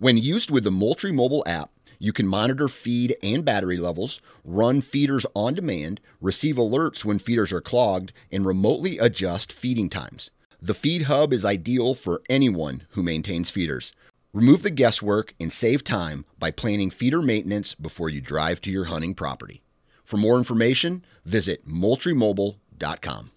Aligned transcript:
When 0.00 0.16
used 0.16 0.50
with 0.50 0.64
the 0.64 0.70
Moultrie 0.70 1.12
mobile 1.12 1.44
app, 1.46 1.72
you 1.98 2.14
can 2.14 2.26
monitor 2.26 2.68
feed 2.68 3.14
and 3.22 3.44
battery 3.44 3.76
levels, 3.76 4.22
run 4.44 4.80
feeders 4.80 5.26
on 5.34 5.52
demand, 5.52 6.00
receive 6.22 6.56
alerts 6.56 7.04
when 7.04 7.18
feeders 7.18 7.52
are 7.52 7.60
clogged, 7.60 8.14
and 8.32 8.46
remotely 8.46 8.96
adjust 8.96 9.52
feeding 9.52 9.90
times. 9.90 10.30
The 10.62 10.72
Feed 10.72 11.02
Hub 11.02 11.34
is 11.34 11.44
ideal 11.44 11.94
for 11.94 12.22
anyone 12.30 12.84
who 12.92 13.02
maintains 13.02 13.50
feeders. 13.50 13.92
Remove 14.32 14.62
the 14.62 14.70
guesswork 14.70 15.34
and 15.38 15.52
save 15.52 15.84
time 15.84 16.24
by 16.38 16.50
planning 16.50 16.88
feeder 16.88 17.20
maintenance 17.20 17.74
before 17.74 18.08
you 18.08 18.22
drive 18.22 18.62
to 18.62 18.70
your 18.70 18.86
hunting 18.86 19.14
property. 19.14 19.60
For 20.02 20.16
more 20.16 20.38
information, 20.38 21.04
visit 21.26 21.68
moultriemobile.com. 21.68 23.32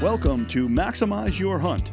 Welcome 0.00 0.46
to 0.48 0.68
Maximize 0.68 1.38
Your 1.38 1.60
Hunt 1.60 1.92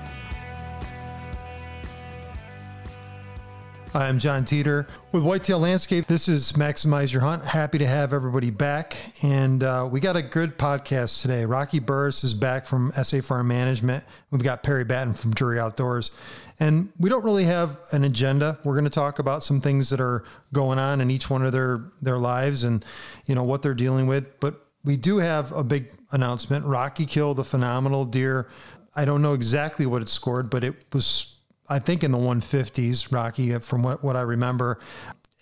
Hi, 3.93 4.07
I'm 4.07 4.19
John 4.19 4.45
Teeter 4.45 4.87
with 5.11 5.21
Whitetail 5.21 5.59
Landscape. 5.59 6.05
This 6.07 6.29
is 6.29 6.53
Maximize 6.53 7.11
Your 7.11 7.23
Hunt. 7.23 7.43
Happy 7.43 7.77
to 7.77 7.85
have 7.85 8.13
everybody 8.13 8.49
back. 8.49 8.95
And 9.21 9.61
uh, 9.61 9.85
we 9.91 9.99
got 9.99 10.15
a 10.15 10.21
good 10.21 10.57
podcast 10.57 11.21
today. 11.21 11.43
Rocky 11.43 11.79
Burris 11.79 12.23
is 12.23 12.33
back 12.33 12.65
from 12.65 12.93
SA 12.93 13.19
Farm 13.19 13.49
Management. 13.49 14.05
We've 14.29 14.41
got 14.41 14.63
Perry 14.63 14.85
Batten 14.85 15.13
from 15.13 15.33
Drury 15.33 15.59
Outdoors. 15.59 16.11
And 16.57 16.93
we 17.01 17.09
don't 17.09 17.25
really 17.25 17.43
have 17.43 17.79
an 17.91 18.05
agenda. 18.05 18.59
We're 18.63 18.75
going 18.75 18.85
to 18.85 18.89
talk 18.89 19.19
about 19.19 19.43
some 19.43 19.59
things 19.59 19.89
that 19.89 19.99
are 19.99 20.23
going 20.53 20.79
on 20.79 21.01
in 21.01 21.11
each 21.11 21.29
one 21.29 21.45
of 21.45 21.51
their, 21.51 21.83
their 22.01 22.17
lives 22.17 22.63
and, 22.63 22.85
you 23.25 23.35
know, 23.35 23.43
what 23.43 23.61
they're 23.61 23.73
dealing 23.73 24.07
with. 24.07 24.39
But 24.39 24.65
we 24.85 24.95
do 24.95 25.17
have 25.17 25.51
a 25.51 25.65
big 25.65 25.91
announcement. 26.13 26.63
Rocky 26.63 27.05
killed 27.05 27.35
the 27.35 27.43
phenomenal 27.43 28.05
deer. 28.05 28.47
I 28.95 29.03
don't 29.03 29.21
know 29.21 29.33
exactly 29.33 29.85
what 29.85 30.01
it 30.01 30.07
scored, 30.07 30.49
but 30.49 30.63
it 30.63 30.85
was 30.93 31.40
I 31.71 31.79
think 31.79 32.03
in 32.03 32.11
the 32.11 32.17
150s, 32.17 33.13
Rocky, 33.13 33.57
from 33.59 33.81
what, 33.81 34.03
what 34.03 34.17
I 34.17 34.21
remember. 34.21 34.77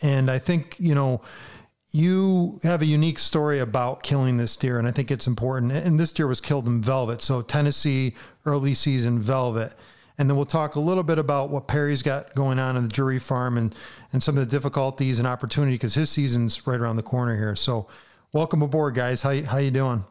And 0.01 0.29
I 0.29 0.37
think, 0.37 0.75
you 0.79 0.93
know, 0.93 1.21
you 1.91 2.59
have 2.61 2.83
a 2.83 2.85
unique 2.85 3.17
story 3.17 3.57
about 3.57 4.03
killing 4.03 4.37
this 4.37 4.55
deer, 4.55 4.77
and 4.77 4.87
I 4.87 4.91
think 4.91 5.09
it's 5.09 5.25
important. 5.25 5.71
And 5.71 5.99
this 5.99 6.11
deer 6.11 6.27
was 6.27 6.39
killed 6.39 6.67
in 6.67 6.83
velvet, 6.83 7.23
so 7.23 7.41
Tennessee 7.41 8.13
early 8.45 8.75
season 8.75 9.19
velvet. 9.19 9.73
And 10.19 10.29
then 10.29 10.37
we'll 10.37 10.45
talk 10.45 10.75
a 10.75 10.79
little 10.79 11.01
bit 11.01 11.17
about 11.17 11.49
what 11.49 11.67
Perry's 11.67 12.03
got 12.03 12.35
going 12.35 12.59
on 12.59 12.77
in 12.77 12.83
the 12.83 12.89
Drury 12.89 13.17
farm 13.17 13.57
and, 13.57 13.73
and 14.13 14.21
some 14.21 14.37
of 14.37 14.47
the 14.47 14.51
difficulties 14.51 15.17
and 15.17 15.27
opportunity 15.27 15.75
because 15.75 15.95
his 15.95 16.11
season's 16.11 16.67
right 16.67 16.79
around 16.79 16.97
the 16.97 17.03
corner 17.03 17.35
here. 17.37 17.55
So 17.55 17.87
welcome 18.33 18.61
aboard, 18.61 18.93
guys. 18.93 19.23
How, 19.23 19.41
how 19.43 19.57
you 19.57 19.71
doing? 19.71 20.05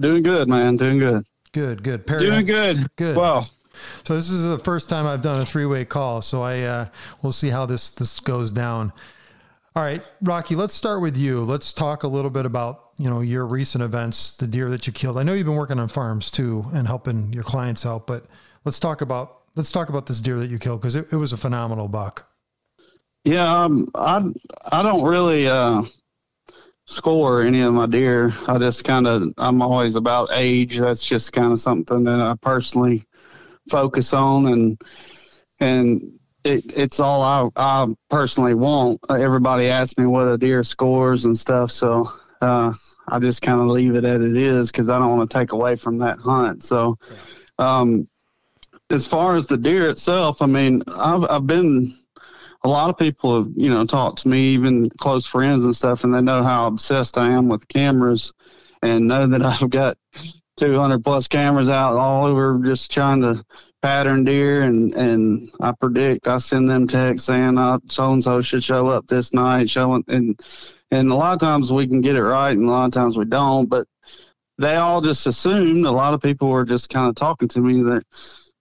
Doing 0.00 0.24
good, 0.24 0.48
man. 0.48 0.76
Doing 0.76 0.98
good. 0.98 1.24
Good, 1.52 1.82
good. 1.84 2.06
Perry, 2.06 2.22
doing 2.22 2.46
good. 2.46 2.78
Good. 2.96 3.16
Well, 3.16 3.46
so 4.04 4.16
this 4.16 4.30
is 4.30 4.48
the 4.48 4.58
first 4.58 4.88
time 4.88 5.06
I've 5.06 5.22
done 5.22 5.40
a 5.40 5.46
three-way 5.46 5.84
call. 5.84 6.22
So 6.22 6.42
I 6.42 6.60
uh, 6.60 6.86
we'll 7.22 7.32
see 7.32 7.50
how 7.50 7.66
this 7.66 7.90
this 7.90 8.20
goes 8.20 8.52
down. 8.52 8.92
All 9.74 9.82
right, 9.82 10.02
Rocky, 10.20 10.54
let's 10.54 10.74
start 10.74 11.00
with 11.00 11.16
you. 11.16 11.40
Let's 11.40 11.72
talk 11.72 12.02
a 12.02 12.08
little 12.08 12.30
bit 12.30 12.44
about 12.44 12.90
you 12.98 13.08
know 13.08 13.20
your 13.20 13.46
recent 13.46 13.82
events, 13.82 14.36
the 14.36 14.46
deer 14.46 14.68
that 14.68 14.86
you 14.86 14.92
killed. 14.92 15.18
I 15.18 15.22
know 15.22 15.32
you've 15.32 15.46
been 15.46 15.56
working 15.56 15.80
on 15.80 15.88
farms 15.88 16.30
too 16.30 16.66
and 16.74 16.86
helping 16.86 17.32
your 17.32 17.42
clients 17.42 17.86
out, 17.86 18.06
but 18.06 18.26
let's 18.64 18.78
talk 18.78 19.00
about 19.00 19.38
let's 19.56 19.72
talk 19.72 19.88
about 19.88 20.06
this 20.06 20.20
deer 20.20 20.38
that 20.38 20.50
you 20.50 20.58
killed 20.58 20.80
because 20.80 20.94
it, 20.94 21.12
it, 21.12 21.16
was 21.16 21.32
a 21.32 21.36
phenomenal 21.36 21.88
buck. 21.88 22.28
Yeah, 23.24 23.64
um, 23.64 23.88
I 23.94 24.30
I 24.70 24.82
don't 24.82 25.04
really 25.04 25.48
uh, 25.48 25.82
score 26.84 27.42
any 27.42 27.62
of 27.62 27.72
my 27.72 27.86
deer. 27.86 28.32
I 28.48 28.58
just 28.58 28.84
kind 28.84 29.06
of 29.06 29.32
I'm 29.38 29.62
always 29.62 29.94
about 29.94 30.30
age. 30.32 30.78
That's 30.78 31.06
just 31.06 31.32
kind 31.32 31.52
of 31.52 31.60
something 31.60 32.04
that 32.04 32.20
I 32.20 32.34
personally 32.40 33.04
focus 33.72 34.12
on 34.12 34.46
and 34.46 34.80
and 35.60 36.12
it, 36.44 36.76
it's 36.76 37.00
all 37.00 37.22
I, 37.22 37.48
I 37.56 37.86
personally 38.10 38.54
want. 38.54 39.00
Everybody 39.08 39.68
asks 39.68 39.96
me 39.96 40.06
what 40.06 40.28
a 40.28 40.36
deer 40.36 40.62
scores 40.62 41.24
and 41.24 41.38
stuff, 41.38 41.70
so 41.70 42.08
uh, 42.40 42.72
I 43.08 43.18
just 43.20 43.42
kind 43.42 43.60
of 43.60 43.68
leave 43.68 43.94
it 43.94 44.04
as 44.04 44.18
it 44.18 44.36
is 44.36 44.70
because 44.70 44.90
I 44.90 44.98
don't 44.98 45.16
want 45.16 45.30
to 45.30 45.38
take 45.38 45.52
away 45.52 45.76
from 45.76 45.98
that 45.98 46.18
hunt. 46.18 46.62
So, 46.64 46.98
um, 47.58 48.08
as 48.90 49.06
far 49.06 49.36
as 49.36 49.46
the 49.46 49.56
deer 49.56 49.88
itself, 49.88 50.42
I 50.42 50.46
mean, 50.46 50.82
I've 50.88 51.24
I've 51.30 51.46
been 51.46 51.94
a 52.64 52.68
lot 52.68 52.90
of 52.90 52.98
people 52.98 53.42
have 53.42 53.52
you 53.56 53.70
know 53.70 53.86
talked 53.86 54.22
to 54.22 54.28
me, 54.28 54.54
even 54.54 54.90
close 54.90 55.26
friends 55.26 55.64
and 55.64 55.74
stuff, 55.74 56.04
and 56.04 56.12
they 56.12 56.20
know 56.20 56.42
how 56.42 56.66
obsessed 56.66 57.16
I 57.16 57.30
am 57.30 57.48
with 57.48 57.68
cameras, 57.68 58.32
and 58.82 59.06
know 59.06 59.26
that 59.28 59.42
I've 59.62 59.70
got 59.70 59.96
200 60.62 61.02
plus 61.02 61.26
cameras 61.26 61.68
out 61.68 61.96
all 61.96 62.24
over 62.24 62.60
just 62.64 62.92
trying 62.92 63.20
to 63.20 63.44
pattern 63.82 64.22
deer 64.22 64.62
and 64.62 64.94
and 64.94 65.50
I 65.60 65.72
predict 65.72 66.28
I 66.28 66.38
send 66.38 66.70
them 66.70 66.86
texts 66.86 67.26
saying 67.26 67.58
uh, 67.58 67.80
so 67.86 68.12
and 68.12 68.22
so 68.22 68.40
should 68.40 68.62
show 68.62 68.86
up 68.86 69.08
this 69.08 69.32
night 69.32 69.68
showing 69.68 70.04
and 70.06 70.38
and 70.92 71.10
a 71.10 71.14
lot 71.16 71.34
of 71.34 71.40
times 71.40 71.72
we 71.72 71.88
can 71.88 72.00
get 72.00 72.14
it 72.14 72.22
right 72.22 72.56
and 72.56 72.64
a 72.64 72.70
lot 72.70 72.86
of 72.86 72.92
times 72.92 73.18
we 73.18 73.24
don't 73.24 73.68
but 73.68 73.88
they 74.58 74.76
all 74.76 75.00
just 75.00 75.26
assumed 75.26 75.84
a 75.84 75.90
lot 75.90 76.14
of 76.14 76.22
people 76.22 76.48
were 76.48 76.64
just 76.64 76.90
kind 76.90 77.08
of 77.08 77.16
talking 77.16 77.48
to 77.48 77.60
me 77.60 77.82
that 77.82 78.04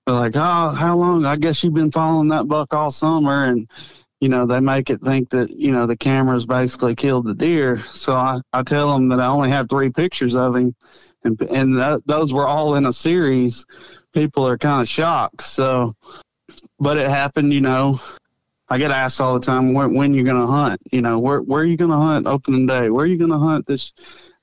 they're 0.08 0.16
like 0.16 0.36
oh 0.36 0.70
how 0.70 0.98
long 0.98 1.24
I 1.26 1.36
guess 1.36 1.64
you've 1.64 1.76
been 1.76 1.92
following 1.92 2.30
that 2.30 2.48
buck 2.48 2.74
all 2.74 2.90
summer 2.90 3.46
and 3.46 3.70
you 4.22 4.30
know 4.30 4.48
they 4.48 4.60
make 4.60 4.90
it 4.90 5.02
think 5.02 5.30
that 5.30 5.52
you 5.52 5.72
know 5.72 5.86
the 5.86 5.98
cameras 5.98 6.48
basically 6.48 6.96
killed 6.96 7.26
the 7.26 7.34
deer. 7.34 7.80
So 7.86 8.14
I, 8.14 8.40
I 8.54 8.62
tell 8.62 8.94
them 8.94 9.10
that 9.10 9.20
I 9.20 9.26
only 9.26 9.50
have 9.50 9.68
three 9.68 9.90
pictures 9.90 10.36
of 10.36 10.56
him 10.56 10.76
and 11.24 11.40
and 11.42 11.78
that, 11.78 12.02
those 12.06 12.34
were 12.34 12.48
all 12.48 12.76
in 12.76 12.86
a 12.86 12.94
series. 12.94 13.66
People 14.14 14.46
are 14.48 14.58
kind 14.58 14.82
of 14.82 14.90
shocked. 14.90 15.42
So, 15.42 15.96
but 16.80 16.98
it 16.98 17.08
happened. 17.08 17.54
You 17.54 17.62
know, 17.62 18.00
I 18.70 18.78
get 18.78 18.92
asked 18.92 19.22
all 19.22 19.34
the 19.34 19.46
time 19.46 19.74
when, 19.74 19.94
when 19.94 20.14
you're 20.14 20.26
going 20.26 20.40
to 20.40 20.52
hunt. 20.52 20.82
You 20.92 21.02
know, 21.02 21.20
where 21.20 21.42
where 21.42 21.62
are 21.62 21.66
you 21.66 21.78
going 21.78 21.92
to 21.92 21.98
hunt 21.98 22.28
opening 22.28 22.68
day? 22.68 22.90
Where 22.90 23.04
are 23.04 23.08
you 23.08 23.18
going 23.18 23.32
to 23.32 23.38
hunt 23.38 23.68
this? 23.68 23.94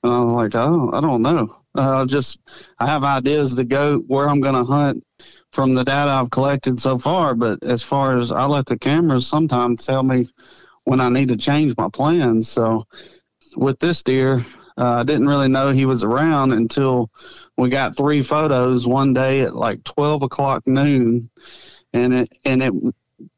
And 0.03 0.13
I'm 0.13 0.33
like, 0.33 0.51
don't, 0.51 0.93
I 0.93 1.01
don't 1.01 1.21
know. 1.21 1.55
Uh, 1.75 2.05
just 2.05 2.39
I 2.79 2.87
have 2.87 3.03
ideas 3.03 3.55
to 3.55 3.63
go 3.63 3.99
where 4.07 4.29
I'm 4.29 4.41
going 4.41 4.55
to 4.55 4.63
hunt 4.63 5.03
from 5.51 5.73
the 5.73 5.83
data 5.83 6.11
I've 6.11 6.31
collected 6.31 6.79
so 6.79 6.97
far. 6.97 7.35
But 7.35 7.63
as 7.63 7.83
far 7.83 8.17
as 8.17 8.31
I 8.31 8.45
let 8.45 8.65
the 8.65 8.77
cameras 8.77 9.27
sometimes 9.27 9.85
tell 9.85 10.03
me 10.03 10.29
when 10.85 10.99
I 10.99 11.09
need 11.09 11.27
to 11.29 11.37
change 11.37 11.75
my 11.77 11.89
plans. 11.89 12.49
So 12.49 12.85
with 13.55 13.79
this 13.79 14.03
deer, 14.03 14.45
uh, 14.79 14.99
I 14.99 15.03
didn't 15.03 15.27
really 15.27 15.49
know 15.49 15.71
he 15.71 15.85
was 15.85 16.03
around 16.03 16.53
until 16.53 17.11
we 17.57 17.69
got 17.69 17.97
three 17.97 18.21
photos 18.23 18.87
one 18.87 19.13
day 19.13 19.41
at 19.41 19.55
like 19.55 19.83
12 19.83 20.23
o'clock 20.23 20.65
noon, 20.65 21.29
and 21.91 22.13
it 22.13 22.29
and 22.45 22.63
it 22.63 22.73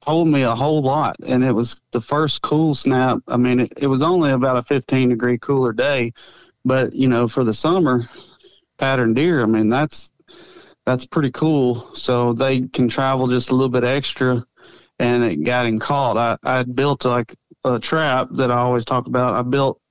told 0.06 0.28
me 0.28 0.44
a 0.44 0.54
whole 0.54 0.84
lot. 0.84 1.16
And 1.26 1.44
it 1.44 1.52
was 1.52 1.82
the 1.92 2.02
first 2.02 2.44
cool 2.44 2.76
snap. 2.76 3.18
I 3.28 3.38
mean, 3.38 3.60
it, 3.62 3.74
it 3.78 3.88
was 3.88 4.04
only 4.04 4.32
about 4.32 4.58
a 4.58 4.64
15 4.64 5.10
degree 5.10 5.40
cooler 5.40 5.74
day, 5.74 6.14
but 6.64 6.94
you 6.94 7.08
know, 7.08 7.28
for 7.28 7.44
the 7.44 7.56
summer 7.56 8.04
pattern 8.78 9.16
deer, 9.16 9.42
I 9.42 9.48
mean, 9.48 9.68
that's 9.68 10.12
that's 10.86 11.08
pretty 11.08 11.32
cool. 11.32 11.96
So 11.96 12.34
they 12.34 12.62
can 12.62 12.88
travel 12.88 13.28
just 13.28 13.50
a 13.50 13.56
little 13.56 13.70
bit 13.70 13.84
extra, 13.84 14.46
and 15.00 15.24
it 15.24 15.44
got 15.44 15.66
him 15.66 15.80
caught. 15.80 16.18
I 16.18 16.38
I 16.44 16.64
built 16.64 17.04
like 17.04 17.34
a 17.64 17.80
trap 17.80 18.28
that 18.34 18.52
I 18.52 18.58
always 18.58 18.86
talk 18.86 19.08
about. 19.08 19.34
I 19.34 19.42
built 19.42 19.82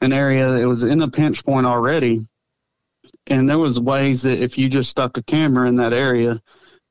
an 0.00 0.12
area 0.12 0.50
that 0.50 0.66
was 0.66 0.84
in 0.84 1.02
a 1.02 1.10
pinch 1.10 1.44
point 1.44 1.66
already, 1.66 2.26
and 3.26 3.48
there 3.48 3.58
was 3.58 3.78
ways 3.80 4.22
that 4.22 4.42
if 4.42 4.58
you 4.58 4.68
just 4.68 4.90
stuck 4.90 5.16
a 5.16 5.22
camera 5.22 5.68
in 5.68 5.76
that 5.76 5.92
area, 5.92 6.40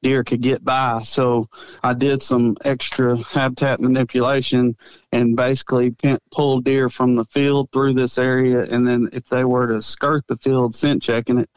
deer 0.02 0.24
could 0.24 0.42
get 0.42 0.64
by. 0.64 1.02
So 1.04 1.48
I 1.84 1.94
did 1.94 2.22
some 2.22 2.56
extra 2.64 3.18
habitat 3.18 3.82
manipulation 3.82 4.78
and 5.12 5.36
basically 5.36 5.96
pulled 6.32 6.64
deer 6.66 6.90
from 6.90 7.16
the 7.16 7.26
field 7.26 7.70
through 7.72 7.94
this 7.94 8.18
area. 8.18 8.64
And 8.64 8.88
then 8.88 9.10
if 9.12 9.26
they 9.26 9.44
were 9.44 9.68
to 9.68 9.82
skirt 9.82 10.26
the 10.28 10.38
field 10.38 10.74
scent 10.74 11.02
checking 11.02 11.40
it, 11.40 11.50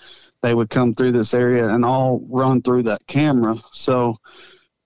they 0.42 0.54
would 0.54 0.70
come 0.70 0.94
through 0.94 1.12
this 1.12 1.34
area 1.34 1.68
and 1.68 1.84
all 1.84 2.24
run 2.28 2.62
through 2.62 2.82
that 2.84 3.06
camera. 3.06 3.56
So 3.70 4.16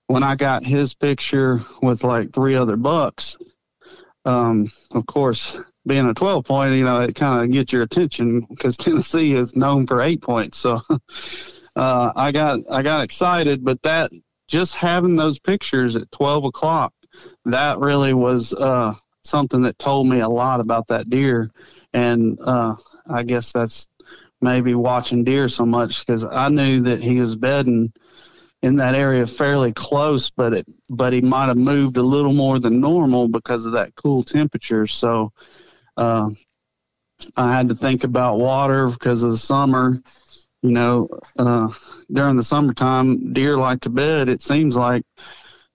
when 0.05 0.23
I 0.23 0.35
got 0.35 0.63
his 0.63 0.93
picture 0.93 1.61
with 1.81 2.03
like 2.03 2.31
three 2.31 2.55
other 2.55 2.77
bucks, 2.77 3.37
um, 4.25 4.71
of 4.91 5.05
course, 5.07 5.59
being 5.87 6.07
a 6.07 6.13
12 6.13 6.45
point, 6.45 6.75
you 6.75 6.83
know, 6.83 7.01
it 7.01 7.15
kind 7.15 7.43
of 7.43 7.51
gets 7.51 7.73
your 7.73 7.83
attention 7.83 8.41
because 8.49 8.77
Tennessee 8.77 9.33
is 9.33 9.55
known 9.55 9.87
for 9.87 10.01
eight 10.01 10.21
points. 10.21 10.57
So 10.57 10.81
uh, 11.75 12.11
I 12.15 12.31
got 12.31 12.59
I 12.69 12.81
got 12.81 13.03
excited, 13.03 13.63
but 13.63 13.81
that 13.83 14.11
just 14.47 14.75
having 14.75 15.15
those 15.15 15.39
pictures 15.39 15.95
at 15.95 16.11
12 16.11 16.45
o'clock, 16.45 16.93
that 17.45 17.79
really 17.79 18.13
was 18.13 18.53
uh, 18.53 18.93
something 19.23 19.61
that 19.61 19.79
told 19.79 20.07
me 20.07 20.19
a 20.19 20.29
lot 20.29 20.59
about 20.59 20.87
that 20.87 21.09
deer. 21.09 21.51
And 21.93 22.37
uh, 22.41 22.75
I 23.09 23.23
guess 23.23 23.51
that's 23.51 23.87
maybe 24.41 24.75
watching 24.75 25.23
deer 25.23 25.47
so 25.47 25.65
much 25.65 26.05
because 26.05 26.25
I 26.25 26.49
knew 26.49 26.81
that 26.81 27.01
he 27.01 27.19
was 27.19 27.35
bedding 27.35 27.91
in 28.61 28.75
that 28.77 28.95
area 28.95 29.27
fairly 29.27 29.71
close, 29.71 30.29
but 30.29 30.53
it 30.53 30.67
but 30.89 31.13
he 31.13 31.21
might 31.21 31.47
have 31.47 31.57
moved 31.57 31.97
a 31.97 32.01
little 32.01 32.33
more 32.33 32.59
than 32.59 32.79
normal 32.79 33.27
because 33.27 33.65
of 33.65 33.73
that 33.73 33.95
cool 33.95 34.23
temperature. 34.23 34.87
So 34.87 35.31
uh, 35.97 36.29
I 37.35 37.51
had 37.51 37.69
to 37.69 37.75
think 37.75 38.03
about 38.03 38.39
water 38.39 38.87
because 38.87 39.23
of 39.23 39.31
the 39.31 39.37
summer. 39.37 40.01
You 40.63 40.71
know, 40.71 41.09
uh, 41.37 41.69
during 42.11 42.35
the 42.35 42.43
summertime, 42.43 43.33
deer 43.33 43.57
like 43.57 43.81
to 43.81 43.89
bed. 43.89 44.29
It 44.29 44.41
seems 44.41 44.75
like 44.75 45.03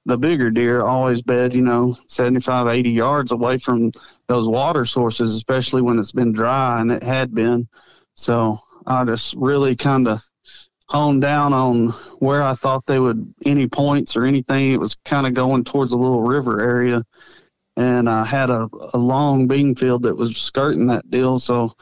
the 0.07 0.19
bigger 0.19 0.51
deer 0.51 0.83
always 0.83 1.23
bed, 1.23 1.55
you 1.55 1.63
know, 1.63 1.97
75, 2.09 2.67
80 2.67 2.91
yards 2.91 3.33
away 3.33 3.59
from 3.59 3.93
those 4.27 4.49
water 4.49 4.85
sources, 4.85 5.35
especially 5.35 5.83
when 5.83 5.99
it's 5.99 6.13
been 6.13 6.33
dry, 6.33 6.81
and 6.81 6.91
it 6.91 7.03
had 7.03 7.35
been. 7.35 7.69
So 8.15 8.59
I 8.87 9.05
just 9.05 9.35
really 9.35 9.77
kind 9.77 10.09
of 10.09 10.21
honed 10.89 11.23
down 11.23 11.53
on 11.53 11.89
where 12.19 12.43
I 12.43 12.55
thought 12.55 12.87
they 12.87 12.99
would 12.99 13.33
any 13.47 13.69
points 13.69 14.17
or 14.17 14.25
anything. 14.25 14.73
It 14.73 14.81
was 14.81 14.97
kind 15.05 15.27
of 15.27 15.35
going 15.35 15.65
towards 15.65 15.93
a 15.93 15.97
little 15.97 16.23
river 16.23 16.61
area, 16.61 17.05
and 17.77 18.09
I 18.09 18.25
had 18.25 18.51
a, 18.51 18.69
a 18.95 18.99
long 18.99 19.47
bean 19.47 19.75
field 19.75 20.03
that 20.03 20.17
was 20.17 20.37
skirting 20.37 20.87
that 20.89 21.09
deal. 21.11 21.39
So 21.39 21.73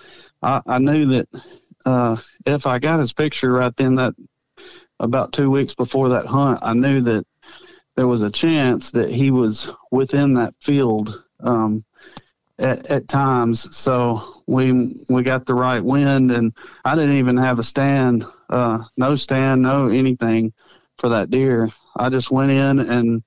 I, 0.43 0.63
I 0.67 0.79
knew 0.79 1.07
that 1.07 1.29
uh, 1.85 2.17
if 2.47 2.67
I 2.67 2.79
got 2.79 3.01
his 3.01 3.13
picture 3.13 3.53
right 3.53 3.75
then, 3.77 3.97
that 3.97 4.15
about 5.01 5.33
two 5.33 5.51
weeks 5.51 5.75
before 5.75 6.11
that 6.11 6.27
hunt, 6.27 6.61
I 6.63 6.75
knew 6.75 7.01
that 7.03 7.25
there 7.97 8.07
was 8.07 8.23
a 8.23 8.31
chance 8.31 8.91
that 8.93 9.11
he 9.11 9.31
was 9.31 9.73
within 9.91 10.35
that 10.35 10.55
field. 10.61 11.25
Um, 11.41 11.85
at, 12.61 12.87
at 12.91 13.09
times. 13.09 13.75
So 13.75 14.21
we 14.47 14.95
we 15.09 15.23
got 15.23 15.47
the 15.47 15.55
right 15.55 15.83
wind, 15.83 16.31
and 16.31 16.53
I 16.85 16.95
didn't 16.95 17.17
even 17.17 17.37
have 17.39 17.59
a 17.59 17.63
stand, 17.63 18.25
uh, 18.51 18.85
no 18.97 19.15
stand, 19.15 19.63
no 19.63 19.89
anything 19.89 20.53
for 20.99 21.09
that 21.09 21.31
deer. 21.31 21.71
I 21.97 22.11
just 22.11 22.31
went 22.31 22.53
in 22.53 22.79
and 22.81 23.23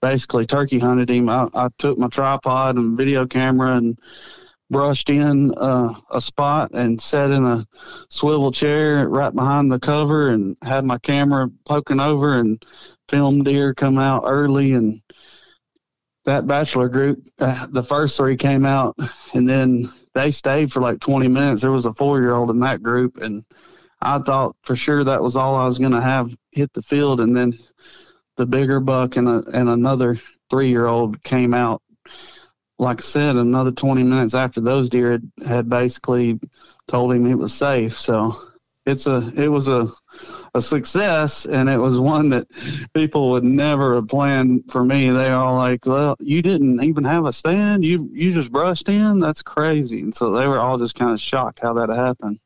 basically 0.00 0.46
turkey 0.46 0.78
hunted 0.78 1.10
him. 1.10 1.28
I, 1.28 1.48
I 1.54 1.68
took 1.78 1.98
my 1.98 2.08
tripod 2.08 2.76
and 2.76 2.96
video 2.96 3.26
camera 3.26 3.76
and 3.76 3.98
brushed 4.70 5.08
in 5.10 5.54
uh, 5.56 5.94
a 6.10 6.20
spot 6.20 6.70
and 6.74 7.00
sat 7.00 7.30
in 7.30 7.44
a 7.44 7.66
swivel 8.10 8.52
chair 8.52 9.08
right 9.08 9.34
behind 9.34 9.72
the 9.72 9.80
cover 9.80 10.30
and 10.30 10.56
had 10.62 10.84
my 10.84 10.98
camera 10.98 11.48
poking 11.64 12.00
over 12.00 12.38
and 12.38 12.64
filmed 13.08 13.44
deer 13.44 13.72
come 13.72 13.98
out 13.98 14.24
early 14.26 14.72
and 14.74 15.00
that 16.28 16.46
bachelor 16.46 16.90
group, 16.90 17.26
uh, 17.38 17.66
the 17.70 17.82
first 17.82 18.18
three 18.18 18.36
came 18.36 18.66
out, 18.66 18.94
and 19.32 19.48
then 19.48 19.90
they 20.14 20.30
stayed 20.30 20.70
for 20.70 20.82
like 20.82 21.00
20 21.00 21.26
minutes. 21.26 21.62
There 21.62 21.72
was 21.72 21.86
a 21.86 21.94
four 21.94 22.20
year 22.20 22.34
old 22.34 22.50
in 22.50 22.60
that 22.60 22.82
group, 22.82 23.16
and 23.16 23.44
I 24.02 24.18
thought 24.18 24.54
for 24.62 24.76
sure 24.76 25.02
that 25.04 25.22
was 25.22 25.36
all 25.36 25.54
I 25.54 25.64
was 25.64 25.78
going 25.78 25.92
to 25.92 26.02
have 26.02 26.36
hit 26.52 26.70
the 26.74 26.82
field. 26.82 27.20
And 27.20 27.34
then 27.34 27.54
the 28.38 28.46
bigger 28.46 28.80
buck 28.80 29.16
and, 29.16 29.28
a, 29.28 29.42
and 29.52 29.68
another 29.68 30.16
three 30.48 30.70
year 30.70 30.86
old 30.86 31.22
came 31.24 31.52
out. 31.52 31.82
Like 32.78 33.00
I 33.00 33.02
said, 33.02 33.36
another 33.36 33.72
20 33.72 34.04
minutes 34.04 34.34
after 34.34 34.60
those 34.60 34.88
deer 34.88 35.10
had, 35.10 35.30
had 35.46 35.68
basically 35.68 36.38
told 36.86 37.12
him 37.12 37.26
it 37.26 37.34
was 37.34 37.52
safe. 37.52 37.98
So 37.98 38.36
it's 38.86 39.08
a 39.08 39.32
it 39.36 39.48
was 39.48 39.66
a 39.68 39.88
a 40.54 40.62
success 40.62 41.44
and 41.44 41.68
it 41.68 41.76
was 41.76 41.98
one 41.98 42.30
that 42.30 42.46
people 42.94 43.30
would 43.30 43.44
never 43.44 43.96
have 43.96 44.08
planned 44.08 44.62
for 44.70 44.84
me. 44.84 45.10
They 45.10 45.30
all 45.30 45.56
like 45.56 45.84
well 45.84 46.16
you 46.20 46.40
didn't 46.40 46.82
even 46.82 47.02
have 47.04 47.26
a 47.26 47.32
stand. 47.32 47.84
You 47.84 48.08
you 48.12 48.32
just 48.32 48.52
brushed 48.52 48.88
in? 48.88 49.18
That's 49.18 49.42
crazy. 49.42 50.00
And 50.00 50.14
so 50.14 50.30
they 50.30 50.46
were 50.46 50.60
all 50.60 50.78
just 50.78 50.94
kind 50.94 51.10
of 51.10 51.20
shocked 51.20 51.58
how 51.58 51.74
that 51.74 51.88
happened. 51.88 52.38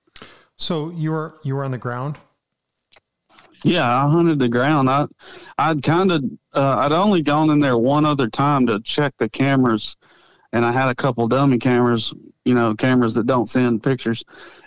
So 0.57 0.89
you 0.91 1.13
were 1.13 1.35
you 1.45 1.55
were 1.55 1.65
on 1.65 1.71
the 1.71 1.79
ground 1.79 2.19
yeah 3.65 4.05
i 4.05 4.09
hunted 4.09 4.39
the 4.39 4.49
ground 4.49 4.89
i 4.91 5.07
i'd 5.59 5.83
kind 5.83 6.13
of 6.13 6.25
uh, 6.55 6.79
i'd 6.81 6.93
only 6.93 7.23
gone 7.23 7.51
in 7.51 7.61
there 7.61 7.79
one 7.79 8.05
other 8.05 8.29
time 8.29 8.67
to 8.67 8.81
check 8.81 9.15
the 9.19 9.29
cameras 9.29 9.97
and 10.53 10.65
i 10.65 10.73
had 10.73 10.89
a 10.89 10.95
couple 10.95 11.27
dummy 11.29 11.59
cameras 11.59 12.13
you 12.45 12.55
know 12.55 12.75
cameras 12.75 13.15
that 13.15 13.27
don't 13.27 13.49
send 13.49 13.83
pictures 13.83 14.25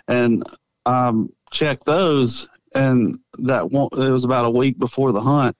and 0.08 0.42
um 0.86 1.30
checked 1.50 1.84
those, 1.84 2.48
and 2.74 3.18
that 3.38 3.70
one, 3.70 3.88
it 3.92 4.10
was 4.10 4.24
about 4.24 4.44
a 4.44 4.50
week 4.50 4.78
before 4.78 5.12
the 5.12 5.20
hunt, 5.20 5.56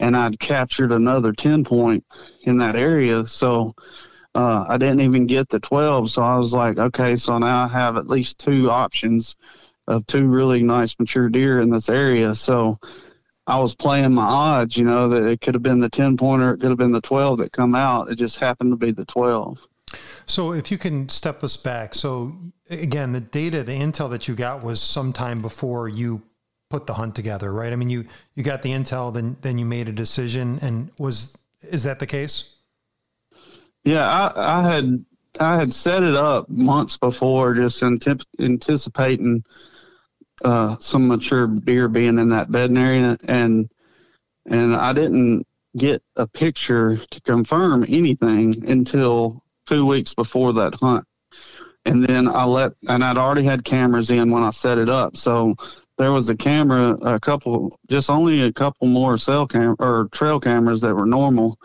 and 0.00 0.16
I'd 0.16 0.38
captured 0.38 0.92
another 0.92 1.32
ten 1.32 1.64
point 1.64 2.04
in 2.42 2.56
that 2.58 2.76
area. 2.76 3.26
So 3.26 3.74
uh, 4.34 4.66
I 4.68 4.78
didn't 4.78 5.00
even 5.00 5.26
get 5.26 5.48
the 5.48 5.60
twelve. 5.60 6.10
So 6.10 6.22
I 6.22 6.36
was 6.36 6.52
like, 6.52 6.78
okay, 6.78 7.16
so 7.16 7.38
now 7.38 7.64
I 7.64 7.68
have 7.68 7.96
at 7.96 8.08
least 8.08 8.38
two 8.38 8.70
options 8.70 9.36
of 9.86 10.06
two 10.06 10.26
really 10.26 10.62
nice 10.62 10.98
mature 10.98 11.28
deer 11.28 11.60
in 11.60 11.70
this 11.70 11.88
area. 11.88 12.34
So 12.34 12.78
I 13.46 13.58
was 13.58 13.74
playing 13.74 14.14
my 14.14 14.24
odds, 14.24 14.76
you 14.76 14.84
know, 14.84 15.08
that 15.08 15.24
it 15.24 15.40
could 15.40 15.54
have 15.54 15.62
been 15.62 15.80
the 15.80 15.90
10 15.90 16.16
pointer, 16.16 16.54
it 16.54 16.60
could 16.60 16.70
have 16.70 16.78
been 16.78 16.92
the 16.92 17.00
12 17.00 17.38
that 17.38 17.52
come 17.52 17.74
out. 17.74 18.10
It 18.10 18.16
just 18.16 18.38
happened 18.38 18.72
to 18.72 18.76
be 18.76 18.90
the 18.90 19.04
12. 19.04 19.66
So 20.26 20.52
if 20.52 20.70
you 20.70 20.78
can 20.78 21.08
step 21.08 21.44
us 21.44 21.56
back. 21.56 21.94
So 21.94 22.36
again, 22.70 23.12
the 23.12 23.20
data, 23.20 23.62
the 23.62 23.72
intel 23.72 24.10
that 24.10 24.26
you 24.26 24.34
got 24.34 24.64
was 24.64 24.80
sometime 24.80 25.42
before 25.42 25.88
you 25.88 26.22
put 26.70 26.86
the 26.86 26.94
hunt 26.94 27.14
together, 27.14 27.52
right? 27.52 27.72
I 27.72 27.76
mean, 27.76 27.90
you 27.90 28.06
you 28.34 28.42
got 28.42 28.62
the 28.62 28.70
intel, 28.70 29.12
then 29.12 29.36
then 29.42 29.58
you 29.58 29.64
made 29.64 29.88
a 29.88 29.92
decision, 29.92 30.58
and 30.60 30.90
was 30.98 31.36
is 31.62 31.84
that 31.84 31.98
the 31.98 32.06
case? 32.06 32.56
Yeah, 33.84 34.06
I, 34.08 34.60
I 34.60 34.72
had 34.74 35.04
I 35.38 35.56
had 35.56 35.72
set 35.72 36.02
it 36.02 36.14
up 36.14 36.48
months 36.48 36.96
before, 36.96 37.54
just 37.54 37.82
antip- 37.82 38.22
anticipating 38.38 39.44
uh, 40.42 40.76
some 40.78 41.08
mature 41.08 41.46
deer 41.46 41.88
being 41.88 42.18
in 42.18 42.28
that 42.30 42.50
bedding 42.50 42.78
area, 42.78 43.16
and 43.28 43.68
and 44.46 44.74
I 44.74 44.92
didn't 44.92 45.46
get 45.76 46.02
a 46.16 46.26
picture 46.26 46.96
to 46.96 47.20
confirm 47.22 47.84
anything 47.88 48.68
until 48.68 49.42
two 49.66 49.86
weeks 49.86 50.14
before 50.14 50.52
that 50.54 50.74
hunt. 50.74 51.04
And 51.86 52.02
then 52.02 52.28
I 52.28 52.44
let, 52.44 52.72
and 52.88 53.04
I'd 53.04 53.18
already 53.18 53.44
had 53.44 53.64
cameras 53.64 54.10
in 54.10 54.30
when 54.30 54.42
I 54.42 54.50
set 54.50 54.78
it 54.78 54.88
up. 54.88 55.16
So 55.16 55.54
there 55.98 56.12
was 56.12 56.30
a 56.30 56.36
camera, 56.36 56.92
a 57.02 57.20
couple, 57.20 57.78
just 57.88 58.10
only 58.10 58.42
a 58.42 58.52
couple 58.52 58.86
more 58.86 59.18
cell 59.18 59.46
cam 59.46 59.76
or 59.78 60.08
trail 60.12 60.40
cameras 60.40 60.80
that 60.80 60.94
were 60.94 61.06
normal 61.06 61.58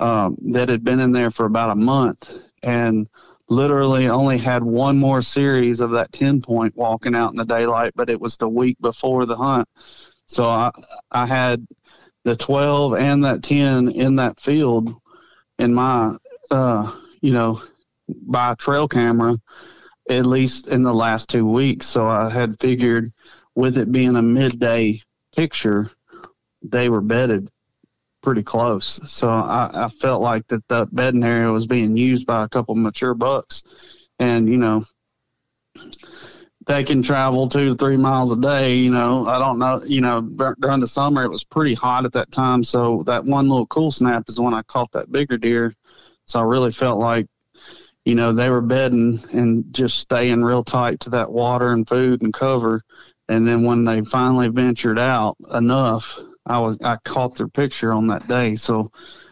um, 0.00 0.36
that 0.52 0.68
had 0.68 0.82
been 0.82 1.00
in 1.00 1.12
there 1.12 1.30
for 1.30 1.46
about 1.46 1.70
a 1.70 1.76
month. 1.76 2.42
And 2.62 3.08
literally 3.50 4.08
only 4.08 4.38
had 4.38 4.62
one 4.62 4.98
more 4.98 5.20
series 5.20 5.80
of 5.80 5.90
that 5.90 6.12
10 6.12 6.40
point 6.40 6.76
walking 6.76 7.14
out 7.14 7.30
in 7.30 7.36
the 7.36 7.44
daylight, 7.44 7.92
but 7.94 8.08
it 8.08 8.20
was 8.20 8.36
the 8.36 8.48
week 8.48 8.78
before 8.80 9.26
the 9.26 9.36
hunt. 9.36 9.68
So 10.26 10.44
I, 10.44 10.70
I 11.10 11.26
had 11.26 11.66
the 12.24 12.36
12 12.36 12.94
and 12.94 13.24
that 13.24 13.42
10 13.42 13.88
in 13.88 14.16
that 14.16 14.38
field 14.38 14.94
in 15.58 15.74
my, 15.74 16.16
uh, 16.50 16.96
you 17.20 17.32
know, 17.32 17.60
by 18.08 18.54
trail 18.54 18.88
camera 18.88 19.36
at 20.08 20.26
least 20.26 20.66
in 20.66 20.82
the 20.82 20.94
last 20.94 21.28
two 21.28 21.46
weeks. 21.46 21.86
So 21.86 22.06
I 22.06 22.30
had 22.30 22.58
figured 22.58 23.12
with 23.54 23.78
it 23.78 23.92
being 23.92 24.16
a 24.16 24.22
midday 24.22 25.00
picture, 25.34 25.90
they 26.62 26.88
were 26.88 27.00
bedded 27.00 27.48
pretty 28.22 28.42
close. 28.42 29.00
So 29.04 29.28
I, 29.28 29.70
I 29.72 29.88
felt 29.88 30.22
like 30.22 30.46
that 30.48 30.66
that 30.68 30.94
bedding 30.94 31.24
area 31.24 31.50
was 31.50 31.66
being 31.66 31.96
used 31.96 32.26
by 32.26 32.44
a 32.44 32.48
couple 32.48 32.74
mature 32.74 33.14
bucks. 33.14 33.64
And, 34.18 34.48
you 34.48 34.58
know, 34.58 34.84
they 36.66 36.84
can 36.84 37.02
travel 37.02 37.48
two 37.48 37.70
to 37.70 37.74
three 37.74 37.96
miles 37.96 38.32
a 38.32 38.36
day. 38.36 38.74
You 38.74 38.90
know, 38.90 39.26
I 39.26 39.38
don't 39.38 39.58
know. 39.58 39.82
You 39.84 40.02
know, 40.02 40.20
during 40.60 40.80
the 40.80 40.86
summer 40.86 41.24
it 41.24 41.30
was 41.30 41.44
pretty 41.44 41.74
hot 41.74 42.04
at 42.04 42.12
that 42.12 42.30
time, 42.30 42.62
so 42.62 43.02
that 43.06 43.24
one 43.24 43.48
little 43.48 43.66
cool 43.66 43.90
snap 43.90 44.28
is 44.28 44.38
when 44.38 44.54
I 44.54 44.62
caught 44.62 44.92
that 44.92 45.10
bigger 45.10 45.38
deer. 45.38 45.74
So 46.26 46.38
I 46.38 46.42
really 46.42 46.70
felt 46.70 46.98
like, 46.98 47.26
you 48.04 48.14
know, 48.14 48.32
they 48.32 48.50
were 48.50 48.60
bedding 48.60 49.18
and 49.32 49.64
just 49.72 49.98
staying 49.98 50.44
real 50.44 50.62
tight 50.62 51.00
to 51.00 51.10
that 51.10 51.30
water 51.30 51.72
and 51.72 51.88
food 51.88 52.22
and 52.22 52.32
cover. 52.32 52.82
And 53.28 53.46
then 53.46 53.64
when 53.64 53.84
they 53.84 54.02
finally 54.02 54.48
ventured 54.48 54.98
out 54.98 55.36
enough, 55.54 56.18
I 56.50 56.58
was 56.58 56.80
I 56.82 56.96
caught 57.04 57.36
their 57.36 57.48
picture 57.48 57.92
on 57.92 58.08
that 58.08 58.26
day. 58.26 58.56
So 58.56 58.90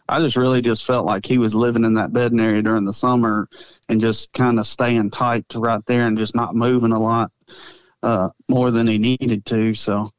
I 0.08 0.20
just 0.20 0.36
really 0.36 0.62
just 0.62 0.86
felt 0.86 1.04
like 1.04 1.26
he 1.26 1.36
was 1.36 1.54
living 1.54 1.84
in 1.84 1.94
that 1.94 2.12
bedding 2.12 2.40
area 2.40 2.62
during 2.62 2.84
the 2.84 2.92
summer 2.92 3.48
and 3.88 4.00
just 4.00 4.32
kind 4.32 4.58
of 4.58 4.66
staying 4.66 5.10
tight 5.10 5.44
right 5.54 5.84
there 5.86 6.06
and 6.06 6.16
just 6.16 6.34
not 6.34 6.54
moving 6.54 6.92
a 6.92 6.98
lot 6.98 7.30
uh, 8.02 8.30
more 8.48 8.70
than 8.70 8.86
he 8.86 8.98
needed 8.98 9.44
to. 9.46 9.74
So 9.74 10.10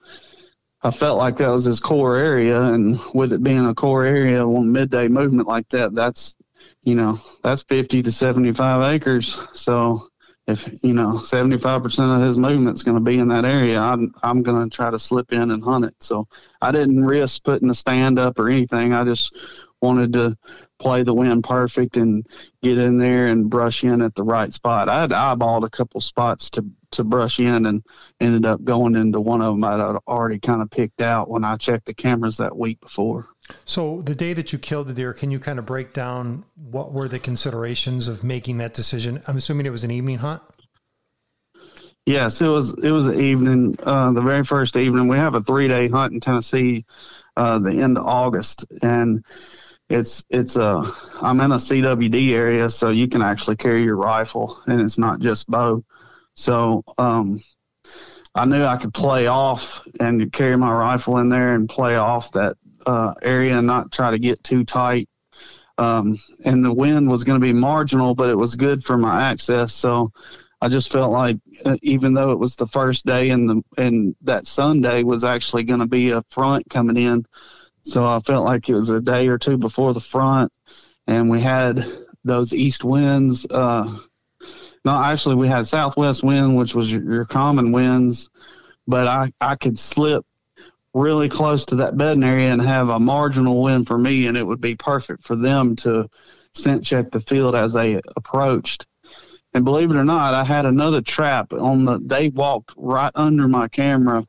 I 0.84 0.91
felt 0.91 1.18
like 1.18 1.38
that 1.38 1.50
was 1.50 1.65
his 1.65 1.79
core 1.79 2.18
area, 2.18 2.62
and 2.62 3.00
with 3.13 3.34
it 3.34 3.44
being 3.44 3.65
a 3.65 3.74
core 3.74 4.06
area 4.06 4.46
on 4.46 4.72
midday 4.72 5.08
movement 5.08 5.48
like 5.48 5.70
that, 5.70 5.96
that's 5.96 6.36
you 6.84 6.96
know 6.96 7.18
that's 7.41 7.63
50 7.63 8.03
to 8.03 8.12
75 8.12 8.94
acres. 8.94 9.41
So 9.53 10.09
if 10.50 10.84
you 10.84 10.94
know 10.94 11.20
75% 11.24 12.15
of 12.18 12.22
his 12.22 12.38
movement's 12.38 12.84
going 12.84 12.98
to 12.98 13.01
be 13.01 13.20
in 13.20 13.27
that 13.29 13.46
area 13.46 13.79
i'm, 13.79 14.13
I'm 14.24 14.41
going 14.44 14.70
to 14.70 14.75
try 14.75 14.89
to 14.89 15.00
slip 15.00 15.32
in 15.32 15.51
and 15.51 15.63
hunt 15.63 15.86
it 15.86 15.96
so 16.00 16.27
i 16.62 16.72
didn't 16.72 17.06
risk 17.06 17.44
putting 17.44 17.70
a 17.70 17.74
stand 17.74 18.20
up 18.20 18.39
or 18.39 18.50
anything 18.50 18.94
i 18.94 19.03
just 19.03 19.36
wanted 19.82 20.13
to 20.13 20.38
play 20.79 21.03
the 21.03 21.13
wind 21.13 21.44
perfect 21.44 21.98
and 21.98 22.25
get 22.63 22.77
in 22.77 22.98
there 22.98 23.27
and 23.27 23.50
brush 23.50 23.84
in 23.84 24.01
at 24.01 24.15
the 24.15 24.24
right 24.24 24.51
spot. 24.53 24.89
I 24.89 25.01
had 25.01 25.12
eyeballed 25.12 25.65
a 25.65 25.70
couple 25.70 26.01
spots 26.01 26.50
to 26.51 26.65
to 26.91 27.03
brush 27.03 27.39
in 27.39 27.68
and 27.68 27.84
ended 28.20 28.48
up 28.48 28.63
going 28.63 28.96
into 28.96 29.22
one 29.22 29.44
of 29.44 29.53
them 29.53 29.63
I'd 29.63 29.79
already 30.08 30.39
kind 30.39 30.63
of 30.63 30.72
picked 30.72 31.01
out 31.01 31.29
when 31.29 31.44
I 31.44 31.56
checked 31.56 31.86
the 31.86 31.94
cameras 31.94 32.38
that 32.38 32.58
week 32.58 32.79
before. 32.82 33.27
So 33.65 34.01
the 34.01 34.15
day 34.15 34.34
that 34.34 34.51
you 34.51 34.60
killed 34.60 34.88
the 34.88 34.94
deer, 34.94 35.13
can 35.13 35.32
you 35.32 35.39
kind 35.39 35.60
of 35.60 35.65
break 35.65 35.94
down 35.94 36.46
what 36.56 36.91
were 36.91 37.08
the 37.08 37.20
considerations 37.20 38.08
of 38.08 38.24
making 38.24 38.58
that 38.60 38.74
decision? 38.74 39.22
I'm 39.27 39.38
assuming 39.38 39.65
it 39.65 39.72
was 39.72 39.84
an 39.84 39.91
evening 39.91 40.20
hunt. 40.20 40.41
Yes, 42.06 42.41
it 42.41 42.48
was. 42.48 42.74
It 42.84 42.91
was 42.91 43.08
an 43.08 43.20
evening. 43.20 43.75
Uh, 43.84 44.12
the 44.12 44.22
very 44.22 44.44
first 44.44 44.75
evening, 44.75 45.08
we 45.08 45.18
have 45.18 45.36
a 45.36 45.41
three 45.41 45.68
day 45.68 45.88
hunt 45.88 46.13
in 46.13 46.20
Tennessee, 46.20 46.86
uh, 47.38 47.60
the 47.60 47.72
end 47.72 48.00
of 48.00 48.06
August, 48.06 48.65
and 48.82 49.24
it's 49.89 50.24
it's 50.29 50.56
a 50.56 50.82
I'm 51.22 51.39
in 51.41 51.51
a 51.51 51.56
CWD 51.56 52.32
area, 52.32 52.70
so 52.70 52.89
you 52.89 53.08
can 53.08 53.22
actually 53.22 53.58
carry 53.58 53.84
your 53.84 53.98
rifle, 53.98 54.60
and 54.65 54.82
it's 54.82 54.98
not 54.98 55.20
just 55.20 55.48
bow. 55.48 55.84
So 56.36 56.84
um, 56.98 57.39
I 58.34 58.46
knew 58.46 58.63
I 58.63 58.77
could 58.77 58.94
play 58.94 59.27
off 59.27 59.86
and 60.00 60.32
carry 60.32 60.58
my 60.58 60.74
rifle 60.74 61.18
in 61.18 61.29
there 61.29 61.53
and 61.53 61.68
play 61.68 61.96
off 61.96 62.32
that 62.32 62.56
uh, 62.86 63.14
area 63.22 63.58
and 63.58 63.68
not 63.68 63.92
try 63.92 64.12
to 64.12 64.20
get 64.20 64.44
too 64.44 64.64
tight. 64.64 65.08
Um, 65.78 66.18
and 66.44 66.64
the 66.64 66.74
wind 66.74 67.10
was 67.10 67.24
going 67.24 67.40
to 67.40 67.46
be 67.46 67.54
marginal, 67.54 68.14
but 68.14 68.30
it 68.30 68.36
was 68.36 68.56
good 68.56 68.84
for 68.84 68.98
my 68.98 69.24
access. 69.24 69.72
So 69.74 70.12
I 70.62 70.68
just 70.68 70.92
felt 70.92 71.12
like 71.12 71.38
uh, 71.64 71.78
even 71.82 72.14
though 72.14 72.32
it 72.32 72.40
was 72.40 72.58
the 72.58 72.68
first 72.68 73.06
day 73.06 73.30
and 73.30 73.50
the 73.50 73.64
and 73.78 74.16
that 74.24 74.46
Sunday 74.46 75.04
was 75.04 75.24
actually 75.24 75.64
going 75.64 75.80
to 75.80 75.88
be 75.88 76.12
a 76.12 76.22
front 76.30 76.70
coming 76.70 76.98
in 76.98 77.26
so 77.84 78.06
I 78.06 78.20
felt 78.20 78.46
like 78.46 78.70
it 78.70 78.76
was 78.76 78.90
a 78.90 79.02
day 79.02 79.28
or 79.28 79.38
two 79.38 79.58
before 79.58 79.94
the 79.94 80.00
front, 80.00 80.52
and 81.08 81.30
we 81.30 81.40
had 81.40 81.84
those 82.24 82.54
east 82.54 82.84
winds. 82.84 83.46
Uh, 83.50 83.98
no, 84.86 84.92
actually, 84.92 85.36
we 85.36 85.48
had 85.48 85.68
southwest 85.68 86.24
wind, 86.24 86.56
which 86.56 86.76
was 86.76 86.92
your, 86.92 87.02
your 87.02 87.26
common 87.26 87.72
winds, 87.72 88.30
but 88.88 89.08
I, 89.08 89.32
I 89.40 89.56
could 89.56 89.78
slip 89.80 90.26
really 90.93 91.29
close 91.29 91.65
to 91.65 91.75
that 91.75 91.98
bedding 91.98 92.24
area 92.24 92.51
and 92.51 92.62
have 92.62 92.89
a 92.89 93.00
marginal 93.00 93.62
win 93.62 93.86
for 93.86 93.98
me, 93.98 94.27
and 94.27 94.36
it 94.36 94.46
would 94.46 94.62
be 94.62 94.75
perfect 94.75 95.24
for 95.24 95.36
them 95.36 95.75
to 95.77 96.10
scent 96.53 96.84
check 96.84 97.12
the 97.12 97.19
field 97.19 97.55
as 97.55 97.74
they 97.74 98.00
approached. 98.15 98.86
And 99.53 99.65
believe 99.65 99.91
it 99.91 99.98
or 99.98 100.05
not, 100.05 100.34
I 100.34 100.43
had 100.43 100.65
another 100.65 101.01
trap 101.01 101.53
on 101.53 101.86
the. 101.86 102.00
They 102.00 102.29
walked 102.29 102.74
right 102.77 103.12
under 103.15 103.48
my 103.48 103.67
camera 103.67 104.25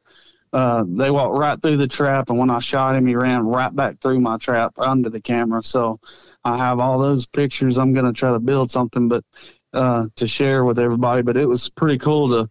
uh, 0.53 0.85
they 0.89 1.11
walked 1.11 1.39
right 1.39 1.61
through 1.63 1.77
the 1.77 1.87
trap, 1.87 2.29
and 2.29 2.39
when 2.39 2.51
I 2.51 2.59
shot 2.59 2.97
him, 2.97 3.07
he 3.07 3.15
ran 3.15 3.47
right 3.47 3.75
back 3.75 4.01
through 4.01 4.21
my 4.21 4.37
trap 4.37 4.75
under 4.79 5.09
the 5.09 5.21
camera. 5.21 5.63
So 5.63 6.01
I 6.45 6.57
have 6.57 6.81
all 6.81 6.99
those 6.99 7.27
pictures. 7.27 7.79
I'm 7.79 7.93
going 7.93 8.07
to 8.07 8.13
try 8.13 8.33
to 8.33 8.41
build 8.41 8.71
something, 8.71 9.09
but 9.09 9.25
uh, 9.73 10.07
to 10.17 10.27
share 10.27 10.65
with 10.65 10.79
everybody. 10.79 11.23
But 11.23 11.37
it 11.37 11.47
was 11.47 11.71
pretty 11.71 11.99
cool 11.99 12.29
to 12.31 12.51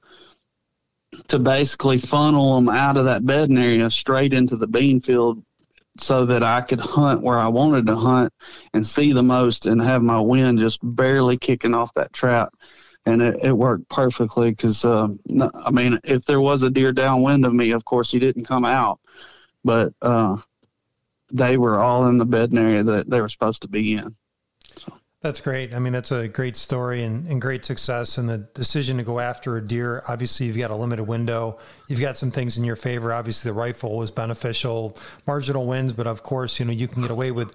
to 1.29 1.39
basically 1.39 1.97
funnel 1.97 2.55
them 2.55 2.69
out 2.69 2.97
of 2.97 3.05
that 3.05 3.25
bedding 3.25 3.57
area 3.57 3.89
straight 3.89 4.33
into 4.33 4.55
the 4.55 4.67
bean 4.67 5.01
field 5.01 5.43
so 5.97 6.25
that 6.25 6.43
I 6.43 6.61
could 6.61 6.79
hunt 6.79 7.21
where 7.21 7.37
I 7.37 7.47
wanted 7.47 7.85
to 7.87 7.95
hunt 7.95 8.33
and 8.73 8.85
see 8.85 9.11
the 9.11 9.23
most 9.23 9.65
and 9.65 9.81
have 9.81 10.01
my 10.01 10.19
wind 10.19 10.59
just 10.59 10.79
barely 10.81 11.37
kicking 11.37 11.73
off 11.73 11.93
that 11.95 12.13
trap 12.13 12.53
and 13.05 13.21
it, 13.21 13.43
it 13.43 13.53
worked 13.53 13.89
perfectly 13.89 14.51
because 14.51 14.85
uh, 14.85 15.07
I 15.65 15.71
mean, 15.71 15.99
if 16.03 16.25
there 16.25 16.41
was 16.41 16.63
a 16.63 16.69
deer 16.69 16.91
downwind 16.91 17.45
of 17.45 17.53
me, 17.53 17.71
of 17.71 17.85
course 17.85 18.11
he 18.11 18.19
didn't 18.19 18.45
come 18.45 18.65
out, 18.65 18.99
but 19.63 19.93
uh, 20.01 20.37
they 21.31 21.57
were 21.57 21.79
all 21.79 22.07
in 22.07 22.17
the 22.17 22.25
bedding 22.25 22.57
area 22.57 22.83
that 22.83 23.09
they 23.09 23.21
were 23.21 23.29
supposed 23.29 23.61
to 23.63 23.67
be 23.67 23.93
in. 23.93 24.15
That's 25.21 25.41
great. 25.41 25.73
I 25.73 25.79
mean, 25.79 25.91
that's 25.91 26.13
a 26.13 26.29
great 26.29 26.55
story 26.55 27.03
and, 27.03 27.27
and 27.27 27.41
great 27.41 27.65
success. 27.65 28.17
And 28.17 28.29
the 28.29 28.37
decision 28.37 28.97
to 28.97 29.03
go 29.03 29.19
after 29.19 29.57
a 29.57 29.61
deer, 29.61 30.01
obviously, 30.07 30.45
you've 30.45 30.57
got 30.57 30.71
a 30.71 30.75
limited 30.75 31.03
window. 31.03 31.59
You've 31.89 31.99
got 31.99 32.15
some 32.15 32.31
things 32.31 32.57
in 32.57 32.63
your 32.63 32.77
favor. 32.77 33.11
Obviously, 33.11 33.51
the 33.51 33.53
rifle 33.53 33.97
was 33.97 34.11
beneficial, 34.11 34.97
marginal 35.27 35.67
wins, 35.67 35.91
but 35.91 36.07
of 36.07 36.23
course, 36.23 36.57
you 36.57 36.65
know, 36.65 36.71
you 36.71 36.87
can 36.87 37.01
get 37.01 37.11
away 37.11 37.31
with 37.31 37.53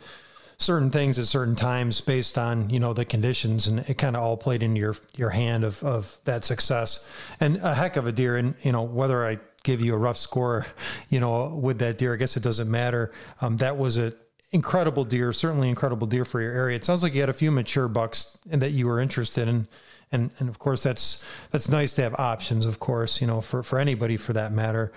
certain 0.59 0.91
things 0.91 1.19
at 1.19 1.25
certain 1.25 1.57
times 1.57 2.01
based 2.01 2.39
on 2.39 2.71
you 2.71 2.79
know 2.79 2.93
the 2.93 3.05
conditions 3.05 3.67
and 3.67 3.81
it 3.89 3.99
kind 3.99 4.15
of 4.15 4.23
all 4.23 4.37
played 4.37 4.63
into 4.63 4.81
your 4.81 4.97
your 5.17 5.31
hand 5.31 5.65
of 5.65 5.83
of 5.83 6.17
that 6.25 6.45
success 6.45 7.11
and 7.41 7.57
a 7.57 7.75
heck 7.75 7.97
of 7.97 8.07
a 8.07 8.13
deer 8.13 8.37
and 8.37 8.55
you 8.63 8.71
know 8.71 8.83
whether 8.83 9.27
i 9.27 9.37
give 9.65 9.81
you 9.81 9.93
a 9.95 9.99
rough 9.99 10.17
score 10.17 10.65
you 11.09 11.19
know 11.19 11.49
with 11.49 11.81
that 11.81 11.99
deer 11.99 12.15
i 12.15 12.17
guess 12.17 12.37
it 12.37 12.43
doesn't 12.43 12.71
matter 12.71 13.11
um, 13.41 13.57
that 13.57 13.77
was 13.77 13.97
a 13.97 14.13
incredible 14.55 15.05
deer 15.05 15.33
certainly 15.33 15.69
incredible 15.69 16.07
deer 16.07 16.25
for 16.25 16.41
your 16.41 16.53
area. 16.53 16.77
It 16.77 16.85
sounds 16.85 17.03
like 17.03 17.13
you 17.13 17.21
had 17.21 17.29
a 17.29 17.35
few 17.35 17.51
mature 17.51 17.89
bucks 17.89 18.39
that 18.47 18.71
you 18.71 18.87
were 18.87 19.01
interested 19.01 19.49
in 19.49 19.67
and 20.13 20.33
and 20.39 20.49
of 20.49 20.61
course 20.61 20.85
that's 20.85 21.25
that's 21.51 21.69
nice 21.69 21.93
to 21.95 22.03
have 22.03 22.15
options 22.15 22.65
of 22.65 22.79
course 22.79 23.21
you 23.21 23.27
know 23.27 23.41
for 23.41 23.63
for 23.65 23.81
anybody 23.81 24.17
for 24.17 24.33
that 24.33 24.53
matter. 24.53 24.93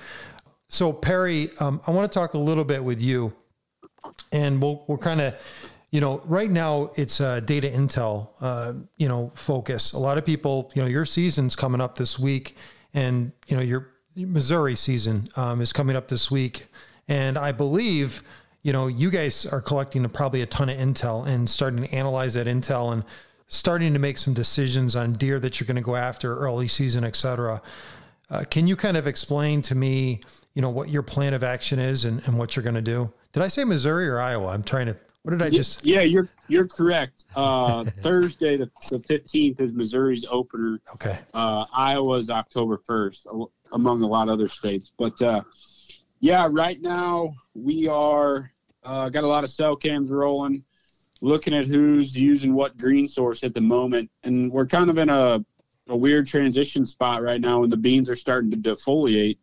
So 0.70 0.94
perry 0.94 1.50
um, 1.60 1.82
i 1.88 1.92
want 1.92 2.10
to 2.10 2.20
talk 2.20 2.36
a 2.36 2.38
little 2.38 2.66
bit 2.66 2.84
with 2.84 3.02
you 3.02 3.34
and 4.32 4.62
we'll 4.62 4.84
we're 4.88 5.00
kind 5.00 5.22
of 5.22 5.34
you 5.90 6.02
know 6.02 6.22
right 6.26 6.52
now 6.52 6.92
it's 6.96 7.18
data 7.18 7.68
intel 7.68 8.30
uh, 8.40 8.74
you 8.96 9.08
know 9.08 9.32
focus. 9.34 9.92
A 9.94 10.00
lot 10.00 10.20
of 10.20 10.26
people 10.26 10.72
you 10.76 10.84
know 10.84 10.88
your 10.88 11.06
season's 11.06 11.56
coming 11.56 11.82
up 11.82 11.98
this 11.98 12.20
week 12.20 12.56
and 12.94 13.32
you 13.48 13.58
know 13.58 13.64
your 13.64 13.90
missouri 14.16 14.76
season 14.76 15.28
um, 15.36 15.62
is 15.62 15.74
coming 15.74 15.96
up 15.96 16.08
this 16.08 16.32
week 16.32 16.68
and 17.08 17.38
i 17.38 17.52
believe 17.52 18.24
you 18.68 18.74
know 18.74 18.88
you 18.88 19.10
guys 19.10 19.46
are 19.46 19.62
collecting 19.62 20.08
probably 20.10 20.42
a 20.42 20.46
ton 20.46 20.70
of 20.70 20.78
intel 20.78 21.26
and 21.26 21.50
starting 21.50 21.84
to 21.84 21.92
analyze 21.94 22.34
that 22.36 22.48
intel 22.48 22.94
and 22.94 23.04
starting 23.48 23.94
to 23.94 24.00
make 24.00 24.18
some 24.18 24.34
decisions 24.34 24.96
on 24.96 25.14
deer 25.14 25.40
that 25.40 25.60
you're 25.60 25.66
going 25.66 25.78
to 25.78 25.82
go 25.82 25.96
after 25.96 26.36
early 26.38 26.68
season 26.68 27.04
et 27.04 27.16
cetera 27.16 27.62
uh, 28.30 28.44
can 28.50 28.68
you 28.68 28.76
kind 28.76 28.98
of 28.98 29.08
explain 29.08 29.62
to 29.62 29.74
me 29.74 30.20
you 30.54 30.62
know 30.62 30.70
what 30.70 30.90
your 30.90 31.02
plan 31.02 31.34
of 31.34 31.44
action 31.44 31.80
is 31.80 32.06
and, 32.06 32.22
and 32.28 32.38
what 32.38 32.56
you're 32.56 32.64
going 32.64 32.76
to 32.76 32.82
do 32.82 33.12
did 33.38 33.44
I 33.44 33.50
say 33.50 33.64
Missouri 33.66 34.08
or 34.08 34.20
Iowa? 34.20 34.48
I'm 34.48 34.64
trying 34.64 34.88
to. 34.88 34.98
What 35.22 35.32
did 35.32 35.44
I 35.44 35.52
just? 35.52 35.86
Yeah, 35.86 36.02
you're 36.02 36.28
you're 36.48 36.68
correct. 36.68 37.26
Uh, 37.36 37.84
Thursday, 38.02 38.58
the, 38.58 38.68
the 38.90 38.98
15th 38.98 39.62
is 39.62 39.74
Missouri's 39.74 40.26
opener. 40.28 40.80
Okay. 40.96 41.20
Uh, 41.36 41.66
Iowa's 41.72 42.32
October 42.32 42.82
1st, 42.90 43.48
among 43.74 44.02
a 44.02 44.08
lot 44.08 44.28
of 44.28 44.34
other 44.34 44.48
states. 44.48 44.92
But 44.98 45.22
uh, 45.22 45.44
yeah, 46.20 46.48
right 46.50 46.82
now 46.82 47.36
we 47.54 47.88
are 47.88 48.52
uh, 48.88 49.10
got 49.10 49.26
a 49.26 49.28
lot 49.28 49.44
of 49.44 49.50
cell 49.50 49.76
cams 49.76 50.12
rolling, 50.12 50.64
looking 51.22 51.54
at 51.54 51.68
who's 51.68 52.18
using 52.18 52.54
what 52.54 52.78
green 52.78 53.08
source 53.08 53.44
at 53.44 53.54
the 53.54 53.62
moment, 53.62 54.10
and 54.24 54.50
we're 54.52 54.66
kind 54.66 54.90
of 54.90 54.98
in 54.98 55.10
a 55.10 55.44
a 55.90 55.96
weird 55.96 56.28
transition 56.28 56.86
spot 56.86 57.22
right 57.22 57.40
now 57.40 57.62
when 57.62 57.70
the 57.70 57.78
beans 57.78 58.10
are 58.10 58.16
starting 58.16 58.52
to 58.52 58.58
defoliate. 58.58 59.38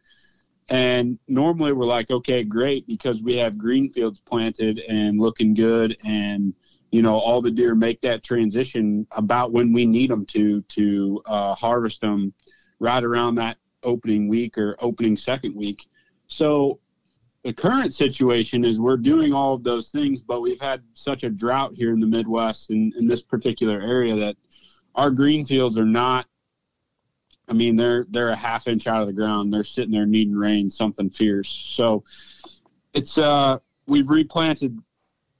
And 0.69 1.19
normally 1.27 1.73
we're 1.73 1.87
like, 1.87 2.11
okay, 2.11 2.45
great, 2.45 2.87
because 2.87 3.23
we 3.23 3.37
have 3.37 3.57
green 3.57 3.91
fields 3.93 4.21
planted 4.21 4.79
and 4.81 5.19
looking 5.19 5.53
good, 5.53 5.97
and 6.07 6.55
you 6.91 7.03
know 7.03 7.15
all 7.15 7.43
the 7.43 7.51
deer 7.51 7.75
make 7.75 8.01
that 8.01 8.23
transition 8.23 9.07
about 9.11 9.53
when 9.53 9.73
we 9.73 9.85
need 9.85 10.11
them 10.11 10.25
to 10.27 10.63
to 10.63 11.23
uh, 11.27 11.55
harvest 11.55 12.01
them 12.01 12.33
right 12.79 13.05
around 13.05 13.35
that 13.35 13.59
opening 13.83 14.27
week 14.27 14.57
or 14.57 14.77
opening 14.81 15.17
second 15.17 15.55
week. 15.55 15.87
So 16.29 16.79
the 17.45 17.53
current 17.53 17.93
situation 17.93 18.65
is 18.65 18.81
we're 18.81 18.97
doing 18.97 19.35
all 19.35 19.55
of 19.55 19.63
those 19.63 19.91
things, 19.91 20.23
but 20.23 20.41
we've 20.41 20.61
had 20.61 20.83
such 20.95 21.25
a 21.25 21.31
drought 21.31 21.73
here 21.75 21.93
in 21.93 22.01
the 22.01 22.07
Midwest 22.07 22.71
in, 22.71 22.93
in 22.99 23.07
this 23.07 23.23
particular 23.23 23.83
area 23.83 24.17
that 24.17 24.37
our 24.95 25.11
green 25.11 25.45
fields 25.45 25.79
are 25.79 25.85
not 25.85 26.27
I 27.47 27.53
mean, 27.53 27.77
they're 27.77 28.07
they're 28.09 28.31
a 28.31 28.37
half 28.37 28.69
inch 28.69 28.87
out 28.87 29.03
of 29.03 29.07
the 29.07 29.13
ground. 29.13 29.53
They're 29.53 29.65
sitting 29.65 29.93
there 29.93 30.07
needing 30.07 30.35
rain, 30.35 30.71
something 30.71 31.11
fierce. 31.11 31.51
So 31.51 32.03
it's 32.95 33.19
uh 33.19 33.59
we've 33.87 34.09
replanted 34.09 34.79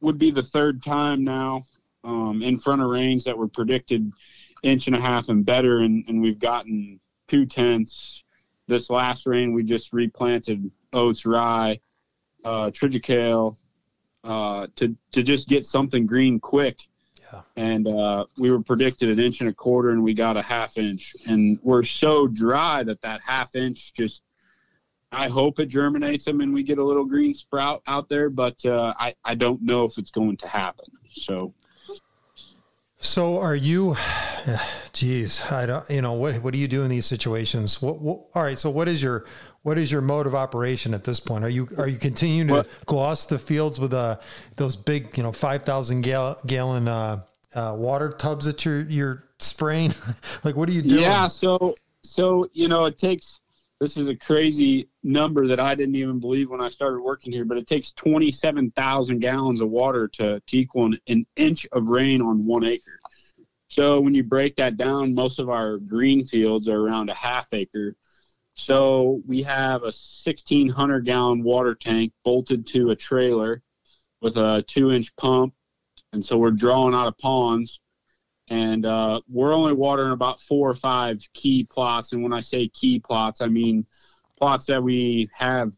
would 0.01 0.19
be 0.19 0.31
the 0.31 0.43
third 0.43 0.83
time 0.83 1.25
now 1.25 1.63
um, 2.05 2.43
in 2.43 2.59
front 2.59 2.83
of 2.83 2.91
rains 2.91 3.25
that 3.25 3.39
were 3.39 3.49
predicted 3.49 4.13
inch 4.63 4.87
and 4.87 4.95
a 4.95 5.01
half 5.01 5.31
and 5.31 5.47
better, 5.47 5.79
and, 5.79 6.05
and 6.09 6.21
we've 6.21 6.39
gotten 6.39 7.01
two 7.27 7.47
tenths. 7.47 8.25
This 8.67 8.91
last 8.91 9.25
rain, 9.27 9.55
we 9.55 9.63
just 9.63 9.95
replanted 9.95 10.71
oats, 10.93 11.25
rye, 11.25 11.81
uh, 12.45 12.71
triticale, 12.71 13.57
uh, 14.23 14.67
to 14.77 14.97
to 15.13 15.23
just 15.23 15.49
get 15.49 15.67
something 15.67 16.07
green 16.07 16.41
quick. 16.41 16.81
Yeah. 17.33 17.41
And 17.57 17.89
uh, 17.89 18.27
we 18.39 18.51
were 18.53 18.63
predicted 18.63 19.09
an 19.09 19.19
inch 19.19 19.41
and 19.41 19.51
a 19.51 19.55
quarter, 19.55 19.91
and 19.91 20.03
we 20.03 20.15
got 20.15 20.37
a 20.37 20.43
half 20.43 20.77
inch. 20.77 21.15
And 21.27 21.59
we're 21.63 21.85
so 21.85 22.27
dry 22.27 22.83
that 22.85 23.01
that 23.03 23.21
half 23.27 23.55
inch 23.55 23.95
just. 23.95 24.23
I 25.13 25.29
hope 25.29 25.61
it 25.61 25.67
germinates 25.67 26.25
them 26.25 26.41
and 26.41 26.53
we 26.53 26.65
get 26.65 26.79
a 26.79 26.85
little 26.85 27.05
green 27.05 27.35
sprout 27.35 27.83
out 27.87 28.09
there, 28.09 28.29
but 28.29 28.57
uh, 28.67 28.93
I 28.99 29.15
I 29.25 29.37
don't 29.37 29.63
know 29.63 29.85
if 29.85 29.97
it's 29.97 30.11
going 30.11 30.37
to 30.39 30.49
happen. 30.49 30.87
So 31.13 31.55
So 33.05 33.39
are 33.39 33.55
you, 33.55 33.97
geez, 34.95 35.45
I 35.51 35.67
don't, 35.67 35.89
you 35.91 36.01
know, 36.01 36.15
what, 36.15 36.37
what 36.37 36.55
do 36.55 36.59
you 36.59 36.67
do 36.67 36.83
in 36.83 36.89
these 36.89 37.05
situations? 37.05 37.83
What, 37.83 38.01
what, 38.01 38.25
all 38.35 38.43
right. 38.43 38.59
So 38.59 38.71
what 38.71 38.89
is 38.89 39.03
your, 39.03 39.27
what 39.65 39.79
is 39.79 39.91
your 39.91 40.03
mode 40.03 40.27
of 40.27 40.35
operation 40.35 40.95
at 40.95 41.05
this 41.05 41.19
point? 41.19 41.43
Are 41.43 41.49
you, 41.49 41.69
are 41.79 41.89
you 41.89 41.99
continuing 41.99 42.49
to 42.49 42.55
What- 42.55 42.69
gloss 42.87 43.25
the 43.25 43.39
fields 43.39 43.81
with, 43.81 43.93
uh, 43.93 44.19
those 44.57 44.77
big, 44.77 45.17
you 45.17 45.23
know, 45.23 45.33
5,000 45.33 46.03
gal- 46.03 46.39
gallon, 46.47 46.87
uh, 46.87 47.23
uh, 47.55 47.75
water 47.77 48.11
tubs 48.11 48.45
that 48.45 48.65
you're, 48.65 48.83
you're 48.83 49.25
spraying? 49.39 49.93
like, 50.45 50.55
what 50.55 50.69
are 50.69 50.73
you 50.73 50.83
doing? 50.83 51.01
Yeah, 51.01 51.27
so 51.27 51.75
so 52.03 52.49
you 52.53 52.69
know 52.69 52.85
it 52.85 52.99
takes 52.99 53.41
this 53.81 53.97
is 53.97 54.09
a 54.09 54.15
crazy 54.15 54.89
number 55.03 55.47
that 55.47 55.59
I 55.59 55.75
didn't 55.75 55.97
even 55.97 56.21
believe 56.21 56.51
when 56.51 56.61
I 56.61 56.69
started 56.69 57.01
working 57.01 57.33
here, 57.33 57.45
but 57.45 57.57
it 57.57 57.67
takes 57.67 57.91
twenty 57.93 58.31
seven 58.31 58.71
thousand 58.73 59.21
gallons 59.21 59.61
of 59.61 59.71
water 59.71 60.07
to, 60.09 60.41
to 60.41 60.57
equal 60.57 60.87
an, 60.87 61.01
an 61.09 61.27
inch 61.37 61.67
of 61.73 61.89
rain 61.89 62.21
on 62.21 62.45
one 62.45 62.65
acre. 62.65 63.01
So 63.69 64.01
when 64.01 64.15
you 64.15 64.23
break 64.23 64.55
that 64.57 64.77
down, 64.77 65.15
most 65.15 65.39
of 65.39 65.49
our 65.49 65.79
green 65.79 66.25
fields 66.25 66.69
are 66.69 66.79
around 66.79 67.09
a 67.11 67.15
half 67.15 67.53
acre. 67.53 67.97
So 68.55 69.21
we 69.27 69.43
have 69.43 69.83
a 69.83 69.93
sixteen 69.93 70.69
hundred 70.69 71.05
gallon 71.05 71.43
water 71.43 71.75
tank 71.75 72.13
bolted 72.25 72.67
to 72.69 72.91
a 72.91 72.97
trailer 72.97 73.63
with 74.21 74.37
a 74.37 74.65
two 74.67 74.93
inch 74.93 75.15
pump, 75.17 75.55
and 76.13 76.25
so 76.25 76.39
we're 76.39 76.51
drawing 76.51 76.95
out 76.95 77.07
of 77.07 77.19
ponds 77.19 77.81
and 78.49 78.85
uh, 78.85 79.21
we're 79.29 79.55
only 79.55 79.73
watering 79.73 80.13
about 80.13 80.41
four 80.41 80.69
or 80.69 80.75
five 80.75 81.21
key 81.33 81.65
plots. 81.65 82.13
And 82.13 82.23
when 82.23 82.33
I 82.33 82.41
say 82.41 82.69
key 82.69 82.99
plots, 82.99 83.41
I 83.41 83.47
mean 83.47 83.87
plots 84.39 84.67
that 84.67 84.83
we 84.83 85.31
have 85.37 85.73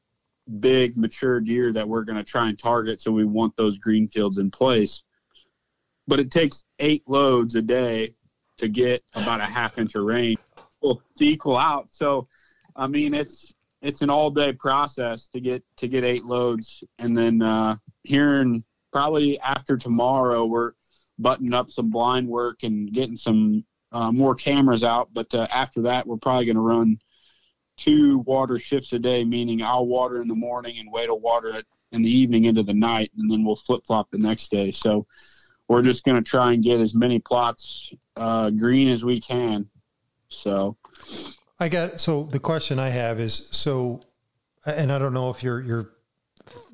big 0.60 0.96
mature 0.96 1.40
deer 1.40 1.72
that 1.72 1.88
we're 1.88 2.04
going 2.04 2.18
to 2.18 2.24
try 2.24 2.48
and 2.48 2.58
target. 2.58 3.00
So 3.00 3.12
we 3.12 3.24
want 3.24 3.56
those 3.56 3.78
green 3.78 4.08
fields 4.08 4.38
in 4.38 4.50
place. 4.50 5.02
But 6.08 6.20
it 6.20 6.30
takes 6.30 6.64
eight 6.78 7.02
loads 7.06 7.54
a 7.56 7.62
day 7.62 8.14
to 8.58 8.68
get 8.68 9.02
about 9.14 9.40
a 9.40 9.44
half 9.44 9.78
inch 9.78 9.94
of 9.94 10.04
rain 10.04 10.36
to 10.82 11.00
equal 11.20 11.56
out. 11.56 11.88
So, 11.90 12.28
I 12.76 12.86
mean, 12.86 13.14
it's 13.14 13.54
it's 13.82 14.02
an 14.02 14.10
all 14.10 14.30
day 14.30 14.52
process 14.52 15.28
to 15.28 15.40
get 15.40 15.62
to 15.78 15.88
get 15.88 16.04
eight 16.04 16.24
loads, 16.24 16.82
and 16.98 17.16
then 17.16 17.42
uh, 17.42 17.76
here 18.04 18.40
in 18.40 18.62
probably 18.92 19.38
after 19.40 19.76
tomorrow, 19.76 20.44
we're 20.44 20.72
buttoning 21.18 21.54
up 21.54 21.70
some 21.70 21.90
blind 21.90 22.28
work 22.28 22.62
and 22.62 22.92
getting 22.92 23.16
some 23.16 23.64
uh, 23.92 24.12
more 24.12 24.34
cameras 24.34 24.84
out. 24.84 25.08
But 25.12 25.34
uh, 25.34 25.46
after 25.52 25.82
that, 25.82 26.06
we're 26.06 26.16
probably 26.16 26.46
going 26.46 26.56
to 26.56 26.62
run 26.62 26.98
two 27.76 28.18
water 28.20 28.58
shifts 28.58 28.92
a 28.92 28.98
day, 28.98 29.24
meaning 29.24 29.62
I'll 29.62 29.86
water 29.86 30.20
in 30.20 30.28
the 30.28 30.34
morning 30.34 30.78
and 30.78 30.90
wait 30.90 31.06
to 31.06 31.14
water 31.14 31.48
it 31.48 31.66
in 31.92 32.02
the 32.02 32.10
evening 32.10 32.44
into 32.46 32.62
the 32.62 32.74
night, 32.74 33.12
and 33.16 33.30
then 33.30 33.44
we'll 33.44 33.56
flip 33.56 33.82
flop 33.86 34.10
the 34.10 34.18
next 34.18 34.50
day. 34.50 34.70
So 34.70 35.06
we're 35.68 35.82
just 35.82 36.04
going 36.04 36.16
to 36.16 36.22
try 36.22 36.52
and 36.52 36.62
get 36.62 36.80
as 36.80 36.94
many 36.94 37.18
plots 37.18 37.92
uh, 38.16 38.50
green 38.50 38.88
as 38.88 39.04
we 39.04 39.20
can. 39.20 39.68
So 40.28 40.76
I 41.58 41.68
got 41.68 42.00
so 42.00 42.24
the 42.24 42.38
question 42.38 42.78
I 42.78 42.90
have 42.90 43.18
is 43.18 43.48
so, 43.50 44.02
and 44.64 44.92
I 44.92 44.98
don't 44.98 45.14
know 45.14 45.30
if 45.30 45.42
you're 45.42 45.60
you're 45.62 45.90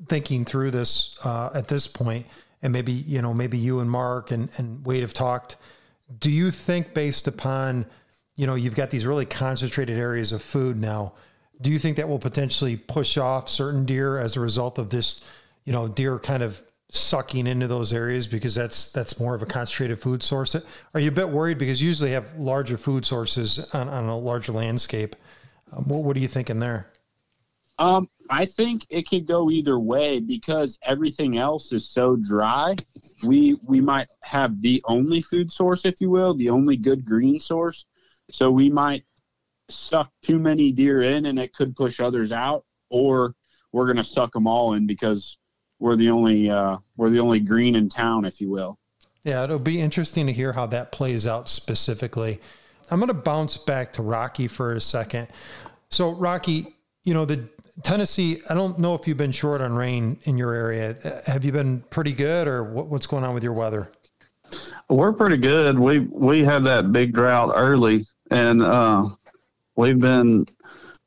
thinking 0.07 0.45
through 0.45 0.71
this 0.71 1.17
uh, 1.23 1.49
at 1.53 1.67
this 1.67 1.87
point, 1.87 2.25
and 2.61 2.73
maybe 2.73 2.91
you 2.91 3.21
know 3.21 3.33
maybe 3.33 3.57
you 3.57 3.79
and 3.79 3.89
Mark 3.89 4.31
and 4.31 4.49
and 4.57 4.85
Wade 4.85 5.01
have 5.01 5.13
talked. 5.13 5.55
Do 6.19 6.29
you 6.29 6.51
think 6.51 6.93
based 6.93 7.27
upon 7.27 7.85
you 8.35 8.45
know 8.45 8.55
you've 8.55 8.75
got 8.75 8.89
these 8.89 9.05
really 9.05 9.25
concentrated 9.25 9.97
areas 9.97 10.31
of 10.31 10.41
food 10.41 10.77
now? 10.79 11.13
Do 11.61 11.71
you 11.71 11.79
think 11.79 11.97
that 11.97 12.09
will 12.09 12.19
potentially 12.19 12.75
push 12.75 13.17
off 13.17 13.49
certain 13.49 13.85
deer 13.85 14.19
as 14.19 14.35
a 14.35 14.41
result 14.41 14.77
of 14.79 14.89
this? 14.89 15.23
You 15.63 15.71
know, 15.71 15.87
deer 15.87 16.19
kind 16.19 16.43
of 16.43 16.61
sucking 16.93 17.47
into 17.47 17.67
those 17.67 17.91
areas 17.91 18.27
because 18.27 18.53
that's 18.53 18.91
that's 18.91 19.19
more 19.19 19.33
of 19.33 19.41
a 19.41 19.47
concentrated 19.47 19.99
food 19.99 20.21
source. 20.21 20.55
Are 20.93 20.99
you 20.99 21.09
a 21.09 21.13
bit 21.13 21.29
worried 21.29 21.57
because 21.57 21.81
you 21.81 21.87
usually 21.87 22.11
have 22.11 22.35
larger 22.37 22.77
food 22.77 23.05
sources 23.05 23.73
on, 23.73 23.89
on 23.89 24.05
a 24.05 24.17
larger 24.17 24.51
landscape? 24.51 25.15
Um, 25.71 25.85
what, 25.85 26.03
what 26.03 26.15
are 26.15 26.19
you 26.19 26.27
thinking 26.27 26.59
there? 26.59 26.87
Um, 27.79 28.07
I 28.29 28.45
think 28.45 28.85
it 28.89 29.09
could 29.09 29.25
go 29.25 29.49
either 29.49 29.79
way 29.79 30.19
because 30.19 30.77
everything 30.83 31.37
else 31.37 31.73
is 31.73 31.89
so 31.89 32.15
dry. 32.15 32.75
We 33.23 33.57
we 33.67 33.81
might 33.81 34.07
have 34.21 34.61
the 34.61 34.81
only 34.85 35.21
food 35.21 35.51
source, 35.51 35.85
if 35.85 35.99
you 35.99 36.11
will, 36.11 36.35
the 36.35 36.51
only 36.51 36.77
good 36.77 37.03
green 37.03 37.39
source. 37.39 37.85
So 38.29 38.51
we 38.51 38.69
might 38.69 39.03
suck 39.67 40.11
too 40.21 40.37
many 40.37 40.71
deer 40.71 41.01
in, 41.01 41.25
and 41.25 41.39
it 41.39 41.53
could 41.53 41.75
push 41.75 41.99
others 41.99 42.31
out, 42.31 42.65
or 42.91 43.33
we're 43.71 43.85
going 43.85 43.97
to 43.97 44.03
suck 44.03 44.33
them 44.33 44.45
all 44.45 44.73
in 44.73 44.85
because 44.85 45.39
we're 45.83 45.97
the 45.97 46.09
only 46.09 46.49
uh, 46.49 46.77
we're 46.95 47.09
the 47.09 47.19
only 47.19 47.41
green 47.41 47.75
in 47.75 47.89
town, 47.89 48.23
if 48.23 48.39
you 48.39 48.49
will. 48.49 48.79
Yeah, 49.25 49.43
it'll 49.43 49.59
be 49.59 49.81
interesting 49.81 50.25
to 50.27 50.33
hear 50.33 50.53
how 50.53 50.65
that 50.67 50.93
plays 50.93 51.27
out 51.27 51.49
specifically. 51.49 52.39
I'm 52.89 52.99
going 52.99 53.09
to 53.09 53.13
bounce 53.13 53.57
back 53.57 53.91
to 53.93 54.01
Rocky 54.01 54.47
for 54.47 54.73
a 54.73 54.79
second. 54.79 55.27
So, 55.89 56.11
Rocky, 56.11 56.67
you 57.03 57.13
know, 57.13 57.25
the 57.25 57.49
Tennessee, 57.83 58.41
I 58.49 58.53
don't 58.53 58.79
know 58.79 58.95
if 58.95 59.07
you've 59.07 59.17
been 59.17 59.33
short 59.33 59.59
on 59.59 59.73
rain 59.73 60.19
in 60.23 60.37
your 60.37 60.53
area. 60.53 60.95
Have 61.25 61.43
you 61.43 61.51
been 61.51 61.81
pretty 61.89 62.13
good 62.13 62.47
or 62.47 62.63
what, 62.63 62.87
what's 62.87 63.07
going 63.07 63.25
on 63.25 63.33
with 63.33 63.43
your 63.43 63.53
weather? 63.53 63.91
We're 64.89 65.13
pretty 65.13 65.37
good. 65.37 65.77
We 65.77 65.99
we 65.99 66.43
had 66.43 66.63
that 66.63 66.93
big 66.93 67.13
drought 67.13 67.51
early, 67.55 68.05
and 68.31 68.61
uh, 68.61 69.09
we've 69.75 69.99
been 69.99 70.45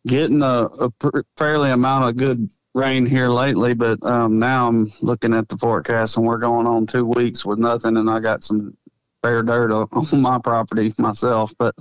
getting 0.06 0.42
a, 0.42 0.68
a 0.80 0.90
pr- 0.90 1.20
fairly 1.36 1.70
amount 1.70 2.10
of 2.10 2.16
good 2.18 2.50
rain 2.76 3.06
here 3.06 3.30
lately. 3.30 3.74
But 3.74 4.00
um, 4.04 4.38
now 4.38 4.68
I'm 4.68 4.92
looking 5.00 5.34
at 5.34 5.48
the 5.48 5.56
forecast, 5.56 6.16
and 6.16 6.26
we're 6.26 6.38
going 6.38 6.66
on 6.66 6.86
two 6.86 7.06
weeks 7.06 7.44
with 7.44 7.58
nothing, 7.58 7.96
and 7.96 8.08
I 8.08 8.20
got 8.20 8.44
some 8.44 8.76
bare 9.22 9.42
dirt 9.42 9.72
on 9.72 9.88
on 9.92 10.20
my 10.20 10.38
property 10.38 10.94
myself. 10.98 11.52
But 11.58 11.74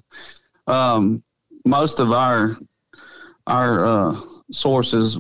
um, 0.66 1.24
most 1.66 2.00
of 2.00 2.12
our 2.12 2.56
our 3.46 3.86
uh, 3.86 4.22
sources, 4.52 5.20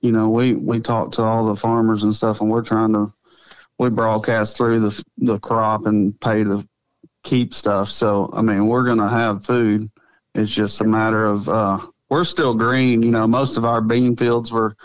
you 0.00 0.10
know, 0.10 0.30
we 0.30 0.54
we 0.54 0.80
talk 0.80 1.12
to 1.12 1.22
all 1.22 1.46
the 1.46 1.56
farmers 1.56 2.02
and 2.02 2.16
stuff, 2.16 2.40
and 2.40 2.50
we're 2.50 2.62
trying 2.62 2.94
to 2.94 3.12
we 3.78 3.90
broadcast 3.90 4.56
through 4.56 4.80
the 4.80 5.04
the 5.18 5.38
crop 5.38 5.86
and 5.86 6.18
pay 6.20 6.42
to 6.42 6.66
keep 7.22 7.52
stuff. 7.52 7.88
So 7.88 8.30
I 8.32 8.40
mean, 8.40 8.66
we're 8.66 8.84
gonna 8.84 9.08
have 9.08 9.44
food. 9.44 9.90
It's 10.34 10.50
just 10.50 10.80
a 10.80 10.84
matter 10.84 11.26
of 11.26 11.48
uh, 11.48 11.80
we're 12.10 12.24
still 12.24 12.54
green. 12.54 13.02
You 13.02 13.10
know, 13.10 13.26
most 13.26 13.56
of 13.56 13.64
our 13.64 13.80
bean 13.80 14.16
fields 14.16 14.52
were 14.52 14.76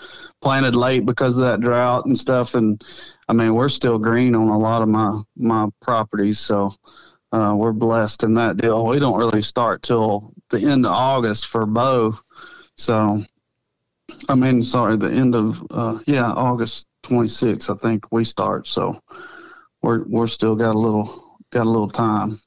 planted 0.41 0.75
late 0.75 1.05
because 1.05 1.37
of 1.37 1.43
that 1.43 1.61
drought 1.61 2.05
and 2.05 2.17
stuff, 2.17 2.55
and 2.55 2.81
I 3.27 3.33
mean, 3.33 3.53
we're 3.53 3.69
still 3.69 3.97
green 3.99 4.35
on 4.35 4.47
a 4.47 4.57
lot 4.57 4.81
of 4.81 4.87
my 4.87 5.21
my 5.35 5.67
properties. 5.81 6.39
So. 6.39 6.73
Uh, 7.31 7.53
we're 7.53 7.73
blessed 7.73 8.23
in 8.23 8.33
that 8.33 8.55
deal. 8.55 8.85
We 8.85 8.97
don't 8.97 9.17
really 9.19 9.41
start 9.41 9.81
till 9.81 10.31
the 10.51 10.59
end 10.59 10.85
of 10.85 10.93
August 10.93 11.47
for 11.47 11.65
bow. 11.65 12.17
So, 12.77 13.23
I 14.29 14.35
mean, 14.35 14.63
sorry, 14.63 14.95
the 14.95 15.11
end 15.11 15.35
of 15.35 15.61
uh, 15.69 15.99
yeah, 16.05 16.31
August 16.31 16.85
26th, 17.03 17.69
I 17.69 17.77
think 17.77 18.09
we 18.09 18.23
start. 18.23 18.67
So, 18.67 19.01
we're 19.81 20.03
we're 20.07 20.27
still 20.27 20.55
got 20.55 20.75
a 20.75 20.79
little 20.79 21.37
got 21.51 21.65
a 21.65 21.69
little 21.69 21.89
time. 21.89 22.39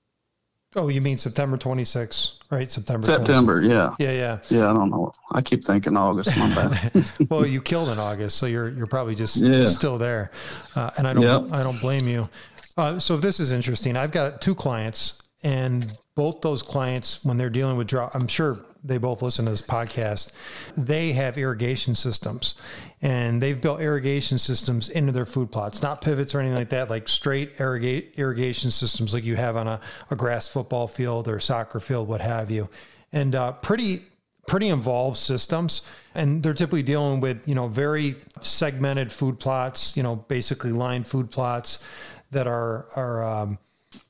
Oh, 0.79 0.89
you 0.89 1.01
mean 1.01 1.17
September 1.19 1.57
26th, 1.59 2.35
right? 2.53 2.71
September. 2.71 3.07
26th. 3.07 3.17
September, 3.27 3.63
yeah, 3.63 3.95
Yeah, 3.99 4.13
yeah. 4.13 4.39
yeah. 4.49 4.71
I 4.71 4.73
don't 4.73 4.91
know. 4.91 5.13
I 5.33 5.43
keep 5.43 5.65
thinking 5.65 5.97
August. 5.97 6.37
My 6.37 6.55
bad. 6.55 7.11
well, 7.31 7.45
you 7.45 7.61
killed 7.61 7.89
in 7.89 7.99
August, 7.99 8.39
so 8.39 8.47
you're 8.47 8.69
you're 8.71 8.87
probably 8.87 9.17
just 9.17 9.37
Yeah. 9.39 9.65
still 9.67 9.99
there, 9.99 10.31
uh, 10.77 10.91
and 10.97 11.07
I 11.09 11.13
don't 11.15 11.25
Yep. 11.25 11.53
I 11.53 11.63
don't 11.65 11.81
blame 11.81 12.07
you. 12.07 12.29
Uh, 12.77 12.99
so 13.01 13.17
this 13.17 13.41
is 13.41 13.51
interesting. 13.51 13.97
I've 13.97 14.13
got 14.13 14.41
two 14.41 14.55
clients, 14.55 15.21
and 15.43 15.85
both 16.15 16.41
those 16.43 16.63
clients, 16.63 17.25
when 17.25 17.37
they're 17.39 17.51
dealing 17.51 17.77
with 17.77 17.89
drought, 17.89 18.13
I'm 18.15 18.29
sure 18.29 18.59
they 18.85 18.99
both 18.99 19.23
listen 19.23 19.45
to 19.47 19.51
this 19.51 19.63
podcast. 19.63 20.33
They 20.77 21.13
have 21.13 21.37
irrigation 21.39 21.95
systems, 21.95 22.55
and 23.03 23.43
they've 23.43 23.61
built 23.61 23.81
irrigation 23.81 24.39
systems 24.39 24.89
into 24.89 25.13
their 25.13 25.27
food 25.27 25.51
plots, 25.51 25.83
not 25.83 26.01
pivots 26.01 26.35
or 26.35 26.41
anything 26.41 26.57
like 26.57 26.71
that, 26.71 26.91
like 26.91 27.09
straight 27.09 27.53
irrigate 27.61 28.15
irrigation 28.17 28.71
systems 28.71 29.13
like 29.15 29.25
you 29.25 29.37
have 29.37 29.57
on 29.57 29.67
a, 29.69 29.81
a 30.11 30.17
grass 30.17 30.49
football 30.49 30.89
field 30.89 31.29
or 31.29 31.41
soccer 31.41 31.81
field, 31.81 32.09
what 32.09 32.21
have 32.21 32.51
you. 32.51 32.69
and 33.13 33.35
uh, 33.35 33.53
pretty 33.53 34.03
pretty 34.47 34.69
involved 34.71 35.19
systems 35.19 35.83
and 36.15 36.43
they're 36.43 36.55
typically 36.55 36.83
dealing 36.83 37.21
with 37.21 37.47
you 37.47 37.55
know 37.55 37.69
very 37.69 38.15
segmented 38.41 39.13
food 39.13 39.39
plots 39.39 39.95
you 39.95 40.03
know 40.03 40.17
basically 40.17 40.73
line 40.73 41.05
food 41.05 41.31
plots 41.31 41.85
that 42.31 42.47
are 42.47 42.87
are 42.97 43.23
um, 43.23 43.59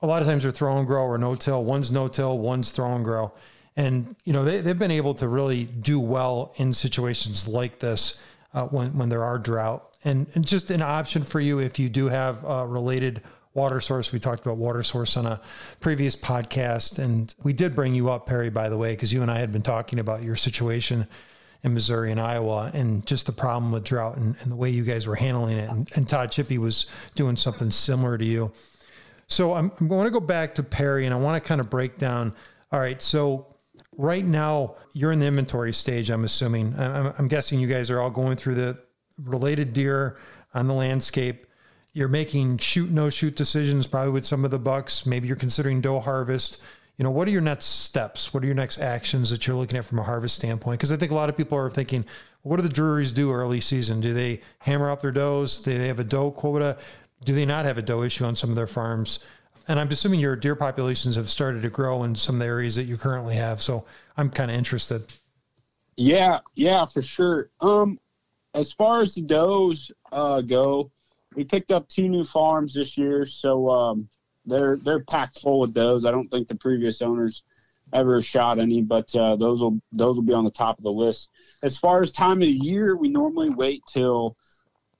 a 0.01 0.07
lot 0.07 0.23
of 0.23 0.29
times 0.29 0.45
they're 0.45 0.53
throw 0.53 0.79
and 0.79 0.87
grow 0.87 1.03
or 1.03 1.19
no 1.19 1.35
till 1.35 1.65
one's 1.65 1.91
no 1.91 2.07
till 2.07 2.39
one's 2.39 2.71
throw 2.71 2.95
and 2.95 3.05
grow 3.05 3.33
and 3.79 4.17
you 4.25 4.35
know 4.35 4.45
they, 4.45 4.61
they've 4.61 4.79
been 4.79 4.91
able 4.91 5.15
to 5.15 5.27
really 5.27 5.65
do 5.65 5.99
well 5.99 6.53
in 6.57 6.75
situations 6.75 7.49
like 7.49 7.79
this 7.79 8.23
uh, 8.53 8.67
when 8.67 8.99
when 8.99 9.09
there 9.09 9.25
are 9.25 9.39
drought 9.39 9.97
and, 10.05 10.27
and 10.35 10.47
just 10.47 10.71
an 10.71 10.83
option 10.83 11.23
for 11.23 11.41
you 11.41 11.59
if 11.59 11.79
you 11.79 11.89
do 11.89 12.09
have 12.09 12.45
a 12.45 12.67
related 12.67 13.23
water 13.55 13.81
source. 13.81 14.13
We 14.13 14.19
talked 14.19 14.45
about 14.45 14.57
water 14.57 14.83
source 14.83 15.17
on 15.17 15.27
a 15.27 15.41
previous 15.81 16.15
podcast, 16.15 16.99
and 16.99 17.35
we 17.43 17.53
did 17.53 17.75
bring 17.75 17.95
you 17.95 18.11
up, 18.11 18.27
Perry, 18.27 18.51
by 18.51 18.69
the 18.69 18.79
way, 18.79 18.93
because 18.93 19.13
you 19.13 19.23
and 19.23 19.31
I 19.31 19.39
had 19.39 19.53
been 19.53 19.63
talking 19.63 19.99
about 19.99 20.23
your 20.23 20.37
situation 20.37 21.09
in 21.63 21.75
Missouri 21.75 22.13
and 22.13 22.21
Iowa 22.21 22.71
and 22.73 23.05
just 23.05 23.27
the 23.27 23.33
problem 23.33 23.73
with 23.73 23.83
drought 23.83 24.17
and, 24.17 24.37
and 24.41 24.53
the 24.53 24.57
way 24.57 24.71
you 24.71 24.85
guys 24.85 25.09
were 25.09 25.17
handling 25.17 25.59
it. 25.59 25.69
And, 25.69 25.91
and, 25.97 26.09
Todd 26.09 26.31
Chippy 26.31 26.57
was 26.57 26.89
doing 27.17 27.37
something 27.37 27.73
similar 27.73 28.17
to 28.17 28.25
you. 28.25 28.53
So 29.27 29.55
I'm, 29.55 29.73
I'm 29.81 29.89
going 29.89 30.05
to 30.05 30.13
go 30.13 30.21
back 30.21 30.55
to 30.55 30.63
Perry 30.63 31.05
and 31.05 31.13
I 31.13 31.19
want 31.19 31.43
to 31.43 31.47
kind 31.47 31.61
of 31.61 31.69
break 31.69 31.99
down. 31.99 32.33
All 32.71 32.79
right. 32.79 33.03
So 33.03 33.57
right 33.99 34.25
now 34.25 34.77
you're 34.95 35.13
in 35.13 35.19
the 35.19 35.27
inventory 35.27 35.75
stage, 35.75 36.09
I'm 36.09 36.25
assuming. 36.25 36.75
I'm, 36.79 37.13
I'm 37.19 37.29
guessing 37.29 37.61
you 37.61 37.67
guys 37.67 37.91
are 37.91 38.01
all 38.01 38.11
going 38.11 38.37
through 38.37 38.55
the 38.55 38.79
related 39.23 39.75
deer 39.75 40.17
on 40.55 40.69
the 40.69 40.75
landscape. 40.75 41.47
You're 41.93 42.09
making 42.09 42.59
shoot 42.59 42.91
no 42.91 43.11
shoot 43.11 43.37
decisions 43.37 43.87
probably 43.87 44.13
with 44.13 44.25
some 44.25 44.45
of 44.45 44.51
the 44.51 44.59
bucks. 44.59 45.05
Maybe 45.05 45.27
you're 45.27 45.37
considering 45.37 45.81
doe 45.81 46.01
harvest. 46.01 46.63
You 46.97 47.03
know 47.03 47.11
what 47.11 47.29
are 47.29 47.33
your 47.33 47.41
next 47.41 47.67
steps? 47.67 48.33
What 48.33 48.43
are 48.43 48.47
your 48.47 48.55
next 48.55 48.79
actions 48.79 49.31
that 49.31 49.47
you're 49.47 49.57
looking 49.57 49.77
at 49.77 49.85
from 49.85 49.99
a 49.99 50.05
harvest 50.05 50.37
standpoint? 50.37 50.79
Because 50.79 50.93
i 50.93 50.97
think 50.97 51.11
a 51.11 51.15
lot 51.15 51.29
of 51.29 51.37
people 51.37 51.59
are 51.59 51.71
thinking 51.71 52.05
what 52.43 52.57
do 52.57 52.63
the 52.63 52.69
Drurys 52.69 53.13
do 53.13 53.33
early 53.33 53.61
season? 53.61 54.01
Do 54.01 54.15
they 54.15 54.41
hammer 54.61 54.89
out 54.89 55.01
their 55.01 55.11
does? 55.11 55.61
Do 55.61 55.77
they 55.77 55.89
have 55.89 55.99
a 55.99 56.05
doe 56.05 56.31
quota? 56.31 56.79
Do 57.25 57.35
they 57.35 57.45
not 57.45 57.65
have 57.65 57.79
a 57.79 57.83
doe 57.83 58.03
issue 58.03 58.25
on 58.25 58.37
some 58.37 58.51
of 58.51 58.57
their 58.57 58.69
farms 58.69 59.25
and 59.69 59.79
i'm 59.79 59.89
assuming 59.89 60.19
your 60.19 60.35
deer 60.35 60.57
populations 60.57 61.17
have 61.17 61.29
started 61.29 61.63
to 61.63 61.71
grow 61.71 62.03
in 62.03 62.15
some 62.15 62.37
of 62.37 62.41
the 62.41 62.47
areas 62.47 62.75
that 62.75 62.85
you 62.85 62.97
currently 62.97 63.37
have 63.37 63.63
so 63.63 63.85
i'm 64.17 64.31
kind 64.31 64.51
of 64.51 64.57
interested 64.57 65.03
yeah 65.97 66.41
yeah 66.55 66.85
for 66.85 67.03
sure 67.03 67.51
um 67.61 67.99
as 68.55 68.73
far 68.73 69.03
as 69.03 69.15
the 69.15 69.21
does 69.21 69.93
uh, 70.11 70.41
go 70.41 70.91
we 71.35 71.45
picked 71.45 71.71
up 71.71 71.89
two 71.89 72.09
new 72.09 72.25
farms 72.25 72.75
this 72.75 72.97
year, 72.97 73.27
so 73.27 73.71
um, 73.71 74.09
they're 74.47 74.77
they're 74.77 75.05
packed 75.05 75.41
full 75.41 75.63
of 75.63 75.75
those. 75.75 76.05
I 76.05 76.11
don't 76.11 76.29
think 76.29 76.49
the 76.49 76.55
previous 76.55 77.03
owners 77.03 77.43
ever 77.93 78.21
shot 78.21 78.59
any, 78.59 78.83
but 78.83 79.15
uh, 79.15 79.37
those 79.37 79.61
will 79.61 79.79
those 79.93 80.17
will 80.17 80.25
be 80.25 80.33
on 80.33 80.45
the 80.45 80.51
top 80.51 80.79
of 80.79 80.85
the 80.85 80.93
list. 80.93 81.31
As 81.63 81.79
far 81.79 82.03
as 82.03 82.11
time 82.11 82.43
of 82.43 82.49
the 82.49 82.51
year, 82.51 82.97
we 82.97 83.09
normally 83.09 83.51
wait 83.51 83.83
till 83.87 84.37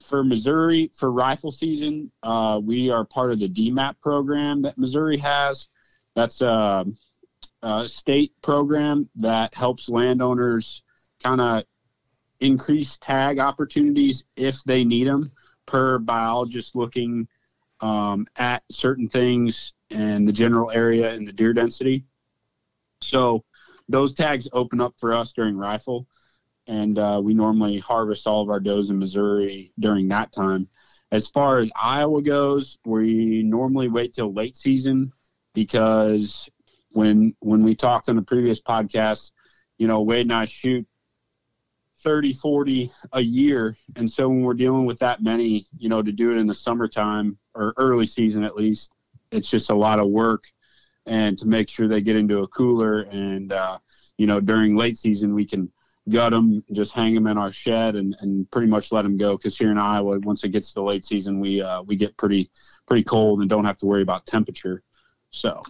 for 0.09 0.23
Missouri 0.23 0.91
for 0.95 1.11
rifle 1.11 1.51
season. 1.51 2.11
Uh, 2.23 2.59
we 2.61 2.89
are 2.89 3.05
part 3.05 3.31
of 3.31 3.39
the 3.39 3.47
DMAP 3.47 3.95
program 4.01 4.61
that 4.63 4.77
Missouri 4.77 5.17
has. 5.17 5.67
That's 6.15 6.41
a, 6.41 6.85
a 7.61 7.87
state 7.87 8.33
program 8.41 9.07
that 9.15 9.53
helps 9.53 9.87
landowners 9.87 10.83
kind 11.23 11.39
of 11.39 11.63
increase 12.39 12.97
tag 12.97 13.39
opportunities 13.39 14.25
if 14.35 14.63
they 14.63 14.83
need 14.83 15.07
them 15.07 15.31
per 15.65 15.99
biologist 15.99 16.75
looking 16.75 17.27
um, 17.81 18.25
at 18.37 18.63
certain 18.71 19.07
things 19.07 19.73
and 19.91 20.27
the 20.27 20.33
general 20.33 20.71
area 20.71 21.13
and 21.13 21.27
the 21.27 21.33
deer 21.33 21.53
density. 21.53 22.03
So 23.01 23.43
those 23.87 24.13
tags 24.13 24.47
open 24.53 24.81
up 24.81 24.95
for 24.99 25.13
us 25.13 25.33
during 25.33 25.57
rifle, 25.57 26.07
and 26.69 26.99
uh, 26.99 27.19
we 27.21 27.33
normally 27.33 27.79
harvest 27.79 28.27
all 28.27 28.43
of 28.43 28.49
our 28.49 28.59
does 28.59 28.91
in 28.91 28.99
Missouri 28.99 29.73
during 29.79 30.07
that 30.09 30.31
time. 30.31 30.67
As 31.11 31.27
far 31.27 31.57
as 31.57 31.71
Iowa 31.75 32.21
goes, 32.21 32.77
we 32.85 33.41
normally 33.43 33.89
wait 33.89 34.13
till 34.13 34.31
late 34.31 34.55
season 34.55 35.11
because 35.55 36.47
when 36.91 37.33
when 37.39 37.63
we 37.63 37.75
talked 37.75 38.07
on 38.07 38.15
the 38.15 38.21
previous 38.21 38.61
podcast, 38.61 39.31
you 39.79 39.87
know, 39.87 40.03
Wade 40.03 40.27
and 40.27 40.33
I 40.33 40.45
shoot 40.45 40.85
30, 42.03 42.33
40 42.33 42.91
a 43.13 43.21
year. 43.21 43.75
And 43.95 44.09
so 44.09 44.29
when 44.29 44.41
we're 44.41 44.53
dealing 44.53 44.85
with 44.85 44.99
that 44.99 45.23
many, 45.23 45.65
you 45.77 45.89
know, 45.89 46.03
to 46.03 46.11
do 46.11 46.31
it 46.31 46.37
in 46.37 46.45
the 46.45 46.53
summertime 46.53 47.37
or 47.55 47.73
early 47.77 48.05
season 48.05 48.43
at 48.43 48.55
least, 48.55 48.93
it's 49.31 49.49
just 49.49 49.71
a 49.71 49.75
lot 49.75 49.99
of 49.99 50.07
work. 50.07 50.43
And 51.07 51.37
to 51.39 51.47
make 51.47 51.67
sure 51.67 51.87
they 51.87 52.01
get 52.01 52.15
into 52.15 52.43
a 52.43 52.47
cooler 52.47 53.01
and, 53.01 53.51
uh, 53.51 53.79
you 54.17 54.27
know, 54.27 54.39
during 54.39 54.77
late 54.77 54.97
season, 54.97 55.33
we 55.33 55.45
can 55.45 55.71
gut 56.07 56.31
them, 56.31 56.63
just 56.71 56.93
hang 56.93 57.13
them 57.13 57.27
in 57.27 57.37
our 57.37 57.51
shed 57.51 57.95
and, 57.95 58.15
and 58.21 58.49
pretty 58.51 58.67
much 58.67 58.91
let 58.91 59.03
them 59.03 59.17
go. 59.17 59.37
Cause 59.37 59.57
here 59.57 59.71
in 59.71 59.77
Iowa, 59.77 60.19
once 60.19 60.43
it 60.43 60.49
gets 60.49 60.73
to 60.73 60.81
late 60.81 61.05
season, 61.05 61.39
we, 61.39 61.61
uh, 61.61 61.81
we 61.83 61.95
get 61.95 62.15
pretty, 62.17 62.49
pretty 62.87 63.03
cold 63.03 63.41
and 63.41 63.49
don't 63.49 63.65
have 63.65 63.77
to 63.79 63.85
worry 63.85 64.01
about 64.01 64.25
temperature. 64.25 64.83
So 65.31 65.61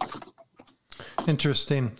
interesting. 1.26 1.92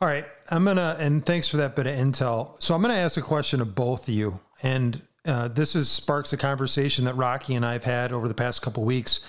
All 0.00 0.08
right. 0.08 0.26
I'm 0.50 0.64
to, 0.64 0.96
and 1.00 1.24
thanks 1.24 1.48
for 1.48 1.56
that 1.56 1.74
bit 1.74 1.86
of 1.86 1.94
intel. 1.94 2.62
So 2.62 2.74
I'm 2.74 2.82
to 2.94 3.00
ask 3.00 3.16
a 3.16 3.22
question 3.22 3.60
of 3.60 3.74
both 3.74 4.08
of 4.08 4.14
you. 4.14 4.40
And 4.62 5.02
uh, 5.24 5.48
this 5.48 5.74
is 5.74 5.88
sparks 5.90 6.32
a 6.32 6.36
conversation 6.36 7.04
that 7.06 7.16
Rocky 7.16 7.54
and 7.54 7.64
I've 7.64 7.84
had 7.84 8.12
over 8.12 8.28
the 8.28 8.34
past 8.34 8.62
couple 8.62 8.84
weeks. 8.84 9.24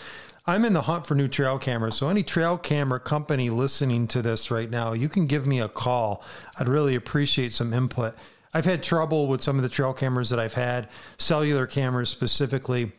I'm 0.46 0.64
in 0.64 0.74
the 0.74 0.84
hunt 0.84 1.06
for 1.06 1.16
new 1.16 1.28
trail 1.28 1.58
cameras. 1.60 1.96
So 1.96 2.08
any 2.08 2.24
trail 2.24 2.58
camera 2.58 3.00
company 3.00 3.50
listening 3.50 4.08
to 4.08 4.22
this 4.22 4.50
right 4.52 4.70
now, 4.70 4.94
you 4.94 5.10
can 5.10 5.26
give 5.26 5.46
me 5.46 5.60
a 5.60 5.68
call. 5.68 6.24
I'd 6.60 6.70
really 6.70 6.96
appreciate 6.96 7.54
some 7.54 7.74
input. 7.74 8.16
I've 8.58 8.66
had 8.66 8.82
trouble 8.82 9.28
with 9.28 9.44
some 9.44 9.58
of 9.58 9.62
the 9.62 9.70
trail 9.70 9.94
cameras 9.94 10.32
that 10.32 10.40
I've 10.40 10.56
had, 10.56 10.90
cellular 11.20 11.68
cameras 11.68 12.10
specifically. 12.10 12.92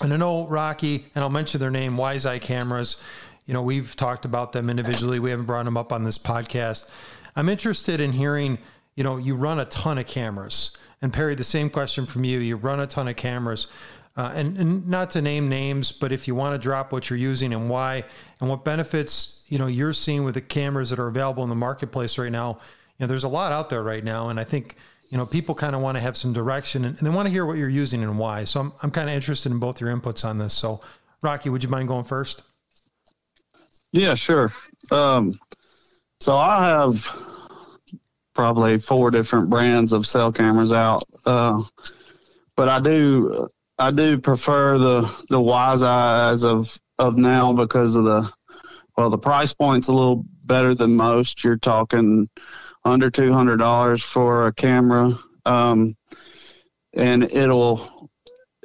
And 0.00 0.10
I 0.10 0.16
know 0.16 0.46
Rocky, 0.46 1.04
and 1.14 1.22
I'll 1.22 1.28
mention 1.28 1.60
their 1.60 1.70
name, 1.70 1.98
Wise 1.98 2.24
Eye 2.24 2.38
Cameras. 2.38 3.02
You 3.44 3.52
know, 3.52 3.60
we've 3.60 3.94
talked 3.94 4.24
about 4.24 4.52
them 4.52 4.70
individually. 4.70 5.20
We 5.20 5.28
haven't 5.28 5.44
brought 5.44 5.66
them 5.66 5.76
up 5.76 5.92
on 5.92 6.04
this 6.04 6.16
podcast. 6.16 6.90
I'm 7.36 7.50
interested 7.50 8.00
in 8.00 8.12
hearing, 8.12 8.56
you 8.94 9.04
know, 9.04 9.18
you 9.18 9.36
run 9.36 9.60
a 9.60 9.66
ton 9.66 9.98
of 9.98 10.06
cameras. 10.06 10.74
And 11.02 11.12
Perry, 11.12 11.34
the 11.34 11.44
same 11.44 11.68
question 11.68 12.06
from 12.06 12.24
you. 12.24 12.38
You 12.38 12.56
run 12.56 12.80
a 12.80 12.86
ton 12.86 13.06
of 13.06 13.16
cameras. 13.16 13.66
Uh, 14.16 14.32
and, 14.34 14.56
and, 14.56 14.88
not 14.88 15.10
to 15.10 15.20
name 15.20 15.46
names, 15.46 15.92
but 15.92 16.10
if 16.10 16.26
you 16.26 16.34
want 16.34 16.54
to 16.54 16.58
drop 16.58 16.90
what 16.90 17.10
you're 17.10 17.18
using 17.18 17.52
and 17.52 17.68
why, 17.68 18.04
and 18.40 18.48
what 18.48 18.64
benefits 18.64 19.44
you 19.48 19.58
know 19.58 19.66
you're 19.66 19.92
seeing 19.92 20.24
with 20.24 20.34
the 20.34 20.40
cameras 20.40 20.88
that 20.88 20.98
are 20.98 21.08
available 21.08 21.42
in 21.42 21.50
the 21.50 21.54
marketplace 21.54 22.16
right 22.16 22.32
now. 22.32 22.58
You 22.98 23.04
know, 23.04 23.06
there's 23.08 23.24
a 23.24 23.28
lot 23.28 23.52
out 23.52 23.68
there 23.68 23.82
right 23.82 24.04
now, 24.04 24.30
and 24.30 24.40
I 24.40 24.44
think 24.44 24.76
you 25.12 25.18
know 25.18 25.26
people 25.26 25.54
kind 25.54 25.76
of 25.76 25.82
want 25.82 25.96
to 25.96 26.00
have 26.00 26.16
some 26.16 26.32
direction 26.32 26.86
and, 26.86 26.96
and 26.96 27.06
they 27.06 27.14
want 27.14 27.26
to 27.26 27.30
hear 27.30 27.44
what 27.44 27.58
you're 27.58 27.68
using 27.68 28.02
and 28.02 28.18
why. 28.18 28.44
So 28.44 28.60
I'm 28.60 28.72
I'm 28.82 28.90
kind 28.90 29.10
of 29.10 29.14
interested 29.14 29.52
in 29.52 29.58
both 29.58 29.78
your 29.78 29.94
inputs 29.94 30.24
on 30.24 30.38
this. 30.38 30.54
So, 30.54 30.80
Rocky, 31.22 31.50
would 31.50 31.62
you 31.62 31.68
mind 31.68 31.88
going 31.88 32.04
first? 32.04 32.42
Yeah, 33.92 34.14
sure. 34.14 34.50
Um, 34.90 35.38
so 36.18 36.34
I 36.34 36.64
have 36.64 37.10
probably 38.34 38.78
four 38.78 39.10
different 39.10 39.50
brands 39.50 39.92
of 39.92 40.06
cell 40.06 40.32
cameras 40.32 40.72
out, 40.72 41.04
uh, 41.26 41.62
but 42.56 42.70
I 42.70 42.80
do 42.80 43.48
I 43.78 43.90
do 43.90 44.16
prefer 44.16 44.78
the 44.78 45.24
the 45.28 45.40
Wise 45.40 45.82
Eyes 45.82 46.42
of 46.42 46.80
of 46.98 47.18
now 47.18 47.52
because 47.52 47.96
of 47.96 48.04
the 48.04 48.32
well 48.96 49.10
the 49.10 49.18
price 49.18 49.52
point's 49.52 49.88
a 49.88 49.92
little 49.92 50.24
better 50.46 50.74
than 50.74 50.96
most. 50.96 51.44
You're 51.44 51.58
talking 51.58 52.30
under 52.84 53.10
two 53.10 53.32
hundred 53.32 53.58
dollars 53.58 54.02
for 54.02 54.46
a 54.46 54.52
camera, 54.52 55.18
um, 55.46 55.96
and 56.94 57.24
it'll 57.24 58.10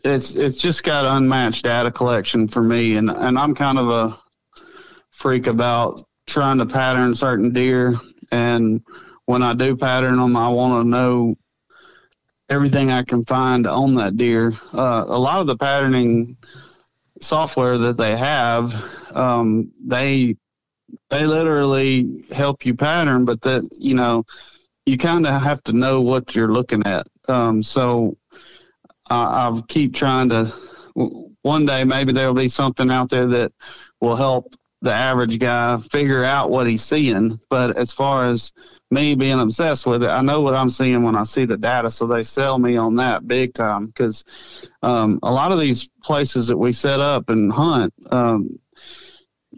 it's 0.04 0.36
it's 0.36 0.58
just 0.58 0.84
got 0.84 1.06
unmatched 1.06 1.64
data 1.64 1.92
collection 1.92 2.48
for 2.48 2.62
me, 2.62 2.96
and 2.96 3.10
and 3.10 3.38
I'm 3.38 3.56
kind 3.56 3.78
of 3.78 3.90
a 3.90 4.18
freak 5.12 5.48
about 5.48 6.02
trying 6.28 6.58
to 6.60 6.66
pattern 6.66 7.16
certain 7.16 7.52
deer. 7.52 7.96
And 8.32 8.84
when 9.26 9.42
I 9.44 9.54
do 9.54 9.76
pattern 9.76 10.18
them, 10.18 10.36
I 10.36 10.50
want 10.50 10.84
to 10.84 10.88
know 10.88 11.36
everything 12.50 12.92
I 12.92 13.04
can 13.04 13.26
find 13.26 13.66
on 13.68 13.96
that 13.96 14.18
deer. 14.18 14.54
Uh, 14.74 15.06
a 15.08 15.18
lot 15.20 15.40
of 15.40 15.48
the 15.48 15.58
patterning 15.58 16.38
software 17.20 17.78
that 17.78 17.98
they 17.98 18.16
have, 18.16 18.74
um, 19.14 19.72
they 19.84 20.36
they 21.10 21.26
literally 21.26 22.24
help 22.32 22.66
you 22.66 22.74
pattern, 22.74 23.26
but 23.26 23.42
that 23.42 23.68
you 23.78 23.96
know 23.96 24.24
you 24.86 24.98
kind 24.98 25.28
of 25.28 25.42
have 25.42 25.64
to 25.64 25.74
know 25.74 26.02
what 26.02 26.36
you're 26.36 26.52
looking 26.52 26.86
at. 26.86 27.08
Um, 27.28 27.62
so 27.62 28.18
I, 29.10 29.50
I 29.50 29.62
keep 29.68 29.94
trying 29.94 30.30
to. 30.30 30.52
One 31.44 31.66
day, 31.66 31.84
maybe 31.84 32.12
there'll 32.12 32.34
be 32.34 32.50
something 32.50 32.90
out 32.90 33.10
there 33.10 33.28
that 33.28 33.54
will 34.02 34.16
help 34.16 34.56
the 34.82 34.92
average 34.92 35.40
guy 35.40 35.78
figure 35.92 36.24
out 36.24 36.50
what 36.50 36.68
he's 36.68 36.82
seeing. 36.82 37.40
But 37.50 37.78
as 37.78 37.92
far 37.92 38.28
as 38.28 38.52
me 38.92 39.16
being 39.16 39.40
obsessed 39.40 39.86
with 39.86 40.04
it, 40.04 40.10
I 40.10 40.22
know 40.22 40.42
what 40.42 40.56
I'm 40.56 40.70
seeing 40.70 41.04
when 41.04 41.16
I 41.16 41.24
see 41.24 41.46
the 41.46 41.58
data. 41.58 41.92
So 41.92 42.08
they 42.08 42.24
sell 42.24 42.58
me 42.58 42.78
on 42.78 42.96
that 42.98 43.28
big 43.28 43.54
time 43.54 43.88
because 43.88 44.24
um, 44.82 45.20
a 45.24 45.32
lot 45.32 45.52
of 45.52 45.60
these 45.60 45.88
places 46.04 46.48
that 46.48 46.58
we 46.58 46.72
set 46.72 47.00
up 47.00 47.30
and 47.30 47.52
hunt, 47.52 47.94
um, 48.12 48.60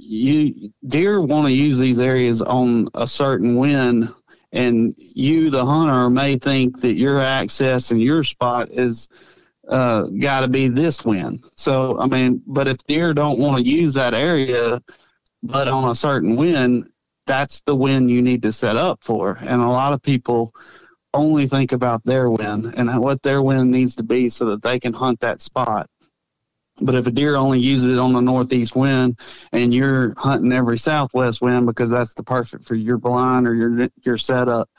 you 0.10 0.74
deer 0.88 1.22
want 1.22 1.46
to 1.46 1.54
use 1.54 1.78
these 1.78 2.00
areas 2.00 2.42
on 2.42 2.88
a 2.96 3.06
certain 3.06 3.56
wind 3.56 4.12
and 4.52 4.96
you, 4.98 5.52
the 5.52 5.64
hunter, 5.64 6.10
may 6.10 6.36
think 6.36 6.82
that 6.82 6.96
your 6.96 7.22
access 7.22 7.92
and 7.92 8.02
your 8.02 8.24
spot 8.24 8.70
is 8.72 9.08
uh, 9.68 10.04
got 10.06 10.40
to 10.40 10.48
be 10.48 10.68
this 10.68 11.06
wind. 11.06 11.44
So, 11.56 12.00
I 12.00 12.08
mean, 12.08 12.42
but 12.48 12.68
if 12.68 12.78
deer 12.88 13.14
don't 13.14 13.38
want 13.38 13.58
to 13.58 13.64
use 13.64 13.94
that 13.94 14.16
area, 14.16 14.82
but 15.44 15.68
on 15.68 15.92
a 15.92 15.96
certain 15.96 16.36
wind, 16.36 16.90
that's 17.28 17.62
the 17.62 17.76
wind 17.76 18.10
you 18.10 18.24
need 18.24 18.42
to 18.42 18.52
set 18.52 18.76
up 18.76 19.04
for. 19.04 19.38
And 19.42 19.62
a 19.62 19.68
lot 19.70 19.94
of 19.94 20.02
people 20.02 20.52
only 21.14 21.48
think 21.48 21.72
about 21.72 22.04
their 22.04 22.32
wind 22.32 22.74
and 22.76 23.00
what 23.00 23.22
their 23.22 23.44
wind 23.44 23.70
needs 23.70 23.96
to 23.98 24.04
be 24.04 24.30
so 24.30 24.46
that 24.46 24.64
they 24.64 24.80
can 24.80 24.94
hunt 24.94 25.20
that 25.20 25.40
spot. 25.40 25.88
But 26.82 26.96
if 26.96 27.08
a 27.08 27.12
deer 27.12 27.36
only 27.36 27.60
uses 27.60 27.94
it 27.94 28.00
on 28.00 28.14
the 28.14 28.22
northeast 28.22 28.76
wind 28.76 29.20
and 29.52 29.74
you're 29.74 30.14
hunting 30.18 30.52
every 30.52 30.78
southwest 30.78 31.42
wind 31.42 31.66
because 31.66 31.90
that's 31.90 32.14
the 32.14 32.24
perfect 32.24 32.66
for 32.66 32.76
your 32.76 32.98
blind 32.98 33.48
or 33.48 33.54
your 33.54 33.90
your 34.04 34.18
setup, 34.18 34.70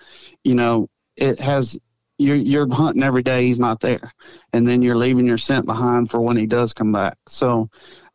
you 0.44 0.54
know, 0.54 0.88
it 1.16 1.38
has 1.40 1.78
you're 2.18 2.36
you're 2.36 2.72
hunting 2.72 3.02
every 3.02 3.22
day 3.22 3.46
he's 3.46 3.60
not 3.60 3.80
there. 3.80 4.12
And 4.52 4.66
then 4.66 4.82
you're 4.82 4.96
leaving 4.96 5.26
your 5.26 5.38
scent 5.38 5.66
behind 5.66 6.10
for 6.10 6.20
when 6.20 6.36
he 6.36 6.46
does 6.46 6.72
come 6.72 6.92
back. 6.92 7.16
So 7.26 7.68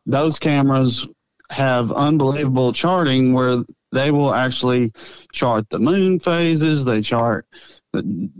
those 0.06 0.38
cameras 0.38 1.06
have 1.50 1.92
unbelievable 1.92 2.72
charting 2.72 3.32
where 3.32 3.62
they 3.92 4.10
will 4.10 4.34
actually 4.34 4.92
chart 5.32 5.68
the 5.70 5.78
moon 5.78 6.18
phases, 6.18 6.84
they 6.84 7.00
chart 7.00 7.46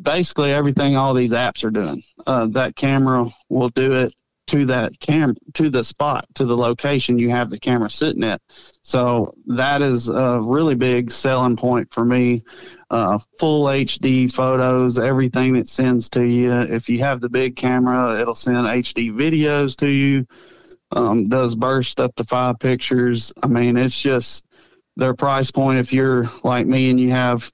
basically 0.02 0.52
everything 0.52 0.96
all 0.96 1.14
these 1.14 1.32
apps 1.32 1.64
are 1.64 1.70
doing. 1.70 2.02
Uh, 2.26 2.46
that 2.48 2.76
camera 2.76 3.26
will 3.48 3.70
do 3.70 3.94
it 3.94 4.12
to 4.46 4.64
that 4.66 4.98
cam 5.00 5.34
to 5.54 5.68
the 5.68 5.82
spot 5.82 6.26
to 6.34 6.44
the 6.44 6.56
location 6.56 7.18
you 7.18 7.30
have 7.30 7.50
the 7.50 7.58
camera 7.58 7.90
sitting 7.90 8.24
at. 8.24 8.40
So 8.82 9.32
that 9.46 9.82
is 9.82 10.08
a 10.08 10.40
really 10.42 10.74
big 10.74 11.10
selling 11.10 11.56
point 11.56 11.92
for 11.92 12.04
me. 12.04 12.44
Uh, 12.90 13.18
full 13.40 13.64
hd 13.64 14.32
photos 14.32 14.98
everything 14.98 15.54
that 15.54 15.68
sends 15.68 16.08
to 16.10 16.24
you. 16.24 16.52
If 16.52 16.88
you 16.88 17.00
have 17.00 17.20
the 17.20 17.28
big 17.28 17.56
camera 17.56 18.20
it'll 18.20 18.34
send 18.34 18.66
hd 18.66 19.12
videos 19.14 19.76
to 19.78 19.88
you. 19.88 20.26
Um, 20.92 21.28
does 21.28 21.56
burst 21.56 21.98
up 21.98 22.14
to 22.14 22.24
five 22.24 22.60
pictures. 22.60 23.32
I 23.42 23.48
mean 23.48 23.76
it's 23.76 24.00
just 24.00 24.46
their 24.96 25.14
price 25.14 25.50
point. 25.50 25.80
If 25.80 25.92
you're 25.92 26.30
like 26.44 26.66
me 26.66 26.90
and 26.90 27.00
you 27.00 27.10
have 27.10 27.50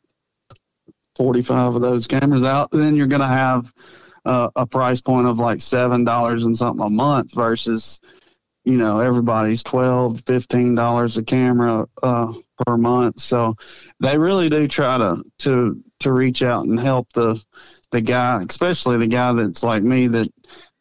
45 1.17 1.77
of 1.77 1.83
those 1.83 2.07
cameras 2.07 2.45
out 2.45 2.71
then 2.71 2.97
you're 2.97 3.07
going 3.07 3.21
to 3.21 3.27
have 3.27 3.73
uh, 4.25 4.51
a 4.57 4.67
price 4.67 5.01
point 5.01 5.27
of 5.27 5.39
like 5.39 5.61
seven 5.61 6.05
dollars 6.05 6.45
and 6.45 6.57
something 6.57 6.85
a 6.85 6.91
month 6.91 7.35
versus 7.35 8.01
you 8.65 8.77
know 8.77 9.01
everybody's 9.01 9.63
12 9.63 10.21
15 10.21 10.75
dollars 10.75 11.19
a 11.19 11.23
camera 11.23 11.87
uh, 12.03 12.33
per 12.65 12.77
month. 12.77 13.21
So 13.21 13.57
they 14.01 14.19
really 14.19 14.49
do 14.49 14.69
try 14.69 14.99
to 14.99 15.23
to 15.41 15.83
to 16.01 16.13
reach 16.13 16.43
out 16.43 16.65
and 16.65 16.79
help 16.79 17.13
the 17.13 17.43
the 17.91 18.01
guy 18.01 18.45
especially 18.49 18.97
the 18.99 19.07
guy 19.07 19.33
that's 19.33 19.63
like 19.63 19.83
me 19.83 20.07
that 20.09 20.29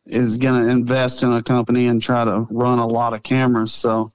is 0.05 0.37
going 0.37 0.63
to 0.63 0.69
invest 0.69 1.23
in 1.23 1.31
a 1.31 1.43
company 1.43 1.87
and 1.87 2.01
try 2.01 2.25
to 2.25 2.47
run 2.49 2.79
a 2.79 2.87
lot 2.87 3.13
of 3.13 3.23
cameras. 3.23 3.71
So 3.71 4.09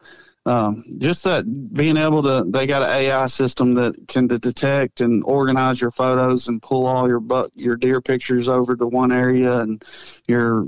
um, 0.47 0.85
just 0.99 1.25
that 1.25 1.45
being 1.75 1.97
able 1.97 2.23
to 2.23 2.45
they 2.49 2.67
got 2.67 2.83
an 2.83 2.89
AI 2.89 3.27
system 3.27 3.75
that 3.75 3.97
can 4.07 4.29
detect 4.29 5.01
and 5.01 5.25
organize 5.25 5.81
your 5.81 5.91
photos 5.91 6.47
and 6.47 6.63
pull 6.63 6.87
all 6.87 7.09
your 7.09 7.21
buck 7.21 7.51
your 7.57 7.77
deer 7.77 8.01
pictures 8.01 8.49
over 8.49 8.77
to 8.77 8.87
one 8.87 9.11
area 9.11 9.59
and 9.59 9.85
your 10.29 10.67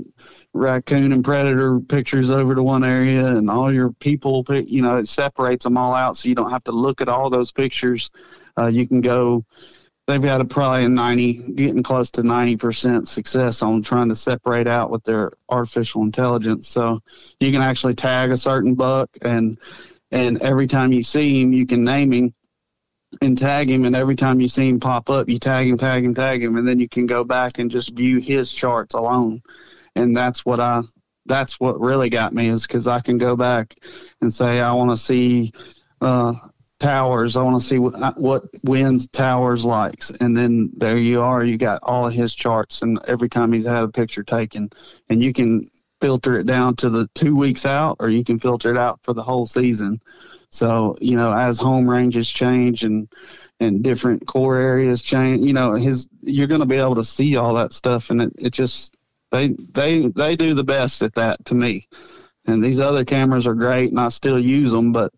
raccoon 0.53 1.13
and 1.13 1.23
predator 1.23 1.79
pictures 1.79 2.29
over 2.29 2.53
to 2.55 2.61
one 2.61 2.83
area 2.83 3.25
and 3.25 3.49
all 3.49 3.71
your 3.71 3.91
people 3.93 4.43
you 4.49 4.81
know 4.81 4.97
it 4.97 5.07
separates 5.07 5.63
them 5.63 5.77
all 5.77 5.93
out 5.93 6.17
so 6.17 6.27
you 6.27 6.35
don't 6.35 6.51
have 6.51 6.63
to 6.63 6.71
look 6.71 7.01
at 7.01 7.07
all 7.07 7.29
those 7.29 7.51
pictures. 7.51 8.11
Uh, 8.57 8.67
you 8.67 8.85
can 8.85 8.99
go 8.99 9.45
they've 10.09 10.23
got 10.23 10.41
a 10.41 10.45
probably 10.45 10.85
a 10.85 10.89
90 10.89 11.53
getting 11.53 11.83
close 11.83 12.09
to 12.09 12.23
90% 12.23 13.07
success 13.07 13.61
on 13.61 13.83
trying 13.83 14.09
to 14.09 14.15
separate 14.15 14.65
out 14.65 14.89
with 14.89 15.03
their 15.03 15.33
artificial 15.49 16.01
intelligence. 16.01 16.67
So 16.67 16.99
you 17.39 17.51
can 17.51 17.61
actually 17.61 17.93
tag 17.93 18.31
a 18.31 18.37
certain 18.37 18.73
buck 18.73 19.09
and 19.21 19.59
and 20.11 20.41
every 20.41 20.65
time 20.65 20.91
you 20.91 21.03
see 21.03 21.39
him 21.39 21.53
you 21.53 21.67
can 21.67 21.83
name 21.83 22.11
him 22.11 22.33
and 23.21 23.37
tag 23.37 23.69
him. 23.69 23.85
And 23.85 23.95
every 23.95 24.15
time 24.15 24.41
you 24.41 24.47
see 24.47 24.67
him 24.67 24.79
pop 24.79 25.11
up 25.11 25.29
you 25.29 25.37
tag 25.37 25.67
him 25.67 25.77
tag 25.77 26.03
him 26.03 26.15
tag 26.15 26.43
him. 26.43 26.55
And 26.55 26.67
then 26.67 26.79
you 26.79 26.89
can 26.89 27.05
go 27.05 27.23
back 27.23 27.59
and 27.59 27.69
just 27.69 27.93
view 27.93 28.17
his 28.17 28.51
charts 28.51 28.95
alone. 28.95 29.43
And 29.95 30.17
that's 30.17 30.43
what 30.43 30.59
i 30.59 30.81
that's 31.27 31.59
what 31.59 31.79
really 31.79 32.09
got 32.09 32.33
me 32.33 32.47
is 32.47 32.65
because 32.65 32.87
i 32.87 32.99
can 32.99 33.19
go 33.19 33.35
back 33.35 33.75
and 34.21 34.33
say 34.33 34.61
i 34.61 34.73
want 34.73 34.89
to 34.89 34.97
see 34.97 35.51
uh, 36.01 36.33
towers. 36.79 37.37
I 37.37 37.43
want 37.43 37.61
to 37.61 37.67
see 37.67 37.79
what 37.79 37.95
uh, 37.95 38.13
what 38.15 38.43
wins 38.63 39.07
towers 39.09 39.65
likes, 39.65 40.09
and 40.09 40.35
then 40.35 40.71
there 40.77 40.97
you 40.97 41.21
are. 41.21 41.43
You 41.43 41.57
got 41.57 41.79
all 41.83 42.07
of 42.07 42.13
his 42.13 42.33
charts, 42.33 42.81
and 42.81 42.99
every 43.07 43.29
time 43.29 43.51
he's 43.51 43.65
had 43.65 43.83
a 43.83 43.87
picture 43.87 44.23
taken, 44.23 44.69
and 45.09 45.21
you 45.21 45.33
can 45.33 45.69
filter 46.01 46.39
it 46.39 46.45
down 46.45 46.75
to 46.77 46.89
the 46.89 47.07
two 47.13 47.35
weeks 47.35 47.65
out, 47.65 47.97
or 47.99 48.09
you 48.09 48.23
can 48.23 48.39
filter 48.39 48.71
it 48.71 48.77
out 48.77 48.99
for 49.03 49.13
the 49.13 49.23
whole 49.23 49.45
season. 49.45 50.01
So 50.51 50.95
you 50.99 51.15
know, 51.15 51.31
as 51.31 51.59
home 51.59 51.89
ranges 51.89 52.29
change 52.29 52.83
and 52.83 53.07
and 53.59 53.83
different 53.83 54.25
core 54.25 54.57
areas 54.57 55.01
change, 55.01 55.45
you 55.45 55.53
know, 55.53 55.73
his 55.73 56.07
you're 56.21 56.47
going 56.47 56.61
to 56.61 56.65
be 56.65 56.77
able 56.77 56.95
to 56.95 57.03
see 57.03 57.35
all 57.35 57.53
that 57.55 57.73
stuff, 57.73 58.09
and 58.09 58.21
it, 58.21 58.33
it 58.39 58.53
just 58.53 58.95
they 59.31 59.49
they 59.73 60.07
they 60.07 60.35
do 60.35 60.53
the 60.53 60.63
best 60.63 61.01
at 61.01 61.15
that 61.15 61.43
to 61.45 61.55
me. 61.55 61.87
And 62.45 62.63
these 62.63 62.79
other 62.79 63.05
cameras 63.05 63.45
are 63.45 63.53
great, 63.53 63.91
and 63.91 63.99
I 63.99 64.09
still 64.09 64.39
use 64.39 64.71
them, 64.71 64.91
but 64.91 65.13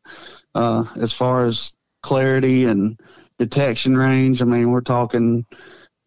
uh, 0.55 0.85
as 0.97 1.13
far 1.13 1.45
as 1.45 1.75
clarity 2.03 2.65
and 2.65 2.99
detection 3.37 3.97
range. 3.97 4.41
I 4.41 4.45
mean, 4.45 4.71
we're 4.71 4.81
talking 4.81 5.45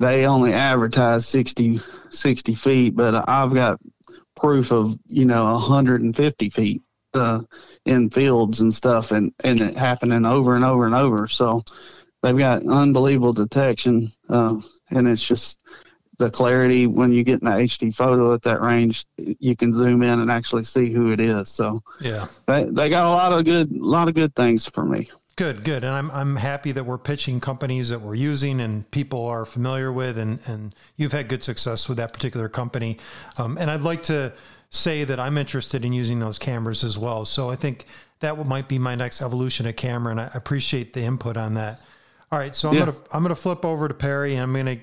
they 0.01 0.27
only 0.27 0.53
advertise 0.53 1.27
60, 1.29 1.81
60 2.11 2.55
feet, 2.55 2.97
but 2.97 3.29
I've 3.29 3.55
got 3.55 3.81
proof 4.37 4.73
of, 4.73 4.99
you 5.07 5.25
know, 5.25 5.45
150 5.45 6.51
feet 6.51 6.83
uh, 7.15 7.43
in 7.87 8.11
fields 8.11 8.61
and 8.61 8.75
stuff 8.75 9.13
and, 9.13 9.33
and 9.45 9.61
it 9.61 9.77
happening 9.77 10.25
over 10.25 10.57
and 10.57 10.65
over 10.65 10.87
and 10.87 10.95
over. 10.95 11.29
So 11.29 11.63
they've 12.23 12.37
got 12.37 12.67
unbelievable 12.67 13.33
detection. 13.33 14.11
Uh, 14.29 14.61
and 14.91 15.07
it's 15.07 15.27
just 15.27 15.61
the 16.19 16.31
clarity 16.31 16.87
when 16.87 17.13
you 17.13 17.25
get 17.25 17.41
in 17.41 17.47
the 17.47 17.53
HD 17.53 17.95
photo 17.95 18.33
at 18.33 18.43
that 18.43 18.61
range, 18.61 19.07
you 19.17 19.57
can 19.57 19.73
zoom 19.73 20.03
in 20.03 20.21
and 20.21 20.31
actually 20.31 20.65
see 20.65 20.93
who 20.93 21.11
it 21.11 21.21
is. 21.21 21.49
So 21.49 21.83
yeah, 22.01 22.27
they, 22.47 22.65
they 22.65 22.89
got 22.89 23.07
a 23.07 23.15
lot 23.15 23.33
of 23.33 23.45
good, 23.45 23.71
a 23.71 23.85
lot 23.85 24.09
of 24.09 24.15
good 24.15 24.35
things 24.35 24.69
for 24.69 24.85
me. 24.85 25.11
Good, 25.37 25.65
good. 25.65 25.83
And 25.83 25.93
I'm, 25.93 26.11
I'm 26.13 26.37
happy 26.37 26.71
that 26.73 26.85
we're 26.85 26.99
pitching 26.99 27.41
companies 27.41 27.89
that 27.89 28.01
we're 28.01 28.15
using 28.15 28.61
and 28.61 28.89
people 28.93 29.27
are 29.27 29.45
familiar 29.45 29.93
with, 29.93 30.17
and, 30.17 30.39
and 30.47 30.75
you've 30.95 31.11
had 31.11 31.29
good 31.29 31.43
success 31.43 31.89
with 31.89 31.97
that 31.99 32.13
particular 32.13 32.49
company. 32.49 32.99
Um, 33.37 33.59
and 33.59 33.69
I'd 33.69 33.81
like 33.81 34.05
to 34.05 34.33
say 34.71 35.03
that 35.03 35.19
I'm 35.19 35.37
interested 35.37 35.85
in 35.85 35.93
using 35.93 36.21
those 36.21 36.39
cameras 36.39 36.85
as 36.85 36.97
well. 36.97 37.25
So 37.25 37.51
I 37.51 37.57
think 37.57 37.87
that 38.21 38.47
might 38.47 38.69
be 38.69 38.79
my 38.79 38.95
next 38.95 39.23
evolution 39.23 39.67
of 39.67 39.75
camera, 39.75 40.13
and 40.13 40.21
I 40.21 40.31
appreciate 40.35 40.93
the 40.93 41.03
input 41.03 41.37
on 41.37 41.55
that. 41.55 41.81
All 42.31 42.39
right, 42.39 42.55
so 42.55 42.69
I'm 42.69 42.75
yeah. 42.75 42.87
gonna 42.87 42.97
I'm 43.13 43.23
gonna 43.23 43.35
flip 43.35 43.65
over 43.65 43.87
to 43.87 43.95
Perry, 43.95 44.35
and 44.35 44.43
I'm 44.43 44.53
gonna 44.53 44.79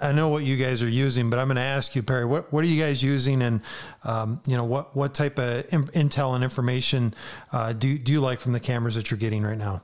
I 0.00 0.12
know 0.12 0.28
what 0.28 0.44
you 0.44 0.56
guys 0.56 0.82
are 0.82 0.88
using, 0.88 1.30
but 1.30 1.38
I'm 1.38 1.46
going 1.46 1.56
to 1.56 1.62
ask 1.62 1.96
you, 1.96 2.02
Perry, 2.02 2.26
what, 2.26 2.52
what 2.52 2.62
are 2.62 2.66
you 2.66 2.80
guys 2.80 3.02
using, 3.02 3.40
and 3.40 3.62
um, 4.04 4.40
you 4.46 4.54
know 4.54 4.64
what 4.64 4.94
what 4.94 5.14
type 5.14 5.38
of 5.38 5.66
intel 5.68 6.34
and 6.34 6.44
information 6.44 7.14
uh, 7.52 7.72
do 7.72 7.98
do 7.98 8.12
you 8.12 8.20
like 8.20 8.38
from 8.38 8.52
the 8.52 8.60
cameras 8.60 8.96
that 8.96 9.10
you're 9.10 9.18
getting 9.18 9.42
right 9.42 9.56
now? 9.56 9.82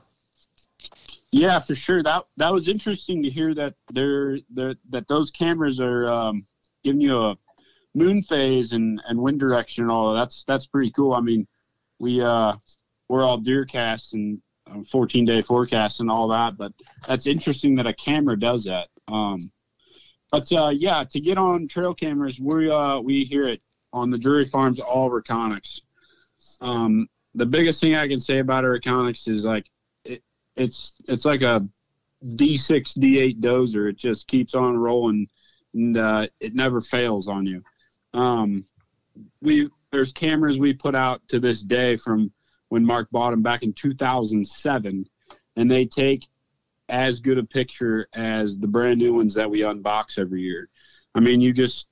Yeah, 1.31 1.59
for 1.59 1.73
sure. 1.73 2.03
That 2.03 2.25
that 2.37 2.53
was 2.53 2.67
interesting 2.67 3.23
to 3.23 3.29
hear 3.29 3.55
that 3.55 3.73
they're, 3.91 4.37
they're 4.51 4.75
that 4.89 5.07
those 5.07 5.31
cameras 5.31 5.79
are 5.79 6.07
um, 6.07 6.45
giving 6.83 7.01
you 7.01 7.17
a 7.17 7.37
moon 7.95 8.21
phase 8.21 8.73
and, 8.73 9.01
and 9.07 9.19
wind 9.19 9.39
direction 9.39 9.85
and 9.85 9.91
all. 9.91 10.13
That's 10.13 10.43
that's 10.43 10.67
pretty 10.67 10.91
cool. 10.91 11.13
I 11.13 11.21
mean, 11.21 11.47
we 11.99 12.21
uh, 12.21 12.53
we're 13.09 13.23
all 13.23 13.37
deer 13.37 13.65
casts 13.65 14.13
and 14.13 14.39
um, 14.67 14.85
14 14.85 15.25
day 15.25 15.41
forecasts 15.41 15.99
and 15.99 16.11
all 16.11 16.27
that, 16.27 16.57
but 16.57 16.73
that's 17.07 17.27
interesting 17.27 17.75
that 17.75 17.87
a 17.87 17.93
camera 17.93 18.39
does 18.39 18.63
that. 18.65 18.89
Um, 19.07 19.39
but 20.35 20.51
uh, 20.51 20.69
yeah, 20.69 21.05
to 21.05 21.19
get 21.21 21.37
on 21.37 21.65
trail 21.65 21.93
cameras, 21.93 22.41
we 22.41 22.69
uh, 22.69 22.99
we 22.99 23.23
hear 23.23 23.47
it 23.47 23.61
on 23.93 24.09
the 24.09 24.17
Drury 24.17 24.43
Farms 24.43 24.81
all 24.81 25.09
Reconyx. 25.09 25.79
Um, 26.59 27.07
the 27.35 27.45
biggest 27.45 27.79
thing 27.79 27.95
I 27.95 28.07
can 28.07 28.19
say 28.19 28.39
about 28.39 28.65
a 28.65 28.67
Reconyx 28.67 29.29
is 29.29 29.45
like 29.45 29.69
it, 30.03 30.21
it's 30.57 30.95
it's 31.07 31.23
like 31.23 31.41
a 31.41 31.65
D6 32.23 32.97
D8 32.97 33.39
dozer. 33.39 33.89
It 33.89 33.97
just 33.97 34.27
keeps 34.27 34.55
on 34.55 34.77
rolling, 34.77 35.29
and 35.73 35.97
uh, 35.97 36.27
it 36.41 36.53
never 36.53 36.81
fails 36.81 37.29
on 37.29 37.45
you. 37.45 37.63
Um, 38.13 38.65
we 39.41 39.69
there's 39.91 40.11
cameras 40.11 40.59
we 40.59 40.73
put 40.73 40.95
out 40.95 41.25
to 41.29 41.39
this 41.39 41.61
day 41.61 41.95
from 41.95 42.29
when 42.67 42.83
Mark 42.83 43.09
bought 43.09 43.31
them 43.31 43.41
back 43.41 43.63
in 43.63 43.71
2007, 43.71 45.05
and 45.55 45.71
they 45.71 45.85
take 45.85 46.27
as 46.89 47.19
good 47.19 47.37
a 47.37 47.43
picture 47.43 48.07
as 48.13 48.57
the 48.57 48.67
brand 48.67 48.99
new 48.99 49.13
ones 49.15 49.33
that 49.33 49.49
we 49.49 49.61
unbox 49.61 50.19
every 50.19 50.41
year. 50.41 50.69
I 51.13 51.19
mean, 51.19 51.41
you 51.41 51.53
just 51.53 51.87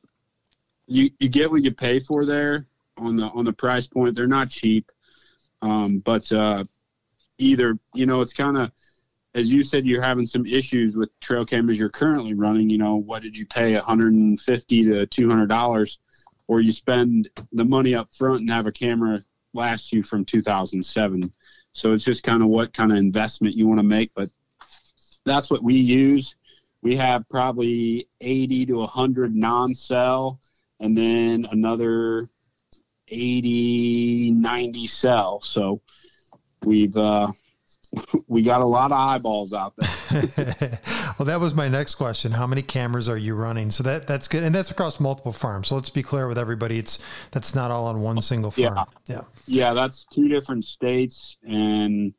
you 0.88 1.10
you 1.19 1.29
get 1.29 1.49
what 1.49 1.63
you 1.63 1.71
pay 1.71 1.99
for 1.99 2.25
there 2.25 2.67
on 2.97 3.15
the 3.17 3.25
on 3.25 3.45
the 3.45 3.53
price 3.53 3.88
point. 3.88 4.15
They're 4.15 4.27
not 4.27 4.49
cheap, 4.49 4.91
um, 5.62 5.99
but 5.99 6.32
uh, 6.32 6.65
either 7.38 7.77
you 7.93 8.06
know 8.06 8.21
it's 8.21 8.34
kind 8.34 8.58
of 8.58 8.71
as 9.36 9.51
you 9.51 9.63
said, 9.63 9.86
you're 9.86 10.01
having 10.01 10.25
some 10.25 10.45
issues 10.45 10.95
with 10.95 11.10
trail 11.19 11.45
cameras 11.45 11.79
you're 11.79 11.89
currently 11.89 12.34
running. 12.34 12.69
You 12.69 12.77
know, 12.77 12.97
what 12.97 13.23
did 13.23 13.36
you 13.36 13.45
pay 13.45 13.73
150 13.73 14.84
to 14.86 15.06
200 15.08 15.47
dollars, 15.47 15.99
or 16.47 16.62
you 16.62 16.71
spend 16.71 17.29
the 17.51 17.65
money 17.65 17.95
up 17.95 18.13
front 18.13 18.41
and 18.41 18.49
have 18.49 18.67
a 18.67 18.71
camera 18.71 19.21
last 19.53 19.91
you 19.91 20.03
from 20.03 20.25
2007. 20.25 21.32
So 21.73 21.93
it's 21.93 22.03
just 22.03 22.23
kind 22.23 22.43
of 22.43 22.49
what 22.49 22.73
kind 22.73 22.91
of 22.91 22.97
investment 22.97 23.56
you 23.56 23.67
want 23.67 23.79
to 23.79 23.84
make. 23.84 24.12
But 24.13 24.29
that's 25.25 25.49
what 25.49 25.63
we 25.63 25.75
use. 25.75 26.36
We 26.81 26.95
have 26.97 27.27
probably 27.29 28.07
80 28.19 28.65
to 28.67 28.73
100 28.79 29.36
non-cell, 29.36 30.39
and 30.79 30.97
then 30.97 31.47
another 31.51 32.29
80, 33.07 34.31
90 34.31 34.88
cell. 34.88 35.39
So 35.41 35.81
we've 36.65 36.95
uh, 36.97 37.31
we 38.27 38.41
got 38.41 38.62
a 38.62 38.65
lot 38.65 38.91
of 38.91 38.97
eyeballs 38.97 39.53
out 39.53 39.73
there. 39.77 39.89
well, 41.17 41.25
that 41.25 41.39
was 41.39 41.53
my 41.53 41.67
next 41.67 41.95
question. 41.95 42.31
How 42.31 42.47
many 42.47 42.62
cameras 42.62 43.07
are 43.07 43.17
you 43.17 43.36
running? 43.36 43.71
So 43.71 43.83
that 43.83 44.07
that's 44.07 44.27
good, 44.27 44.43
and 44.43 44.53
that's 44.53 44.71
across 44.71 44.99
multiple 44.99 45.33
farms. 45.33 45.67
So 45.67 45.75
let's 45.75 45.89
be 45.89 46.03
clear 46.03 46.27
with 46.27 46.38
everybody. 46.38 46.79
It's 46.79 47.03
that's 47.31 47.53
not 47.55 47.71
all 47.71 47.88
on 47.88 48.01
one 48.01 48.21
single 48.21 48.51
farm. 48.51 48.88
Yeah, 49.07 49.15
yeah, 49.15 49.21
yeah 49.45 49.73
that's 49.73 50.05
two 50.05 50.27
different 50.27 50.65
states, 50.65 51.38
and 51.43 52.13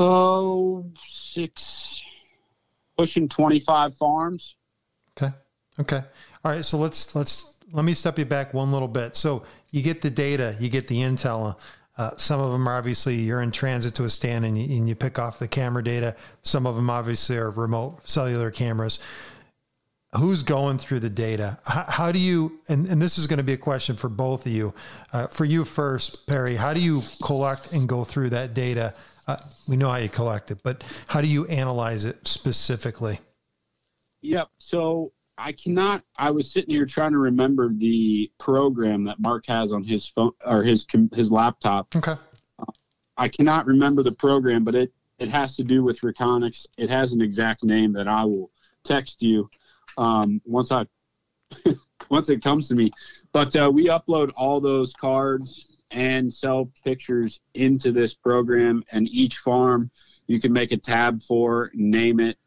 oh, 0.00 0.84
six, 0.98 2.02
pushing 2.96 3.28
twenty 3.28 3.60
five 3.60 3.96
farms. 3.96 4.56
Okay. 5.16 5.34
Okay. 5.78 6.02
All 6.44 6.52
right. 6.52 6.64
So 6.64 6.78
let's 6.78 7.14
let's 7.14 7.58
let 7.72 7.84
me 7.84 7.94
step 7.94 8.18
you 8.18 8.24
back 8.24 8.52
one 8.52 8.72
little 8.72 8.88
bit. 8.88 9.14
So 9.14 9.44
you 9.70 9.82
get 9.82 10.02
the 10.02 10.10
data, 10.10 10.56
you 10.58 10.68
get 10.68 10.88
the 10.88 10.96
intel. 10.96 11.56
Uh, 11.98 12.10
some 12.16 12.40
of 12.40 12.50
them 12.50 12.66
are 12.66 12.78
obviously 12.78 13.14
you're 13.16 13.42
in 13.42 13.50
transit 13.50 13.94
to 13.94 14.04
a 14.04 14.08
stand 14.08 14.44
and 14.44 14.58
you, 14.58 14.76
and 14.78 14.88
you 14.88 14.94
pick 14.94 15.18
off 15.18 15.38
the 15.38 15.46
camera 15.46 15.84
data. 15.84 16.16
Some 16.42 16.66
of 16.66 16.74
them 16.74 16.88
obviously 16.88 17.36
are 17.36 17.50
remote 17.50 18.08
cellular 18.08 18.50
cameras. 18.50 19.00
Who's 20.16 20.42
going 20.42 20.78
through 20.78 21.00
the 21.00 21.10
data? 21.10 21.58
How, 21.64 21.84
how 21.86 22.12
do 22.12 22.18
you, 22.18 22.58
and, 22.68 22.88
and 22.88 23.00
this 23.00 23.16
is 23.16 23.28
going 23.28 23.36
to 23.36 23.44
be 23.44 23.52
a 23.52 23.58
question 23.58 23.94
for 23.96 24.08
both 24.08 24.46
of 24.46 24.52
you. 24.52 24.74
Uh, 25.12 25.28
for 25.28 25.44
you 25.44 25.64
first, 25.64 26.26
Perry, 26.26 26.56
how 26.56 26.74
do 26.74 26.80
you 26.80 27.02
collect 27.22 27.72
and 27.72 27.88
go 27.88 28.02
through 28.02 28.30
that 28.30 28.54
data? 28.54 28.94
Uh, 29.30 29.36
we 29.68 29.76
know 29.76 29.88
how 29.88 29.96
you 29.98 30.08
collect 30.08 30.50
it, 30.50 30.60
but 30.64 30.82
how 31.06 31.20
do 31.20 31.28
you 31.28 31.46
analyze 31.46 32.04
it 32.04 32.26
specifically? 32.26 33.20
Yep. 34.22 34.48
So 34.58 35.12
I 35.38 35.52
cannot. 35.52 36.02
I 36.16 36.32
was 36.32 36.50
sitting 36.50 36.74
here 36.74 36.84
trying 36.84 37.12
to 37.12 37.18
remember 37.18 37.68
the 37.72 38.28
program 38.40 39.04
that 39.04 39.20
Mark 39.20 39.46
has 39.46 39.72
on 39.72 39.84
his 39.84 40.08
phone 40.08 40.32
or 40.44 40.64
his 40.64 40.84
his 41.14 41.30
laptop. 41.30 41.94
Okay. 41.94 42.16
I 43.16 43.28
cannot 43.28 43.66
remember 43.66 44.02
the 44.02 44.12
program, 44.12 44.64
but 44.64 44.74
it 44.74 44.92
it 45.20 45.28
has 45.28 45.54
to 45.56 45.62
do 45.62 45.84
with 45.84 46.00
Reconyx. 46.00 46.66
It 46.76 46.90
has 46.90 47.12
an 47.12 47.20
exact 47.20 47.62
name 47.62 47.92
that 47.92 48.08
I 48.08 48.24
will 48.24 48.50
text 48.82 49.22
you 49.22 49.48
um, 49.96 50.42
once 50.44 50.72
I 50.72 50.86
once 52.08 52.28
it 52.30 52.42
comes 52.42 52.66
to 52.68 52.74
me. 52.74 52.90
But 53.30 53.54
uh, 53.54 53.70
we 53.72 53.86
upload 53.86 54.32
all 54.34 54.60
those 54.60 54.92
cards 54.92 55.69
and 55.90 56.32
cell 56.32 56.70
pictures 56.84 57.40
into 57.54 57.92
this 57.92 58.14
program, 58.14 58.82
and 58.92 59.08
each 59.08 59.38
farm 59.38 59.90
you 60.26 60.40
can 60.40 60.52
make 60.52 60.72
a 60.72 60.76
tab 60.76 61.22
for, 61.22 61.70
name 61.74 62.20
it, 62.20 62.38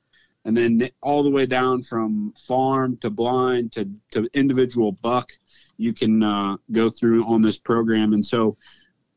and 0.46 0.56
then 0.56 0.90
all 1.02 1.24
the 1.24 1.30
way 1.30 1.46
down 1.46 1.82
from 1.82 2.34
farm 2.48 2.98
to 2.98 3.10
blind 3.10 3.72
to, 3.74 3.90
to 4.12 4.28
individual 4.34 4.92
buck 4.92 5.32
you 5.78 5.94
can 5.94 6.22
uh, 6.22 6.56
go 6.72 6.90
through 6.90 7.26
on 7.26 7.42
this 7.42 7.58
program. 7.58 8.14
And 8.14 8.26
so 8.26 8.58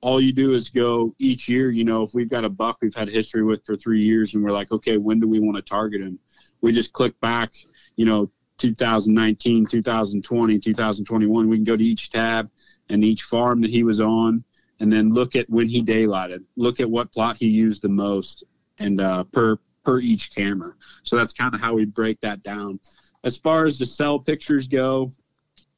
all 0.01 0.21
you 0.21 0.33
do 0.33 0.55
is 0.55 0.69
go 0.69 1.15
each 1.19 1.49
year 1.49 1.71
you 1.71 1.85
know 1.85 2.03
if 2.03 2.11
we've 2.15 2.29
got 2.29 2.45
a 2.45 2.49
buck 2.49 2.79
we've 2.83 2.95
had 2.95 3.09
history 3.09 3.43
with 3.43 3.65
for 3.65 3.77
three 3.77 4.03
years 4.03 4.35
and 4.35 4.45
we're 4.45 4.53
like 4.53 4.71
okay 4.71 4.99
when 4.99 5.19
do 5.19 5.27
we 5.27 5.41
want 5.41 5.57
to 5.57 5.62
target 5.62 6.01
him? 6.01 6.19
We 6.61 6.73
just 6.73 6.93
click 6.93 7.19
back 7.21 7.53
you 7.97 8.05
know 8.05 8.31
2019 8.59 9.67
2020 9.67 10.59
2021 10.59 11.49
we 11.49 11.57
can 11.57 11.65
go 11.65 11.77
to 11.77 11.85
each 11.85 12.11
tab 12.11 12.49
and 12.88 13.05
each 13.05 13.22
farm 13.22 13.61
that 13.61 13.70
he 13.70 13.83
was 13.83 14.01
on 14.01 14.42
and 14.81 14.92
then 14.92 15.12
look 15.12 15.37
at 15.37 15.49
when 15.49 15.68
he 15.68 15.83
daylighted 15.83 16.44
look 16.57 16.81
at 16.81 16.88
what 16.88 17.12
plot 17.12 17.37
he 17.37 17.46
used 17.46 17.83
the 17.83 17.88
most 17.88 18.44
and 18.79 19.01
uh, 19.01 19.25
per 19.25 19.59
per 19.85 20.01
each 20.01 20.35
camera. 20.35 20.75
So 21.05 21.16
that's 21.16 21.33
kind 21.33 21.55
of 21.55 21.61
how 21.61 21.75
we 21.75 21.85
break 21.85 22.20
that 22.20 22.42
down. 22.42 22.81
As 23.25 23.38
far 23.38 23.66
as 23.66 23.79
the 23.79 23.87
cell 23.87 24.18
pictures 24.18 24.66
go, 24.66 25.12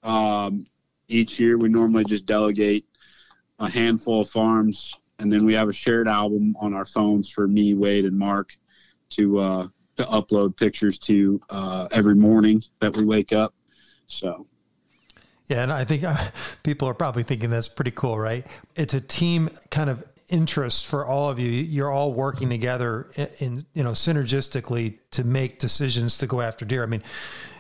um, 0.03 0.67
each 1.09 1.39
year 1.39 1.59
we 1.59 1.69
normally 1.69 2.05
just 2.05 2.25
delegate 2.27 2.87
a 3.59 3.71
handful 3.71 4.23
of 4.23 4.31
farms, 4.31 4.95
and 5.19 5.33
then 5.33 5.45
we 5.45 5.53
have 5.53 5.69
a 5.69 5.73
shared 5.73 6.09
album 6.09 6.57
on 6.59 6.73
our 6.73 6.87
phones 6.87 7.29
for 7.29 7.47
me, 7.47 7.75
Wade, 7.75 8.07
and 8.07 8.19
Mark 8.19 8.57
to 9.11 9.39
uh, 9.39 9.69
to 9.97 10.05
upload 10.05 10.57
pictures 10.57 10.97
to 10.99 11.41
uh, 11.51 11.89
every 11.93 12.15
morning 12.15 12.63
that 12.81 12.97
we 12.97 13.05
wake 13.05 13.33
up. 13.33 13.55
So. 14.07 14.47
Yeah, 15.49 15.63
and 15.63 15.73
I 15.73 15.85
think 15.85 16.05
uh, 16.05 16.17
people 16.63 16.89
are 16.89 16.95
probably 16.95 17.23
thinking 17.23 17.49
that's 17.51 17.69
pretty 17.69 17.91
cool, 17.91 18.19
right? 18.19 18.47
It's 18.77 18.93
a 18.95 19.01
team 19.01 19.51
kind 19.71 19.89
of 19.89 20.05
interest 20.29 20.87
for 20.87 21.07
all 21.07 21.31
of 21.31 21.39
you. 21.39 21.51
You're 21.51 21.91
all 21.91 22.13
working 22.13 22.51
together 22.51 23.09
in, 23.39 23.65
you 23.73 23.83
know, 23.83 23.93
synergistically 23.93 24.99
to 25.13 25.25
make 25.25 25.59
decisions 25.59 26.19
to 26.19 26.27
go 26.27 26.43
after 26.43 26.67
deer. 26.67 26.83
I 26.83 26.87
mean, 26.87 27.03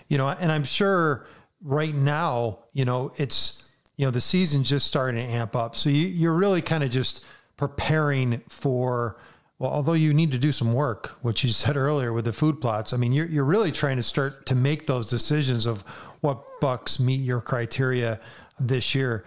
you 0.09 0.19
know, 0.19 0.29
and 0.29 0.53
I'm 0.53 0.65
sure 0.65 1.27
right 1.63 1.95
now, 1.95 2.61
you 2.73 2.85
know, 2.85 3.13
it's, 3.17 3.71
you 3.97 4.05
know, 4.05 4.11
the 4.11 4.21
season 4.21 4.65
just 4.65 4.87
starting 4.87 5.17
to 5.17 5.33
amp 5.33 5.57
up. 5.57 5.75
So 5.75 5.89
you, 5.89 6.07
you're 6.07 6.35
really 6.35 6.63
kind 6.63 6.85
of 6.85 6.91
just 6.91 7.25
preparing 7.57 8.43
for, 8.49 9.19
well, 9.59 9.71
although 9.71 9.95
you 9.95 10.13
need 10.13 10.31
to 10.33 10.39
do 10.39 10.53
some 10.53 10.75
work, 10.75 11.19
which 11.23 11.43
you 11.43 11.51
said 11.55 11.77
earlier 11.77 12.13
with 12.13 12.27
the 12.27 12.35
food 12.35 12.61
plots, 12.61 12.93
I 12.93 12.99
mean, 12.99 13.13
you're, 13.13 13.27
you're 13.27 13.45
really 13.45 13.73
trying 13.73 13.97
to 13.97 14.03
start 14.03 14.45
to 14.47 14.55
make 14.55 14.87
those 14.87 15.09
decisions 15.09 15.65
of 15.65 15.85
what 16.21 16.61
bucks 16.61 16.99
meet 16.99 17.21
your 17.21 17.41
criteria 17.41 18.21
this 18.59 18.95
year. 18.95 19.25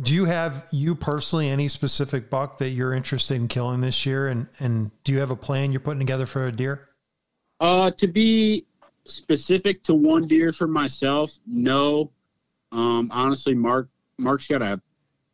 Do 0.00 0.14
you 0.14 0.26
have 0.26 0.68
you 0.70 0.94
personally 0.94 1.48
any 1.48 1.66
specific 1.68 2.30
buck 2.30 2.58
that 2.58 2.68
you're 2.68 2.94
interested 2.94 3.34
in 3.34 3.48
killing 3.48 3.80
this 3.80 4.06
year, 4.06 4.28
and 4.28 4.46
and 4.60 4.90
do 5.02 5.12
you 5.12 5.18
have 5.18 5.30
a 5.30 5.36
plan 5.36 5.72
you're 5.72 5.80
putting 5.80 5.98
together 5.98 6.26
for 6.26 6.44
a 6.44 6.52
deer? 6.52 6.88
Uh, 7.60 7.90
to 7.92 8.06
be 8.06 8.66
specific 9.06 9.82
to 9.82 9.94
one 9.94 10.28
deer 10.28 10.52
for 10.52 10.68
myself, 10.68 11.36
no. 11.46 12.12
Um, 12.70 13.10
honestly, 13.12 13.54
Mark 13.54 13.88
Mark's 14.18 14.46
got 14.46 14.62
a 14.62 14.80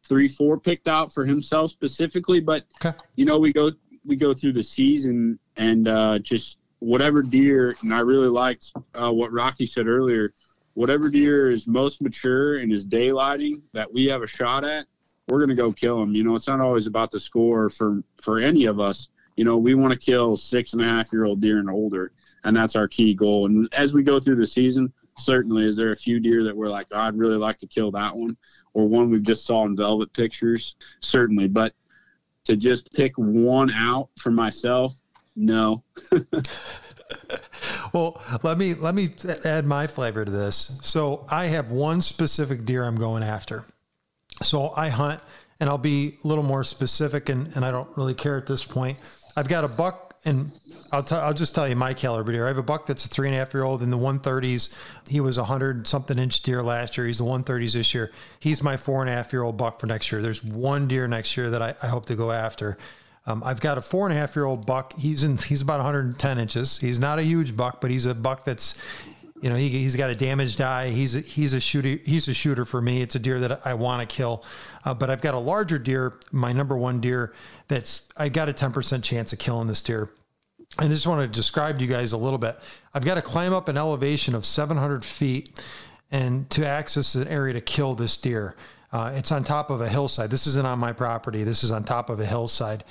three 0.05 0.29
four 0.29 0.59
picked 0.59 0.89
out 0.89 1.13
for 1.13 1.27
himself 1.27 1.71
specifically, 1.71 2.41
but 2.41 2.65
okay. 2.83 2.97
you 3.17 3.27
know 3.27 3.39
we 3.39 3.53
go 3.53 3.71
we 4.07 4.17
go 4.17 4.33
through 4.33 4.55
the 4.55 4.63
season 4.63 5.39
and 5.57 5.89
uh, 5.89 6.19
just 6.21 6.59
whatever 6.79 7.21
deer, 7.21 7.75
and 7.83 7.93
I 7.93 8.01
really 8.01 8.29
liked 8.29 8.73
uh, 8.95 9.13
what 9.13 9.31
Rocky 9.31 9.67
said 9.67 9.87
earlier 9.87 10.33
whatever 10.75 11.09
deer 11.09 11.51
is 11.51 11.67
most 11.67 12.03
mature 12.03 12.59
and 12.59 12.73
is 12.73 12.87
daylighting 12.87 13.63
that 13.73 13.93
we 13.93 14.07
have 14.07 14.23
a 14.23 14.27
shot 14.27 14.65
at, 14.65 14.87
we're 15.29 15.39
going 15.39 15.49
to 15.49 15.55
go 15.55 15.73
kill 15.73 15.99
them. 15.99 16.15
You 16.15 16.25
know, 16.25 16.35
it's 16.35 16.49
not 16.49 16.61
always 16.61 16.87
about 16.87 17.11
the 17.11 17.21
score 17.21 17.71
for 17.71 18.03
for 18.21 18.39
any 18.39 18.67
of 18.67 18.79
us. 18.79 19.09
You 19.37 19.45
know, 19.45 19.57
we 19.57 19.75
want 19.75 19.93
to 19.93 19.99
kill 19.99 20.37
six 20.37 20.75
and 20.75 20.83
a 20.83 20.85
half 20.85 21.13
year 21.13 21.25
old 21.25 21.41
deer 21.41 21.59
and 21.59 21.71
older, 21.71 22.13
and 22.45 22.57
that's 22.57 22.77
our 22.77 22.87
key 22.87 23.15
goal. 23.15 23.47
And 23.47 23.73
as 23.75 23.95
we 23.95 24.03
go 24.03 24.21
through 24.21 24.37
the 24.37 24.47
season, 24.47 24.93
certainly 25.19 25.67
is 25.67 25.77
there 25.77 25.93
a 25.93 25.97
few 25.97 26.21
deer 26.21 26.45
that 26.45 26.57
we're 26.57 26.69
like, 26.69 26.87
oh, 26.93 27.01
I'd 27.01 27.17
really 27.17 27.37
like 27.37 27.59
to 27.59 27.67
kill 27.67 27.91
that 27.93 28.15
one, 28.15 28.37
or 28.75 28.87
one 28.87 29.11
we've 29.11 29.23
just 29.23 29.47
saw 29.47 29.65
in 29.65 29.77
velvet 29.77 30.13
pictures, 30.13 30.77
certainly. 31.01 31.49
But 31.49 31.75
to 32.45 32.57
just 32.57 32.93
pick 32.93 33.17
one 33.17 33.71
out 33.73 34.11
for 34.19 34.31
myself, 34.31 34.95
no. 35.35 35.83
well, 37.95 38.21
let 38.43 38.59
me 38.59 38.75
let 38.75 38.95
me 38.95 39.09
add 39.45 39.65
my 39.65 39.87
flavor 39.87 40.25
to 40.25 40.31
this. 40.31 40.79
So 40.83 41.25
I 41.31 41.47
have 41.47 41.71
one 41.71 42.03
specific 42.03 42.65
deer 42.67 42.85
I'm 42.85 42.97
going 42.99 43.23
after. 43.23 43.65
So 44.43 44.73
I 44.77 44.89
hunt, 44.89 45.23
and 45.61 45.71
I'll 45.71 45.79
be 45.79 46.19
a 46.25 46.27
little 46.27 46.43
more 46.43 46.65
specific, 46.65 47.29
and, 47.29 47.55
and 47.55 47.65
I 47.65 47.71
don't 47.71 47.89
really 47.97 48.15
care 48.15 48.37
at 48.37 48.49
this 48.49 48.65
point. 48.65 48.99
I've 49.37 49.49
got 49.49 49.63
a 49.63 49.69
buck, 49.69 50.17
and 50.25 50.51
I'll 50.91 51.05
t- 51.05 51.15
I'll 51.15 51.35
just 51.35 51.55
tell 51.55 51.69
you 51.69 51.77
my 51.77 51.95
caliber 51.95 52.33
deer. 52.33 52.47
I 52.47 52.49
have 52.49 52.59
a 52.59 52.65
buck 52.65 52.87
that's 52.87 53.05
a 53.07 53.09
three 53.09 53.29
and 53.29 53.37
a 53.37 53.39
half 53.39 53.55
year 53.55 53.63
old 53.63 53.81
in 53.81 53.91
the 53.91 53.99
130s. 53.99 54.75
He 55.09 55.21
was 55.21 55.39
a 55.39 55.45
hundred 55.45 55.87
something 55.87 56.19
inch 56.19 56.43
deer 56.43 56.65
last 56.65 56.97
year. 56.97 57.07
He's 57.07 57.19
the 57.19 57.25
130s 57.25 57.75
this 57.75 57.95
year. 57.95 58.11
He's 58.41 58.61
my 58.61 58.77
four 58.77 59.03
and 59.03 59.11
a 59.11 59.13
half 59.13 59.33
year 59.33 59.45
old 59.45 59.57
buck 59.57 59.79
for 59.79 59.87
next 59.87 60.11
year. 60.11 60.21
There's 60.21 60.43
one 60.43 60.89
deer 60.89 61.07
next 61.07 61.37
year 61.37 61.49
that 61.51 61.63
I, 61.63 61.77
I 61.81 61.87
hope 61.87 62.07
to 62.07 62.17
go 62.17 62.33
after. 62.33 62.77
Um, 63.27 63.43
I've 63.45 63.61
got 63.61 63.79
a 63.79 63.83
four 63.83 64.07
and 64.07 64.15
a 64.15 64.19
half 64.19 64.37
year 64.37 64.45
old 64.45 64.67
buck. 64.67 64.93
He's 64.99 65.25
in. 65.25 65.39
He's 65.39 65.63
about 65.63 65.79
110 65.79 66.39
inches. 66.39 66.79
He's 66.79 66.99
not 66.99 67.19
a 67.19 67.23
huge 67.23 67.57
buck, 67.57 67.81
but 67.81 67.91
he's 67.91 68.07
a 68.07 68.15
buck 68.15 68.45
that's, 68.45 68.81
you 69.41 69.49
know, 69.49 69.57
he, 69.57 69.71
he's 69.71 69.97
got 69.97 70.11
a 70.11 70.15
damaged 70.15 70.61
eye. 70.61 70.91
He's 70.91 71.15
a, 71.15 71.21
he's 71.21 71.55
a 71.55 71.61
shooter. 71.61 72.01
He's 72.05 72.29
a 72.29 72.35
shooter 72.35 72.65
for 72.65 72.83
me. 72.83 73.01
It's 73.01 73.15
a 73.15 73.19
deer 73.19 73.41
that 73.41 73.67
I 73.67 73.75
want 73.75 74.09
to 74.09 74.15
kill. 74.15 74.45
Uh, 74.85 74.93
but 74.93 75.09
I've 75.09 75.23
got 75.23 75.35
a 75.35 75.39
larger 75.39 75.79
deer. 75.79 76.19
My 76.33 76.53
number 76.53 76.77
one 76.77 77.01
deer. 77.01 77.35
That's 77.69 78.09
I 78.17 78.29
got 78.29 78.49
a 78.49 78.53
10% 78.53 79.03
chance 79.03 79.33
of 79.33 79.39
killing 79.39 79.69
this 79.69 79.81
deer. 79.81 80.11
I 80.79 80.89
just 80.89 81.07
want 81.07 81.21
to 81.23 81.35
describe 81.35 81.79
to 81.79 81.85
you 81.85 81.91
guys 81.91 82.13
a 82.13 82.19
little 82.19 82.39
bit. 82.39 82.57
I've 82.93 83.05
got 83.05 83.15
to 83.15 83.23
climb 83.23 83.53
up 83.53 83.69
an 83.69 83.79
elevation 83.79 84.35
of 84.35 84.45
700 84.45 85.05
feet 85.05 85.63
and 86.11 86.51
to 86.51 86.67
access 86.67 87.15
an 87.15 87.29
area 87.29 87.55
to 87.55 87.61
kill 87.61 87.95
this 87.95 88.17
deer. 88.17 88.57
Uh, 88.93 89.13
it's 89.15 89.33
on 89.33 89.45
top 89.45 89.71
of 89.71 89.81
a 89.81 89.89
hillside. 89.89 90.31
This 90.31 90.47
isn't 90.47 90.67
on 90.67 90.79
my 90.79 90.93
property. 90.93 91.43
This 91.43 91.65
is 91.65 91.71
on 91.71 91.85
top 91.85 92.11
of 92.11 92.21
a 92.21 92.27
hillside 92.27 92.85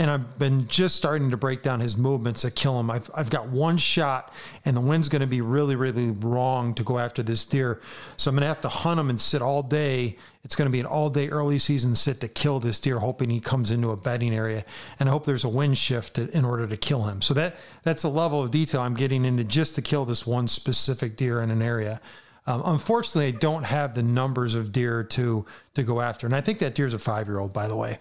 and 0.00 0.10
I've 0.10 0.38
been 0.38 0.66
just 0.66 0.96
starting 0.96 1.28
to 1.28 1.36
break 1.36 1.62
down 1.62 1.80
his 1.80 1.94
movements 1.94 2.40
to 2.40 2.50
kill 2.50 2.80
him. 2.80 2.90
I've, 2.90 3.10
I've 3.14 3.28
got 3.28 3.50
one 3.50 3.76
shot, 3.76 4.32
and 4.64 4.74
the 4.74 4.80
wind's 4.80 5.10
going 5.10 5.20
to 5.20 5.26
be 5.26 5.42
really, 5.42 5.76
really 5.76 6.10
wrong 6.10 6.72
to 6.76 6.82
go 6.82 6.98
after 6.98 7.22
this 7.22 7.44
deer. 7.44 7.82
So 8.16 8.30
I'm 8.30 8.34
going 8.34 8.40
to 8.40 8.48
have 8.48 8.62
to 8.62 8.70
hunt 8.70 8.98
him 8.98 9.10
and 9.10 9.20
sit 9.20 9.42
all 9.42 9.62
day. 9.62 10.16
It's 10.42 10.56
going 10.56 10.68
to 10.68 10.72
be 10.72 10.80
an 10.80 10.86
all 10.86 11.10
day 11.10 11.28
early 11.28 11.58
season 11.58 11.94
sit 11.94 12.18
to 12.22 12.28
kill 12.28 12.60
this 12.60 12.78
deer, 12.78 12.98
hoping 12.98 13.28
he 13.28 13.40
comes 13.40 13.70
into 13.70 13.90
a 13.90 13.96
bedding 13.96 14.34
area, 14.34 14.64
and 14.98 15.06
I 15.06 15.12
hope 15.12 15.26
there's 15.26 15.44
a 15.44 15.50
wind 15.50 15.76
shift 15.76 16.14
to, 16.14 16.34
in 16.34 16.46
order 16.46 16.66
to 16.66 16.78
kill 16.78 17.02
him. 17.02 17.20
So 17.20 17.34
that 17.34 17.56
that's 17.82 18.02
a 18.02 18.08
level 18.08 18.42
of 18.42 18.50
detail 18.50 18.80
I'm 18.80 18.94
getting 18.94 19.26
into 19.26 19.44
just 19.44 19.74
to 19.74 19.82
kill 19.82 20.06
this 20.06 20.26
one 20.26 20.48
specific 20.48 21.18
deer 21.18 21.42
in 21.42 21.50
an 21.50 21.60
area. 21.60 22.00
Um, 22.46 22.62
unfortunately, 22.64 23.26
I 23.26 23.32
don't 23.32 23.64
have 23.64 23.94
the 23.94 24.02
numbers 24.02 24.54
of 24.54 24.72
deer 24.72 25.04
to 25.04 25.44
to 25.74 25.82
go 25.82 26.00
after, 26.00 26.26
and 26.26 26.34
I 26.34 26.40
think 26.40 26.58
that 26.60 26.74
deer's 26.74 26.94
a 26.94 26.98
five 26.98 27.28
year 27.28 27.38
old, 27.38 27.52
by 27.52 27.68
the 27.68 27.76
way. 27.76 27.98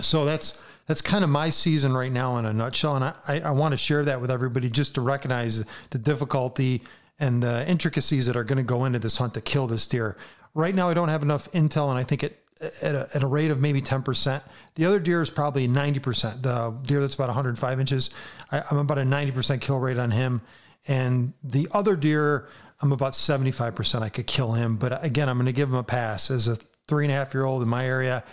So 0.00 0.24
that's 0.24 0.64
that's 0.88 1.02
kind 1.02 1.22
of 1.22 1.30
my 1.30 1.50
season 1.50 1.94
right 1.94 2.10
now 2.10 2.38
in 2.38 2.46
a 2.46 2.52
nutshell. 2.52 2.96
And 2.96 3.04
I, 3.04 3.14
I, 3.28 3.40
I 3.40 3.50
want 3.52 3.72
to 3.72 3.78
share 3.78 4.02
that 4.04 4.20
with 4.20 4.30
everybody 4.30 4.68
just 4.70 4.94
to 4.96 5.02
recognize 5.02 5.64
the 5.90 5.98
difficulty 5.98 6.82
and 7.20 7.42
the 7.42 7.68
intricacies 7.68 8.26
that 8.26 8.36
are 8.36 8.44
going 8.44 8.58
to 8.58 8.64
go 8.64 8.84
into 8.86 8.98
this 8.98 9.18
hunt 9.18 9.34
to 9.34 9.40
kill 9.40 9.66
this 9.66 9.86
deer. 9.86 10.16
Right 10.54 10.74
now, 10.74 10.88
I 10.88 10.94
don't 10.94 11.10
have 11.10 11.22
enough 11.22 11.50
intel, 11.52 11.90
and 11.90 11.98
I 11.98 12.02
think 12.02 12.24
it 12.24 12.42
at 12.82 12.94
a, 12.94 13.08
at 13.14 13.22
a 13.22 13.26
rate 13.26 13.50
of 13.50 13.60
maybe 13.60 13.80
10%. 13.80 14.42
The 14.74 14.84
other 14.84 14.98
deer 14.98 15.22
is 15.22 15.30
probably 15.30 15.68
90%. 15.68 16.42
The 16.42 16.76
deer 16.84 17.00
that's 17.00 17.14
about 17.14 17.28
105 17.28 17.80
inches, 17.80 18.10
I, 18.50 18.62
I'm 18.70 18.78
about 18.78 18.98
a 18.98 19.02
90% 19.02 19.60
kill 19.60 19.78
rate 19.78 19.98
on 19.98 20.10
him. 20.10 20.40
And 20.86 21.34
the 21.44 21.68
other 21.72 21.96
deer, 21.96 22.48
I'm 22.80 22.92
about 22.92 23.12
75% 23.12 24.02
I 24.02 24.08
could 24.08 24.26
kill 24.26 24.52
him. 24.52 24.76
But 24.76 25.04
again, 25.04 25.28
I'm 25.28 25.36
going 25.36 25.46
to 25.46 25.52
give 25.52 25.68
him 25.68 25.76
a 25.76 25.84
pass. 25.84 26.30
As 26.30 26.48
a 26.48 26.56
three 26.86 27.04
and 27.04 27.12
a 27.12 27.14
half 27.14 27.34
year 27.34 27.44
old 27.44 27.62
in 27.62 27.68
my 27.68 27.86
area, 27.86 28.24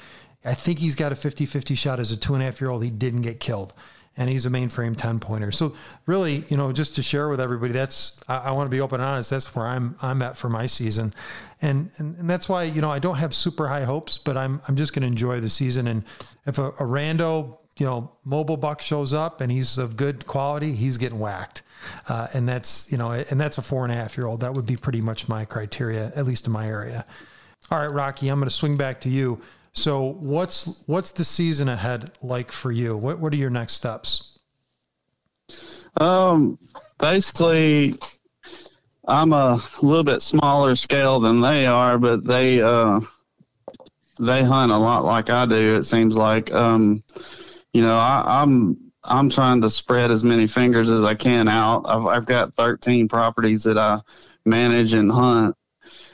I 0.45 0.53
think 0.53 0.79
he's 0.79 0.95
got 0.95 1.11
a 1.11 1.15
50 1.15 1.45
50 1.45 1.75
shot 1.75 1.99
as 1.99 2.11
a 2.11 2.17
two 2.17 2.33
and 2.33 2.43
a 2.43 2.45
half 2.45 2.61
year 2.61 2.69
old. 2.69 2.83
He 2.83 2.91
didn't 2.91 3.21
get 3.21 3.39
killed. 3.39 3.73
And 4.17 4.29
he's 4.29 4.45
a 4.45 4.49
mainframe 4.49 4.95
10 4.95 5.19
pointer. 5.19 5.51
So, 5.51 5.75
really, 6.05 6.45
you 6.47 6.55
know, 6.55 6.71
just 6.71 6.95
to 6.95 7.03
share 7.03 7.27
with 7.27 7.41
everybody, 7.41 7.73
that's, 7.73 8.17
I, 8.29 8.37
I 8.37 8.51
want 8.51 8.65
to 8.65 8.71
be 8.71 8.79
open 8.79 9.01
and 9.01 9.09
honest. 9.09 9.29
That's 9.29 9.53
where 9.53 9.65
I'm, 9.65 9.97
I'm 10.01 10.21
at 10.21 10.37
for 10.37 10.47
my 10.47 10.67
season. 10.67 11.13
And, 11.61 11.89
and, 11.97 12.17
and 12.19 12.29
that's 12.29 12.47
why, 12.47 12.63
you 12.63 12.79
know, 12.79 12.89
I 12.89 12.99
don't 12.99 13.17
have 13.17 13.33
super 13.33 13.67
high 13.67 13.83
hopes, 13.83 14.17
but 14.17 14.37
I'm, 14.37 14.61
I'm 14.69 14.77
just 14.77 14.93
going 14.93 15.01
to 15.01 15.07
enjoy 15.07 15.41
the 15.41 15.49
season. 15.49 15.87
And 15.87 16.05
if 16.45 16.57
a, 16.57 16.67
a 16.67 16.83
rando, 16.83 17.57
you 17.77 17.85
know, 17.85 18.13
mobile 18.23 18.55
buck 18.55 18.81
shows 18.81 19.11
up 19.11 19.41
and 19.41 19.51
he's 19.51 19.77
of 19.77 19.97
good 19.97 20.25
quality, 20.25 20.71
he's 20.71 20.97
getting 20.97 21.19
whacked. 21.19 21.63
Uh, 22.07 22.27
and 22.33 22.47
that's, 22.47 22.89
you 22.91 22.97
know, 22.97 23.11
and 23.11 23.39
that's 23.39 23.57
a 23.57 23.61
four 23.61 23.83
and 23.83 23.91
a 23.91 23.95
half 23.95 24.17
year 24.17 24.27
old. 24.27 24.39
That 24.39 24.53
would 24.53 24.65
be 24.65 24.77
pretty 24.77 25.01
much 25.01 25.27
my 25.27 25.43
criteria, 25.43 26.13
at 26.15 26.25
least 26.25 26.45
in 26.47 26.53
my 26.53 26.67
area. 26.67 27.05
All 27.69 27.79
right, 27.79 27.91
Rocky, 27.91 28.29
I'm 28.29 28.39
going 28.39 28.47
to 28.47 28.55
swing 28.55 28.77
back 28.77 29.01
to 29.01 29.09
you. 29.09 29.41
So 29.75 30.13
what's 30.19 30.83
what's 30.87 31.11
the 31.11 31.25
season 31.25 31.67
ahead 31.69 32.11
like 32.21 32.51
for 32.51 32.71
you? 32.71 32.97
What 32.97 33.19
what 33.19 33.33
are 33.33 33.37
your 33.37 33.49
next 33.49 33.73
steps? 33.73 34.39
Um, 35.99 36.57
basically, 36.97 37.93
I'm 39.07 39.33
a 39.33 39.59
little 39.81 40.03
bit 40.03 40.21
smaller 40.21 40.75
scale 40.75 41.19
than 41.19 41.41
they 41.41 41.65
are, 41.65 41.97
but 41.97 42.23
they 42.23 42.61
uh 42.61 43.01
they 44.17 44.43
hunt 44.43 44.71
a 44.71 44.77
lot 44.77 45.03
like 45.03 45.29
I 45.29 45.45
do. 45.45 45.75
It 45.75 45.83
seems 45.83 46.17
like 46.17 46.51
um, 46.53 47.03
you 47.73 47.81
know 47.81 47.97
I, 47.97 48.23
I'm 48.41 48.77
I'm 49.03 49.29
trying 49.29 49.61
to 49.61 49.69
spread 49.69 50.09
as 50.09 50.23
many 50.23 50.47
fingers 50.47 50.89
as 50.89 51.03
I 51.03 51.15
can 51.15 51.49
out. 51.49 51.83
I've 51.85 52.05
I've 52.05 52.25
got 52.25 52.55
13 52.55 53.09
properties 53.09 53.63
that 53.63 53.77
I 53.77 53.99
manage 54.45 54.93
and 54.93 55.11
hunt. 55.11 55.55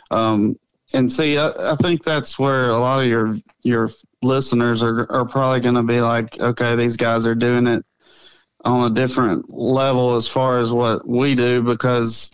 Um, 0.09 0.55
and 0.93 1.11
see, 1.11 1.37
I, 1.37 1.73
I, 1.73 1.75
think 1.75 2.03
that's 2.03 2.37
where 2.37 2.69
a 2.69 2.77
lot 2.77 2.99
of 2.99 3.05
your 3.07 3.37
your 3.63 3.89
listeners 4.21 4.83
are 4.83 5.11
are 5.11 5.25
probably 5.25 5.61
going 5.61 5.75
to 5.75 5.83
be 5.83 6.01
like, 6.01 6.39
okay, 6.39 6.75
these 6.75 6.97
guys 6.97 7.25
are 7.27 7.35
doing 7.35 7.67
it 7.67 7.85
on 8.63 8.91
a 8.91 8.93
different 8.93 9.51
level 9.53 10.15
as 10.15 10.27
far 10.27 10.59
as 10.59 10.71
what 10.71 11.07
we 11.07 11.35
do 11.35 11.61
because. 11.61 12.31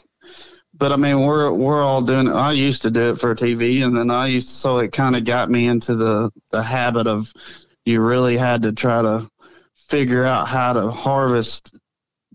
But 0.73 0.93
I 0.93 0.95
mean, 0.95 1.21
we're 1.21 1.51
we're 1.51 1.83
all 1.83 2.03
doing 2.03 2.27
it. 2.27 2.33
I 2.33 2.51
used 2.51 2.83
to 2.83 2.91
do 2.91 3.11
it 3.11 3.19
for 3.19 3.33
TV, 3.33 3.83
and 3.83 3.97
then 3.97 4.11
I 4.11 4.27
used 4.27 4.49
to, 4.49 4.55
so 4.55 4.77
it 4.77 4.91
kind 4.91 5.15
of 5.15 5.23
got 5.23 5.49
me 5.49 5.67
into 5.67 5.95
the 5.95 6.31
the 6.51 6.61
habit 6.61 7.07
of 7.07 7.33
you 7.85 8.01
really 8.01 8.37
had 8.37 8.61
to 8.63 8.73
try 8.73 9.01
to 9.01 9.27
figure 9.75 10.25
out 10.25 10.47
how 10.47 10.73
to 10.73 10.91
harvest 10.91 11.75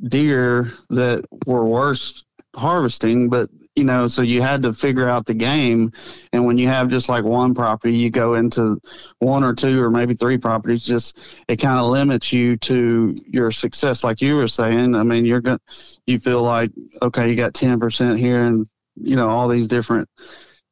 deer 0.09 0.73
that 0.91 1.25
were 1.47 1.65
worth 1.65 2.23
harvesting, 2.57 3.29
but 3.29 3.49
you 3.75 3.85
know, 3.85 4.07
so 4.07 4.23
you 4.23 4.43
had 4.43 4.63
to 4.63 4.73
figure 4.73 5.09
out 5.09 5.25
the 5.25 5.35
game. 5.35 5.93
And 6.33 6.45
when 6.45 6.59
you 6.59 6.69
have 6.69 6.89
just 6.89 7.09
like 7.09 7.25
one 7.25 7.55
property, 7.55 7.95
you 7.95 8.11
go 8.11 8.35
into 8.35 8.79
one 9.19 9.45
or 9.45 9.55
two 9.55 9.83
or 9.83 9.91
maybe 9.91 10.15
three 10.15 10.39
properties, 10.39 10.85
just 10.85 11.19
it 11.49 11.57
kind 11.57 11.79
of 11.79 11.87
limits 11.87 12.33
you 12.33 12.57
to 12.59 13.15
your 13.27 13.51
success. 13.51 14.05
Like 14.05 14.21
you 14.21 14.37
were 14.37 14.49
saying, 14.49 14.95
I 14.95 15.03
mean, 15.03 15.25
you're 15.25 15.41
going 15.41 15.59
to, 15.59 15.99
you 16.07 16.19
feel 16.19 16.43
like, 16.43 16.71
okay, 17.01 17.31
you 17.31 17.37
got 17.37 17.55
10% 17.55 18.19
here 18.19 18.43
and, 18.43 18.67
you 18.97 19.17
know, 19.17 19.31
all 19.31 19.49
these 19.49 19.69
different 19.69 20.09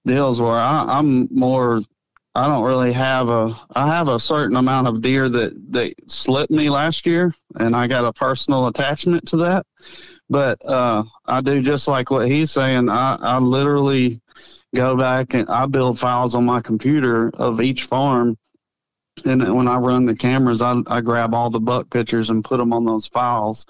deals 0.05 0.41
where 0.41 0.53
I, 0.53 0.85
I'm 0.89 1.29
more 1.31 1.81
I 2.35 2.47
don't 2.47 2.65
really 2.65 2.93
have 2.93 3.29
a. 3.29 3.59
I 3.75 3.89
have 3.89 4.07
a 4.07 4.19
certain 4.19 4.57
amount 4.57 4.87
of 4.87 5.03
deer 5.03 5.29
that 5.29 5.73
that 5.73 5.95
slipped 6.09 6.53
me 6.53 6.71
last 6.71 7.05
year, 7.05 7.35
and 7.59 7.75
I 7.75 7.89
got 7.89 8.05
a 8.05 8.13
personal 8.13 8.69
attachment 8.69 9.27
to 9.29 9.37
that. 9.39 9.67
But 10.31 10.65
uh, 10.65 11.03
I 11.27 11.41
do 11.41 11.61
just 11.61 11.89
like 11.89 12.11
what 12.11 12.29
he's 12.29 12.53
saying. 12.53 12.89
I, 12.89 13.19
I 13.21 13.39
literally 13.39 14.21
go 14.75 14.97
back 14.97 15.35
and 15.35 15.49
I 15.49 15.67
build 15.67 15.99
files 15.99 16.37
on 16.37 16.45
my 16.45 16.61
computer 16.61 17.31
of 17.35 17.61
each 17.61 17.85
farm. 17.85 18.39
And 19.25 19.55
when 19.55 19.67
I 19.67 19.77
run 19.77 20.05
the 20.05 20.15
cameras, 20.15 20.63
I, 20.63 20.81
I 20.87 21.01
grab 21.01 21.35
all 21.35 21.51
the 21.51 21.61
buck 21.61 21.91
pictures 21.91 22.31
and 22.31 22.45
put 22.45 22.59
them 22.59 22.73
on 22.73 22.85
those 22.85 23.09
files. 23.09 23.67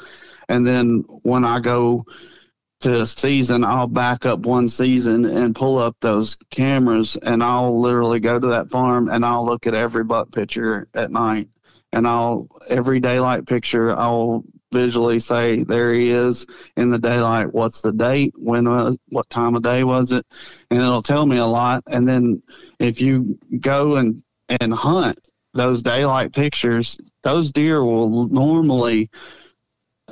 And 0.50 0.66
then 0.66 1.02
when 1.22 1.46
I 1.46 1.60
go 1.60 2.04
to 2.80 3.06
season, 3.06 3.64
I'll 3.64 3.86
back 3.86 4.26
up 4.26 4.40
one 4.40 4.68
season 4.68 5.24
and 5.24 5.54
pull 5.54 5.78
up 5.78 5.96
those 6.00 6.36
cameras 6.50 7.16
and 7.22 7.42
I'll 7.42 7.80
literally 7.80 8.20
go 8.20 8.38
to 8.38 8.46
that 8.48 8.68
farm 8.68 9.08
and 9.08 9.24
I'll 9.24 9.46
look 9.46 9.66
at 9.66 9.74
every 9.74 10.04
buck 10.04 10.30
picture 10.30 10.88
at 10.92 11.10
night. 11.10 11.48
And 11.92 12.06
I'll 12.06 12.48
every 12.68 13.00
daylight 13.00 13.46
picture 13.46 13.96
I'll 13.96 14.44
visually 14.72 15.18
say 15.18 15.62
there 15.64 15.92
he 15.92 16.10
is 16.10 16.46
in 16.76 16.90
the 16.90 16.98
daylight. 16.98 17.52
What's 17.52 17.82
the 17.82 17.92
date? 17.92 18.34
When 18.36 18.68
was 18.68 18.98
what 19.08 19.28
time 19.30 19.54
of 19.54 19.62
day 19.62 19.84
was 19.84 20.12
it? 20.12 20.26
And 20.70 20.80
it'll 20.80 21.02
tell 21.02 21.26
me 21.26 21.38
a 21.38 21.46
lot. 21.46 21.82
And 21.86 22.06
then 22.06 22.42
if 22.78 23.00
you 23.00 23.38
go 23.60 23.96
and 23.96 24.22
and 24.60 24.74
hunt 24.74 25.18
those 25.54 25.82
daylight 25.82 26.32
pictures 26.32 26.98
those 27.22 27.52
deer 27.52 27.84
will 27.84 28.28
normally 28.28 29.10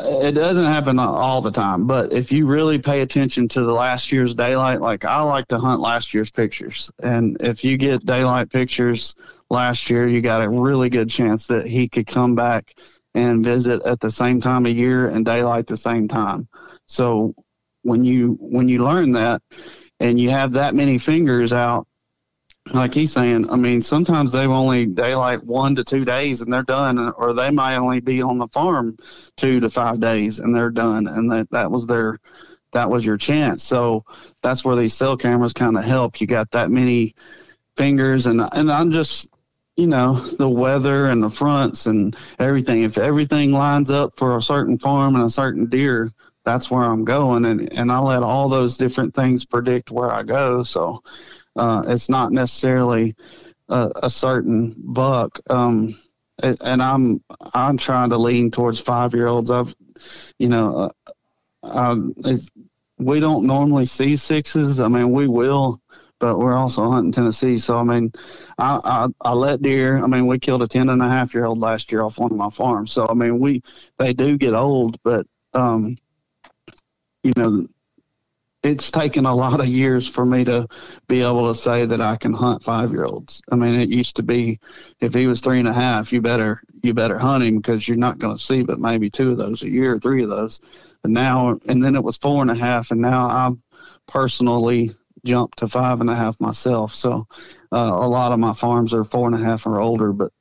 it 0.01 0.33
doesn't 0.33 0.65
happen 0.65 0.99
all 0.99 1.41
the 1.41 1.51
time 1.51 1.87
but 1.87 2.13
if 2.13 2.31
you 2.31 2.47
really 2.47 2.79
pay 2.79 3.01
attention 3.01 3.49
to 3.49 3.63
the 3.65 3.73
last 3.73 4.13
year's 4.13 4.35
daylight 4.35 4.81
like 4.81 5.05
i 5.05 5.21
like 5.23 5.47
to 5.49 5.59
hunt 5.59 5.81
last 5.81 6.15
year's 6.15 6.31
pictures. 6.31 6.91
And 7.03 7.41
if 7.43 7.65
you 7.65 7.77
get 7.77 8.07
daylight 8.07 8.51
pictures 8.51 9.17
last 9.51 9.91
year 9.91 10.07
you 10.09 10.21
got 10.21 10.43
a 10.43 10.49
really 10.49 10.89
good 10.89 11.11
chance 11.11 11.47
that 11.49 11.67
he 11.67 11.89
could 11.89 12.07
come 12.07 12.35
back 12.35 12.75
and 13.19 13.45
visit 13.45 13.83
at 13.85 13.99
the 13.99 14.11
same 14.11 14.41
time 14.41 14.65
of 14.65 14.77
year 14.77 15.09
and 15.09 15.25
daylight 15.25 15.67
the 15.67 15.77
same 15.77 16.07
time. 16.07 16.49
So 16.87 17.35
when 17.83 18.05
you 18.05 18.37
when 18.41 18.69
you 18.69 18.85
learn 18.85 19.13
that 19.13 19.43
and 19.99 20.21
you 20.21 20.31
have 20.31 20.53
that 20.53 20.77
many 20.77 20.99
fingers 20.99 21.53
out, 21.53 21.89
like 22.73 22.95
he's 22.95 23.13
saying, 23.13 23.51
I 23.51 23.57
mean, 23.57 23.83
sometimes 23.83 24.31
they've 24.31 24.49
only 24.49 24.87
daylight 24.87 25.43
one 25.43 25.75
to 25.75 25.85
two 25.85 26.05
days 26.05 26.43
and 26.43 26.53
they're 26.53 26.63
done, 26.63 27.13
or 27.17 27.33
they 27.33 27.51
might 27.51 27.77
only 27.77 28.01
be 28.01 28.23
on 28.23 28.39
the 28.39 28.49
farm 28.49 28.97
two 29.37 29.59
to 29.61 29.69
five 29.69 30.01
days 30.01 30.39
and 30.39 30.55
they're 30.55 30.71
done, 30.71 31.09
and 31.09 31.31
that 31.33 31.51
that 31.51 31.71
was 31.73 31.87
their 31.87 32.21
that 32.73 32.89
was 32.89 33.05
your 33.05 33.17
chance. 33.17 33.65
So 33.65 34.05
that's 34.43 34.65
where 34.65 34.77
these 34.77 34.95
cell 34.95 35.17
cameras 35.17 35.53
kind 35.53 35.77
of 35.77 35.83
help. 35.83 36.21
You 36.21 36.29
got 36.29 36.53
that 36.53 36.71
many 36.71 37.17
fingers, 37.77 38.27
and 38.27 38.41
and 38.53 38.71
I'm 38.71 38.93
just 38.93 39.29
you 39.79 39.87
know 39.87 40.15
the 40.39 40.49
weather 40.49 41.07
and 41.07 41.23
the 41.23 41.31
fronts 41.31 41.87
and 41.87 42.17
everything. 42.39 42.83
If 42.83 42.99
everything 42.99 43.53
lines 43.53 43.91
up 43.91 44.13
for 44.17 44.37
a 44.37 44.43
certain 44.43 44.77
farm 44.77 45.15
and 45.15 45.25
a 45.25 45.31
certain 45.31 45.67
deer 45.67 46.13
that's 46.49 46.71
where 46.71 46.83
i'm 46.83 47.05
going. 47.05 47.45
And, 47.45 47.73
and 47.75 47.93
i 47.93 47.99
let 47.99 48.23
all 48.23 48.49
those 48.49 48.79
different 48.79 49.15
things 49.15 49.45
predict 49.45 49.91
where 49.91 50.13
i 50.13 50.23
go. 50.23 50.63
So 50.63 51.03
uh, 51.57 51.85
it's 51.87 52.09
not 52.09 52.33
necessarily 52.33 53.15
a, 53.69 53.91
a 54.05 54.11
certain 54.11 54.75
buck. 54.79 55.39
Um, 55.51 55.99
and 56.41 56.81
i'm 56.81 57.21
i'm 57.53 57.77
trying 57.77 58.11
to 58.11 58.17
lean 58.17 58.51
towards 58.51 58.79
five 58.79 59.13
year 59.13 59.27
olds 59.27 59.51
i've 59.51 59.75
you 60.39 60.49
know 60.49 60.93
uh, 61.65 61.97
we 62.99 63.19
don't 63.19 63.45
normally 63.45 63.85
see 63.85 64.17
sixes. 64.17 64.81
I 64.81 64.89
mean 64.89 65.11
we 65.11 65.27
will 65.27 65.81
but 66.19 66.39
we're 66.39 66.55
also 66.55 66.89
hunting 66.89 67.13
Tennessee. 67.13 67.59
So 67.59 67.79
I 67.79 67.85
mean, 67.85 68.13
I, 68.59 68.81
I, 68.85 69.09
I 69.21 69.33
let 69.33 69.63
deer. 69.63 70.03
I 70.03 70.07
mean, 70.07 70.27
we 70.27 70.39
killed 70.39 70.63
a 70.63 70.69
ten 70.69 70.89
and 70.89 71.03
a 71.03 71.09
half 71.09 71.35
year 71.35 71.45
old 71.45 71.59
last 71.59 71.93
year 71.93 72.03
off 72.03 72.19
one 72.19 72.33
of 72.33 72.37
my 72.37 72.51
farms. 72.51 72.93
So 72.93 73.07
I 73.09 73.15
mean, 73.15 73.39
we 73.39 73.63
they 73.99 74.13
do 74.13 74.37
get 74.37 74.55
old, 74.55 74.99
but 75.03 75.27
um, 75.55 75.97
you 77.23 77.33
know, 77.37 77.67
it's 78.63 78.91
taken 78.91 79.25
a 79.25 79.35
lot 79.35 79.61
of 79.61 79.67
years 79.67 80.09
for 80.09 80.25
me 80.25 80.45
to 80.45 80.67
be 81.07 81.23
able 81.23 81.53
to 81.53 81.59
say 81.59 81.87
that 81.87 82.01
I 82.01 82.17
can 82.17 82.33
hunt 82.33 82.65
five 82.65 82.91
year 82.91 83.05
olds. 83.05 83.41
I 83.51 83.57
mean, 83.57 83.75
it 83.75 83.89
used 83.89 84.17
to 84.17 84.23
be 84.23 84.59
if 85.01 85.15
he 85.15 85.27
was 85.27 85.41
three 85.41 85.61
and 85.61 85.69
a 85.69 85.73
half, 85.73 86.13
you 86.13 86.21
better 86.21 86.61
you 86.83 86.95
better 86.95 87.19
hunt 87.19 87.45
him 87.45 87.57
because 87.57 87.87
you're 87.87 87.97
not 87.97 88.19
going 88.19 88.37
to 88.37 88.43
see 88.43 88.63
but 88.63 88.81
maybe 88.81 89.11
two 89.11 89.31
of 89.31 89.39
those 89.39 89.63
a 89.63 89.69
year, 89.69 89.99
three 89.99 90.23
of 90.23 90.29
those. 90.29 90.61
And 91.05 91.15
now, 91.15 91.59
and 91.67 91.83
then 91.83 91.95
it 91.95 92.03
was 92.03 92.19
four 92.19 92.43
and 92.43 92.51
a 92.51 92.57
half, 92.57 92.91
and 92.91 93.01
now 93.01 93.29
I'm 93.29 93.63
personally 94.09 94.91
jumped 95.25 95.59
to 95.59 95.69
five 95.69 96.01
and 96.01 96.11
a 96.11 96.15
half 96.15 96.41
myself. 96.41 96.95
So 96.95 97.27
uh, 97.73 97.91
a 97.93 98.09
lot 98.09 98.33
of 98.33 98.39
my 98.39 98.53
farms 98.53 98.95
are 98.95 99.05
four 99.05 99.27
and 99.27 99.35
a 99.35 99.39
half 99.39 99.67
or 99.67 99.81
older, 99.81 100.13
but 100.13 100.33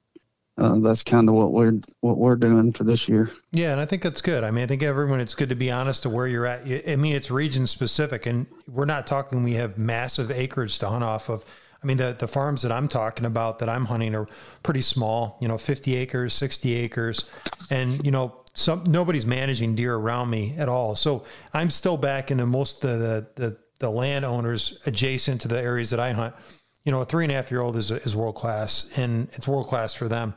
uh, 0.57 0.79
that's 0.79 1.03
kind 1.03 1.29
of 1.29 1.35
what 1.35 1.51
we're 1.51 1.79
what 2.01 2.17
we're 2.17 2.35
doing 2.35 2.73
for 2.73 2.83
this 2.83 3.07
year. 3.07 3.29
Yeah, 3.51 3.73
and 3.73 3.81
I 3.81 3.85
think 3.85 4.01
that's 4.01 4.21
good. 4.21 4.43
I 4.43 4.49
mean, 4.49 4.63
I 4.63 4.67
think 4.67 4.81
everyone 4.81 5.19
it's 5.19 5.35
good 5.35 5.49
to 5.49 5.55
be 5.55 5.69
honest 5.69 6.03
to 6.03 6.09
where 6.09 6.27
you're 6.27 6.47
at. 6.47 6.67
I 6.89 6.95
mean, 6.95 7.15
it's 7.15 7.29
region 7.29 7.67
specific, 7.67 8.25
and 8.25 8.47
we're 8.67 8.85
not 8.85 9.05
talking 9.05 9.43
we 9.43 9.53
have 9.53 9.77
massive 9.77 10.31
acreage 10.31 10.79
to 10.79 10.89
hunt 10.89 11.03
off 11.03 11.29
of. 11.29 11.45
I 11.83 11.85
mean, 11.85 11.97
the 11.97 12.15
the 12.17 12.27
farms 12.27 12.63
that 12.63 12.71
I'm 12.71 12.87
talking 12.87 13.25
about 13.25 13.59
that 13.59 13.69
I'm 13.69 13.85
hunting 13.85 14.15
are 14.15 14.27
pretty 14.63 14.81
small. 14.81 15.37
You 15.39 15.47
know, 15.47 15.59
50 15.59 15.95
acres, 15.95 16.33
60 16.33 16.73
acres, 16.73 17.29
and 17.69 18.03
you 18.03 18.09
know, 18.09 18.43
some 18.55 18.83
nobody's 18.87 19.27
managing 19.27 19.75
deer 19.75 19.93
around 19.93 20.31
me 20.31 20.55
at 20.57 20.67
all. 20.67 20.95
So 20.95 21.23
I'm 21.53 21.69
still 21.69 21.97
back 21.97 22.31
into 22.31 22.47
most 22.47 22.83
of 22.83 22.99
the 22.99 23.27
the, 23.35 23.57
the 23.79 23.89
landowners 23.89 24.81
adjacent 24.85 25.41
to 25.41 25.47
the 25.47 25.61
areas 25.61 25.89
that 25.89 25.99
I 25.99 26.11
hunt. 26.11 26.35
You 26.83 26.91
know, 26.91 27.01
a 27.01 27.05
three 27.05 27.25
and 27.25 27.31
a 27.31 27.35
half 27.35 27.51
year 27.51 27.61
old 27.61 27.75
is 27.75 27.91
is 27.91 28.15
world 28.15 28.35
class, 28.35 28.89
and 28.95 29.29
it's 29.33 29.47
world 29.47 29.67
class 29.67 29.93
for 29.93 30.07
them. 30.07 30.35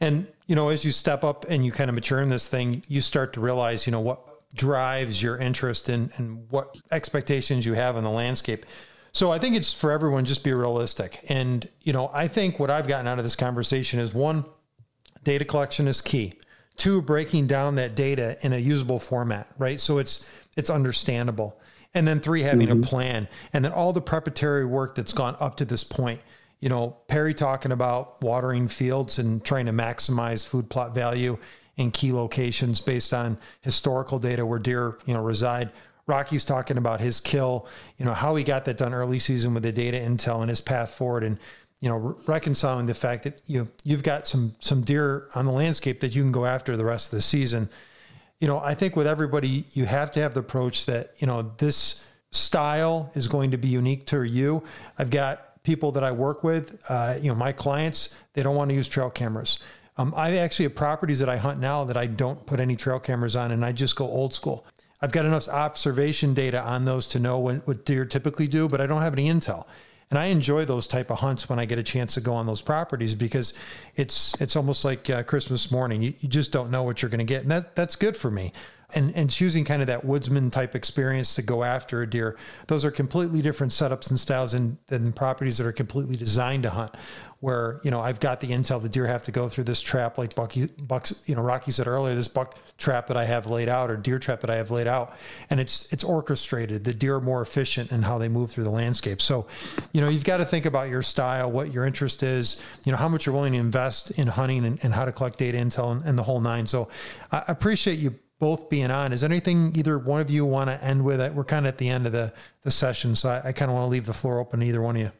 And, 0.00 0.26
you 0.46 0.54
know, 0.54 0.70
as 0.70 0.84
you 0.84 0.90
step 0.90 1.22
up 1.22 1.44
and 1.48 1.64
you 1.64 1.72
kind 1.72 1.90
of 1.90 1.94
mature 1.94 2.20
in 2.20 2.30
this 2.30 2.48
thing, 2.48 2.82
you 2.88 3.00
start 3.00 3.34
to 3.34 3.40
realize, 3.40 3.86
you 3.86 3.90
know, 3.92 4.00
what 4.00 4.20
drives 4.54 5.22
your 5.22 5.36
interest 5.36 5.88
in 5.88 6.10
and 6.16 6.50
what 6.50 6.76
expectations 6.90 7.66
you 7.66 7.74
have 7.74 7.96
in 7.96 8.04
the 8.04 8.10
landscape. 8.10 8.64
So 9.12 9.30
I 9.30 9.38
think 9.38 9.56
it's 9.56 9.74
for 9.74 9.90
everyone, 9.90 10.24
just 10.24 10.42
be 10.42 10.54
realistic. 10.54 11.20
And, 11.28 11.68
you 11.82 11.92
know, 11.92 12.10
I 12.14 12.28
think 12.28 12.58
what 12.58 12.70
I've 12.70 12.88
gotten 12.88 13.06
out 13.06 13.18
of 13.18 13.24
this 13.24 13.36
conversation 13.36 14.00
is 14.00 14.14
one, 14.14 14.44
data 15.22 15.44
collection 15.44 15.86
is 15.86 16.00
key. 16.00 16.34
Two, 16.76 17.02
breaking 17.02 17.46
down 17.46 17.74
that 17.74 17.94
data 17.94 18.38
in 18.42 18.54
a 18.54 18.58
usable 18.58 18.98
format, 18.98 19.48
right? 19.58 19.78
So 19.78 19.98
it's 19.98 20.30
it's 20.56 20.70
understandable. 20.70 21.60
And 21.92 22.06
then 22.06 22.20
three, 22.20 22.42
having 22.42 22.68
mm-hmm. 22.68 22.84
a 22.84 22.86
plan. 22.86 23.28
And 23.52 23.64
then 23.64 23.72
all 23.72 23.92
the 23.92 24.00
preparatory 24.00 24.64
work 24.64 24.94
that's 24.94 25.12
gone 25.12 25.36
up 25.40 25.56
to 25.56 25.64
this 25.64 25.82
point 25.82 26.20
you 26.60 26.68
know, 26.68 26.98
Perry 27.08 27.34
talking 27.34 27.72
about 27.72 28.22
watering 28.22 28.68
fields 28.68 29.18
and 29.18 29.42
trying 29.42 29.66
to 29.66 29.72
maximize 29.72 30.46
food 30.46 30.68
plot 30.68 30.94
value 30.94 31.38
in 31.76 31.90
key 31.90 32.12
locations 32.12 32.80
based 32.82 33.14
on 33.14 33.38
historical 33.62 34.18
data 34.18 34.44
where 34.44 34.58
deer, 34.58 34.98
you 35.06 35.14
know, 35.14 35.22
reside. 35.22 35.70
Rocky's 36.06 36.44
talking 36.44 36.76
about 36.76 37.00
his 37.00 37.20
kill, 37.20 37.66
you 37.96 38.04
know, 38.04 38.12
how 38.12 38.36
he 38.36 38.44
got 38.44 38.66
that 38.66 38.76
done 38.76 38.92
early 38.92 39.18
season 39.18 39.54
with 39.54 39.62
the 39.62 39.72
data 39.72 39.96
intel 39.96 40.40
and 40.42 40.50
his 40.50 40.60
path 40.60 40.94
forward 40.94 41.24
and 41.24 41.38
you 41.80 41.88
know, 41.88 42.18
reconciling 42.26 42.84
the 42.84 42.94
fact 42.94 43.24
that 43.24 43.40
you 43.46 43.66
you've 43.84 44.02
got 44.02 44.26
some 44.26 44.54
some 44.58 44.82
deer 44.82 45.28
on 45.34 45.46
the 45.46 45.52
landscape 45.52 46.00
that 46.00 46.14
you 46.14 46.20
can 46.20 46.30
go 46.30 46.44
after 46.44 46.76
the 46.76 46.84
rest 46.84 47.10
of 47.10 47.16
the 47.16 47.22
season. 47.22 47.70
You 48.40 48.48
know, 48.48 48.58
I 48.58 48.74
think 48.74 48.96
with 48.96 49.06
everybody 49.06 49.64
you 49.72 49.84
have 49.84 50.10
to 50.12 50.20
have 50.20 50.34
the 50.34 50.40
approach 50.40 50.86
that, 50.86 51.12
you 51.18 51.26
know, 51.26 51.52
this 51.58 52.06
style 52.32 53.10
is 53.14 53.28
going 53.28 53.50
to 53.50 53.58
be 53.58 53.68
unique 53.68 54.06
to 54.06 54.22
you. 54.22 54.64
I've 54.98 55.10
got 55.10 55.62
people 55.62 55.92
that 55.92 56.02
I 56.02 56.12
work 56.12 56.42
with, 56.42 56.80
uh, 56.88 57.16
you 57.20 57.28
know, 57.28 57.34
my 57.34 57.52
clients, 57.52 58.14
they 58.32 58.42
don't 58.42 58.56
want 58.56 58.70
to 58.70 58.74
use 58.74 58.88
trail 58.88 59.10
cameras. 59.10 59.62
Um, 59.98 60.14
I 60.16 60.38
actually 60.38 60.64
have 60.64 60.74
properties 60.74 61.18
that 61.18 61.28
I 61.28 61.36
hunt 61.36 61.60
now 61.60 61.84
that 61.84 61.96
I 61.96 62.06
don't 62.06 62.46
put 62.46 62.60
any 62.60 62.76
trail 62.76 62.98
cameras 62.98 63.36
on, 63.36 63.50
and 63.50 63.62
I 63.64 63.72
just 63.72 63.96
go 63.96 64.06
old 64.06 64.32
school. 64.32 64.64
I've 65.02 65.12
got 65.12 65.26
enough 65.26 65.48
observation 65.48 66.32
data 66.32 66.62
on 66.62 66.86
those 66.86 67.06
to 67.08 67.18
know 67.18 67.38
when, 67.38 67.58
what 67.60 67.84
deer 67.84 68.06
typically 68.06 68.48
do, 68.48 68.68
but 68.68 68.80
I 68.80 68.86
don't 68.86 69.02
have 69.02 69.12
any 69.12 69.28
intel. 69.28 69.66
And 70.10 70.18
I 70.18 70.26
enjoy 70.26 70.64
those 70.64 70.88
type 70.88 71.10
of 71.10 71.20
hunts 71.20 71.48
when 71.48 71.60
I 71.60 71.66
get 71.66 71.78
a 71.78 71.84
chance 71.84 72.14
to 72.14 72.20
go 72.20 72.34
on 72.34 72.46
those 72.46 72.62
properties 72.62 73.14
because 73.14 73.54
it's 73.94 74.40
it's 74.40 74.56
almost 74.56 74.84
like 74.84 75.08
uh, 75.08 75.22
Christmas 75.22 75.70
morning. 75.70 76.02
You, 76.02 76.14
you 76.18 76.28
just 76.28 76.50
don't 76.50 76.70
know 76.70 76.82
what 76.82 77.00
you're 77.00 77.10
going 77.10 77.18
to 77.18 77.24
get, 77.24 77.42
and 77.42 77.50
that 77.52 77.76
that's 77.76 77.94
good 77.94 78.16
for 78.16 78.30
me 78.30 78.52
and 78.94 79.14
and 79.14 79.30
choosing 79.30 79.64
kind 79.64 79.82
of 79.82 79.88
that 79.88 80.04
woodsman 80.04 80.50
type 80.50 80.74
experience 80.74 81.34
to 81.34 81.42
go 81.42 81.62
after 81.62 82.02
a 82.02 82.08
deer 82.08 82.36
those 82.66 82.84
are 82.84 82.90
completely 82.90 83.42
different 83.42 83.72
setups 83.72 84.10
and 84.10 84.18
styles 84.18 84.54
and, 84.54 84.78
properties 85.16 85.58
that 85.58 85.66
are 85.66 85.72
completely 85.72 86.16
designed 86.16 86.62
to 86.62 86.70
hunt 86.70 86.94
where 87.40 87.80
you 87.82 87.90
know 87.90 88.00
I've 88.00 88.20
got 88.20 88.40
the 88.40 88.48
intel 88.48 88.80
the 88.80 88.88
deer 88.88 89.06
have 89.06 89.24
to 89.24 89.32
go 89.32 89.48
through 89.48 89.64
this 89.64 89.80
trap 89.80 90.18
like 90.18 90.34
Bucky 90.34 90.66
Bucks 90.66 91.22
you 91.26 91.34
know 91.34 91.42
Rocky 91.42 91.70
said 91.70 91.86
earlier 91.86 92.14
this 92.14 92.28
buck 92.28 92.56
trap 92.76 93.06
that 93.08 93.16
I 93.16 93.24
have 93.24 93.46
laid 93.46 93.68
out 93.68 93.90
or 93.90 93.96
deer 93.96 94.18
trap 94.18 94.40
that 94.40 94.50
I 94.50 94.56
have 94.56 94.70
laid 94.70 94.86
out. 94.86 95.14
And 95.48 95.58
it's 95.58 95.90
it's 95.92 96.04
orchestrated. 96.04 96.84
The 96.84 96.94
deer 96.94 97.16
are 97.16 97.20
more 97.20 97.42
efficient 97.42 97.92
in 97.92 98.02
how 98.02 98.18
they 98.18 98.28
move 98.28 98.50
through 98.50 98.64
the 98.64 98.70
landscape. 98.70 99.20
So 99.20 99.46
you 99.92 100.00
know 100.00 100.08
you've 100.08 100.24
got 100.24 100.36
to 100.38 100.44
think 100.44 100.66
about 100.66 100.90
your 100.90 101.02
style 101.02 101.50
what 101.50 101.72
your 101.72 101.86
interest 101.86 102.22
is 102.22 102.62
you 102.84 102.92
know 102.92 102.98
how 102.98 103.08
much 103.08 103.26
you're 103.26 103.34
willing 103.34 103.52
to 103.52 103.58
invest 103.58 104.10
in 104.12 104.26
hunting 104.26 104.64
and, 104.64 104.78
and 104.82 104.94
how 104.94 105.04
to 105.04 105.12
collect 105.12 105.38
data 105.38 105.58
intel 105.58 105.92
and, 105.92 106.04
and 106.04 106.18
the 106.18 106.22
whole 106.22 106.40
nine. 106.40 106.66
So 106.66 106.88
I 107.32 107.42
appreciate 107.48 107.98
you 107.98 108.18
both 108.40 108.68
being 108.68 108.90
on. 108.90 109.12
Is 109.12 109.22
anything 109.22 109.72
either 109.76 109.98
one 109.98 110.20
of 110.20 110.30
you 110.30 110.44
want 110.44 110.70
to 110.70 110.82
end 110.82 111.04
with? 111.04 111.20
We're 111.32 111.44
kind 111.44 111.66
of 111.66 111.74
at 111.74 111.78
the 111.78 111.88
end 111.88 112.06
of 112.06 112.12
the, 112.12 112.32
the 112.62 112.70
session, 112.72 113.14
so 113.14 113.28
I, 113.28 113.48
I 113.48 113.52
kind 113.52 113.70
of 113.70 113.76
want 113.76 113.84
to 113.84 113.90
leave 113.90 114.06
the 114.06 114.14
floor 114.14 114.40
open 114.40 114.60
to 114.60 114.66
either 114.66 114.82
one 114.82 114.96
of 114.96 115.02
you. 115.02 115.12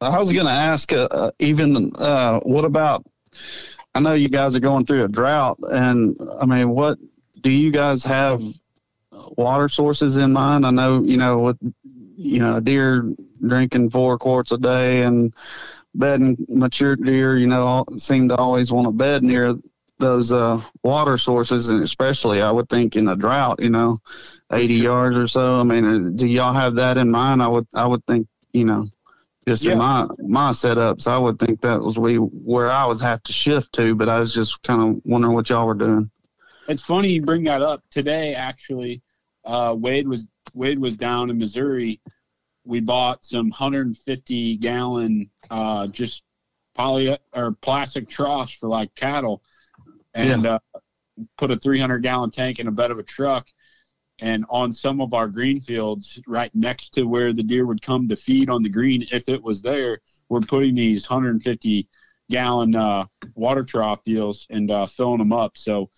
I 0.00 0.18
was 0.18 0.32
going 0.32 0.46
to 0.46 0.52
ask, 0.52 0.92
uh, 0.92 1.06
uh, 1.10 1.30
even 1.38 1.92
uh, 1.94 2.40
what 2.40 2.64
about? 2.64 3.06
I 3.94 4.00
know 4.00 4.14
you 4.14 4.28
guys 4.28 4.56
are 4.56 4.60
going 4.60 4.84
through 4.84 5.04
a 5.04 5.08
drought, 5.08 5.58
and 5.70 6.18
I 6.40 6.46
mean, 6.46 6.70
what 6.70 6.98
do 7.42 7.50
you 7.50 7.70
guys 7.70 8.02
have 8.04 8.42
water 9.36 9.68
sources 9.68 10.16
in 10.16 10.32
mind? 10.32 10.66
I 10.66 10.70
know 10.70 11.02
you 11.02 11.18
know 11.18 11.38
with 11.38 11.58
you 12.16 12.38
know 12.38 12.58
deer 12.58 13.14
drinking 13.46 13.90
four 13.90 14.18
quarts 14.18 14.50
a 14.50 14.58
day 14.58 15.02
and 15.02 15.34
bedding 15.94 16.36
mature 16.48 16.96
deer, 16.96 17.36
you 17.36 17.46
know, 17.46 17.84
seem 17.96 18.28
to 18.28 18.36
always 18.36 18.72
want 18.72 18.86
to 18.86 18.92
bed 18.92 19.22
near 19.22 19.54
those 20.02 20.32
uh, 20.32 20.60
water 20.82 21.16
sources, 21.16 21.70
and 21.70 21.82
especially 21.82 22.42
I 22.42 22.50
would 22.50 22.68
think 22.68 22.96
in 22.96 23.08
a 23.08 23.16
drought, 23.16 23.60
you 23.60 23.70
know, 23.70 23.98
80 24.52 24.74
yards 24.74 25.18
or 25.18 25.26
so. 25.26 25.60
I 25.60 25.62
mean, 25.62 25.84
uh, 25.84 26.10
do 26.14 26.26
y'all 26.26 26.52
have 26.52 26.74
that 26.74 26.98
in 26.98 27.10
mind? 27.10 27.42
I 27.42 27.48
would 27.48 27.66
I 27.74 27.86
would 27.86 28.04
think, 28.06 28.26
you 28.52 28.66
know, 28.66 28.88
just 29.48 29.64
yeah. 29.64 29.72
in 29.72 29.78
my 29.78 30.08
my 30.18 30.50
setups, 30.50 31.06
I 31.06 31.16
would 31.16 31.38
think 31.38 31.62
that 31.62 31.80
was 31.80 31.98
we 31.98 32.16
where 32.16 32.70
I 32.70 32.84
would 32.84 33.00
have 33.00 33.22
to 33.22 33.32
shift 33.32 33.72
to. 33.74 33.94
But 33.94 34.08
I 34.08 34.18
was 34.18 34.34
just 34.34 34.62
kind 34.62 34.82
of 34.82 35.00
wondering 35.04 35.34
what 35.34 35.48
y'all 35.48 35.66
were 35.66 35.74
doing. 35.74 36.10
It's 36.68 36.82
funny 36.82 37.08
you 37.08 37.22
bring 37.22 37.44
that 37.44 37.62
up 37.62 37.82
today. 37.90 38.34
Actually, 38.34 39.02
uh, 39.44 39.74
Wade 39.78 40.06
was 40.06 40.26
Wade 40.54 40.78
was 40.78 40.96
down 40.96 41.30
in 41.30 41.38
Missouri. 41.38 42.00
We 42.64 42.80
bought 42.80 43.24
some 43.24 43.50
150 43.50 44.56
gallon 44.58 45.30
uh, 45.50 45.86
just 45.88 46.22
poly 46.74 47.16
or 47.34 47.52
plastic 47.52 48.08
troughs 48.08 48.52
for 48.52 48.68
like 48.68 48.94
cattle 48.94 49.42
and 50.14 50.44
yeah. 50.44 50.58
uh, 50.74 50.78
put 51.38 51.50
a 51.50 51.56
300 51.56 51.98
gallon 52.02 52.30
tank 52.30 52.58
in 52.58 52.68
a 52.68 52.72
bed 52.72 52.90
of 52.90 52.98
a 52.98 53.02
truck. 53.02 53.48
And 54.20 54.44
on 54.50 54.72
some 54.72 55.00
of 55.00 55.14
our 55.14 55.26
green 55.26 55.58
fields, 55.58 56.20
right 56.26 56.54
next 56.54 56.90
to 56.94 57.04
where 57.04 57.32
the 57.32 57.42
deer 57.42 57.66
would 57.66 57.82
come 57.82 58.08
to 58.08 58.16
feed 58.16 58.50
on 58.50 58.62
the 58.62 58.68
green, 58.68 59.04
if 59.10 59.28
it 59.28 59.42
was 59.42 59.62
there, 59.62 59.98
we're 60.28 60.40
putting 60.40 60.74
these 60.74 61.08
150 61.08 61.88
gallon 62.30 62.74
uh, 62.76 63.04
water 63.34 63.64
trough 63.64 64.02
deals 64.04 64.46
and 64.50 64.70
uh, 64.70 64.86
filling 64.86 65.18
them 65.18 65.32
up. 65.32 65.56
So 65.56 65.90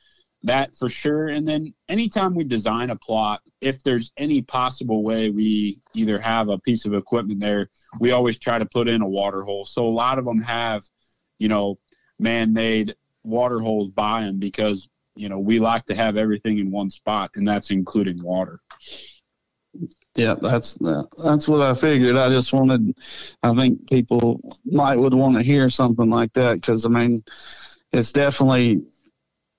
that 0.44 0.74
for 0.74 0.88
sure. 0.88 1.28
And 1.28 1.48
then 1.48 1.74
anytime 1.88 2.34
we 2.34 2.44
design 2.44 2.90
a 2.90 2.96
plot, 2.96 3.40
if 3.60 3.82
there's 3.82 4.12
any 4.16 4.42
possible 4.42 5.02
way 5.02 5.30
we 5.30 5.80
either 5.94 6.18
have 6.18 6.48
a 6.48 6.58
piece 6.58 6.84
of 6.84 6.94
equipment 6.94 7.40
there, 7.40 7.70
we 7.98 8.12
always 8.12 8.38
try 8.38 8.58
to 8.58 8.66
put 8.66 8.88
in 8.88 9.02
a 9.02 9.08
water 9.08 9.42
hole. 9.42 9.64
So 9.64 9.86
a 9.86 9.88
lot 9.88 10.18
of 10.18 10.24
them 10.24 10.42
have, 10.42 10.82
you 11.38 11.48
know, 11.48 11.78
man-made 12.18 12.94
water 13.24 13.58
holes 13.58 13.88
by 13.90 14.22
them 14.22 14.38
because 14.38 14.88
you 15.16 15.28
know 15.28 15.38
we 15.38 15.58
like 15.58 15.84
to 15.86 15.94
have 15.94 16.16
everything 16.16 16.58
in 16.58 16.70
one 16.70 16.90
spot, 16.90 17.30
and 17.34 17.46
that's 17.46 17.70
including 17.70 18.22
water. 18.22 18.60
Yeah, 20.14 20.34
that's 20.40 20.78
that's 21.22 21.48
what 21.48 21.60
I 21.60 21.74
figured. 21.74 22.16
I 22.16 22.28
just 22.28 22.52
wanted, 22.52 22.96
I 23.42 23.54
think 23.54 23.88
people 23.90 24.40
might 24.64 24.96
would 24.96 25.14
want 25.14 25.36
to 25.36 25.42
hear 25.42 25.68
something 25.68 26.08
like 26.08 26.32
that 26.34 26.54
because 26.54 26.86
I 26.86 26.88
mean, 26.88 27.24
it's 27.92 28.12
definitely 28.12 28.82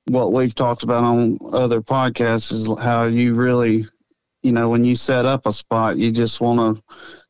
what 0.07 0.31
we've 0.31 0.55
talked 0.55 0.83
about 0.83 1.03
on 1.03 1.37
other 1.51 1.81
podcasts 1.81 2.53
is 2.53 2.69
how 2.79 3.05
you 3.05 3.33
really, 3.33 3.85
you 4.43 4.51
know, 4.51 4.69
when 4.69 4.85
you 4.85 4.95
set 4.95 5.25
up 5.25 5.45
a 5.45 5.51
spot, 5.51 5.97
you 5.97 6.11
just 6.11 6.39
want 6.39 6.77
to 6.77 6.83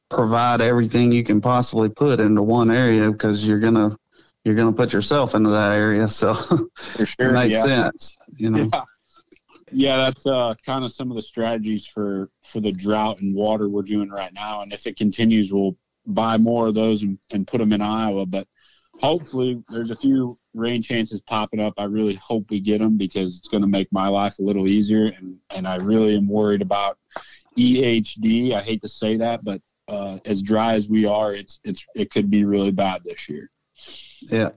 provide 0.09 0.61
everything 0.61 1.11
you 1.11 1.23
can 1.23 1.41
possibly 1.41 1.89
put 1.89 2.19
into 2.19 2.43
one 2.43 2.69
area 2.69 3.11
because 3.11 3.47
you're 3.47 3.59
gonna 3.59 3.97
you're 4.45 4.55
going 4.55 4.71
to 4.71 4.77
put 4.77 4.93
yourself 4.93 5.33
into 5.33 5.49
that 5.49 5.71
area. 5.71 6.07
So 6.07 6.35
For 6.75 7.05
sure, 7.05 7.29
it 7.29 7.33
makes 7.33 7.55
yeah. 7.55 7.65
sense, 7.65 8.17
you 8.37 8.51
know. 8.51 8.69
Yeah. 8.71 8.83
yeah 9.71 9.97
that's 9.97 10.25
uh, 10.25 10.53
kind 10.63 10.85
of 10.85 10.93
some 10.93 11.09
of 11.09 11.17
the 11.17 11.23
strategies 11.23 11.85
for 11.85 12.29
for 12.43 12.61
the 12.61 12.71
drought 12.71 13.19
and 13.19 13.35
water 13.35 13.67
we're 13.67 13.81
doing 13.81 14.09
right 14.09 14.33
now. 14.33 14.61
And 14.61 14.71
if 14.71 14.85
it 14.85 14.97
continues, 14.97 15.51
we'll 15.51 15.75
buy 16.05 16.37
more 16.37 16.67
of 16.67 16.75
those 16.75 17.01
and, 17.01 17.17
and 17.31 17.47
put 17.47 17.57
them 17.57 17.73
in 17.73 17.81
Iowa. 17.81 18.27
But 18.27 18.47
hopefully, 19.01 19.63
there's 19.69 19.89
a 19.89 19.95
few 19.95 20.37
rain 20.53 20.81
chances 20.81 21.21
popping 21.21 21.59
up. 21.59 21.73
I 21.77 21.85
really 21.85 22.15
hope 22.15 22.51
we 22.51 22.61
get 22.61 22.79
them 22.79 22.97
because 22.97 23.39
it's 23.39 23.49
going 23.49 23.61
to 23.61 23.67
make 23.67 23.91
my 23.91 24.07
life 24.07 24.37
a 24.37 24.43
little 24.43 24.67
easier. 24.67 25.07
And 25.07 25.37
and 25.49 25.67
I 25.67 25.77
really 25.77 26.15
am 26.15 26.27
worried 26.27 26.61
about 26.61 26.99
EHD. 27.57 28.53
I 28.53 28.61
hate 28.61 28.81
to 28.83 28.87
say 28.87 29.17
that, 29.17 29.43
but 29.43 29.59
uh, 29.87 30.19
as 30.25 30.43
dry 30.43 30.75
as 30.75 30.87
we 30.87 31.05
are, 31.05 31.33
it's 31.33 31.59
it's 31.63 31.83
it 31.95 32.11
could 32.11 32.29
be 32.29 32.45
really 32.45 32.71
bad 32.71 33.03
this 33.03 33.27
year. 33.27 33.49
Yeah. 34.31 34.49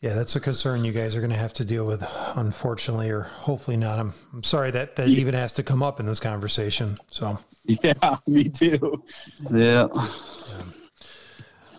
Yeah, 0.00 0.14
that's 0.14 0.36
a 0.36 0.40
concern 0.40 0.84
you 0.84 0.92
guys 0.92 1.16
are 1.16 1.20
going 1.20 1.30
to 1.30 1.36
have 1.38 1.54
to 1.54 1.64
deal 1.64 1.86
with, 1.86 2.06
unfortunately, 2.36 3.08
or 3.10 3.22
hopefully 3.22 3.76
not. 3.78 3.98
I'm, 3.98 4.12
I'm 4.34 4.44
sorry 4.44 4.70
that 4.72 4.96
that 4.96 5.08
Yeah. 5.08 5.20
even 5.20 5.34
has 5.34 5.54
to 5.54 5.62
come 5.62 5.82
up 5.82 5.98
in 6.00 6.06
this 6.06 6.20
conversation. 6.20 6.98
So, 7.10 7.38
Yeah, 7.64 8.16
me 8.26 8.44
too. 8.50 9.02
Yeah. 9.50 9.88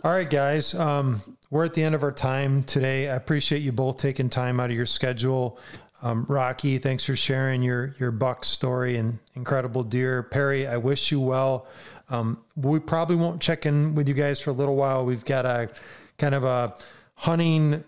all 0.04 0.12
right, 0.12 0.30
guys, 0.30 0.74
um, 0.74 1.22
we're 1.52 1.66
at 1.66 1.74
the 1.74 1.84
end 1.84 1.96
of 1.96 2.04
our 2.04 2.12
time 2.12 2.64
today. 2.64 3.10
I 3.10 3.16
appreciate 3.16 3.62
you 3.62 3.72
both 3.72 3.98
taking 3.98 4.30
time 4.30 4.60
out 4.60 4.70
of 4.72 4.76
your 4.76 4.86
schedule. 4.86 5.60
Um, 6.02 6.26
Rocky, 6.28 6.78
thanks 6.80 7.06
for 7.06 7.16
sharing 7.16 7.64
your 7.64 7.96
your 8.00 8.12
buck 8.12 8.46
story 8.46 8.98
and 8.98 9.18
incredible 9.36 9.84
deer. 9.84 10.24
Perry, 10.24 10.68
I 10.68 10.78
wish 10.78 11.12
you 11.12 11.20
well. 11.20 11.68
Um, 12.10 12.44
we 12.56 12.80
probably 12.80 13.16
won't 13.16 13.42
check 13.42 13.66
in 13.66 13.96
with 13.96 14.08
you 14.08 14.14
guys 14.14 14.40
for 14.40 14.52
a 14.52 14.54
little 14.54 14.76
while. 14.76 15.06
We've 15.06 15.26
got 15.26 15.46
a 15.46 15.70
kind 16.18 16.36
of 16.36 16.44
a 16.44 16.76
hunting 17.16 17.84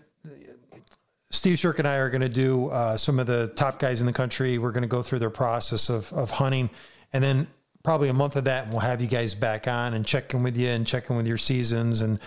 Steve 1.32 1.58
Shirk 1.60 1.78
and 1.78 1.86
I 1.86 1.96
are 1.96 2.10
going 2.10 2.22
to 2.22 2.28
do 2.28 2.68
uh, 2.70 2.96
some 2.96 3.20
of 3.20 3.26
the 3.26 3.48
top 3.54 3.78
guys 3.78 4.00
in 4.00 4.06
the 4.06 4.12
country. 4.12 4.58
We're 4.58 4.72
going 4.72 4.82
to 4.82 4.88
go 4.88 5.00
through 5.00 5.20
their 5.20 5.30
process 5.30 5.88
of, 5.88 6.12
of 6.12 6.30
hunting. 6.30 6.70
And 7.12 7.22
then 7.22 7.46
probably 7.84 8.08
a 8.08 8.12
month 8.12 8.34
of 8.36 8.44
that, 8.44 8.64
and 8.64 8.72
we'll 8.72 8.80
have 8.80 9.00
you 9.00 9.06
guys 9.06 9.34
back 9.34 9.68
on 9.68 9.94
and 9.94 10.04
check 10.04 10.34
in 10.34 10.42
with 10.42 10.56
you 10.56 10.68
and 10.68 10.86
check 10.86 11.08
in 11.08 11.16
with 11.16 11.28
your 11.28 11.38
seasons 11.38 12.00
and 12.00 12.18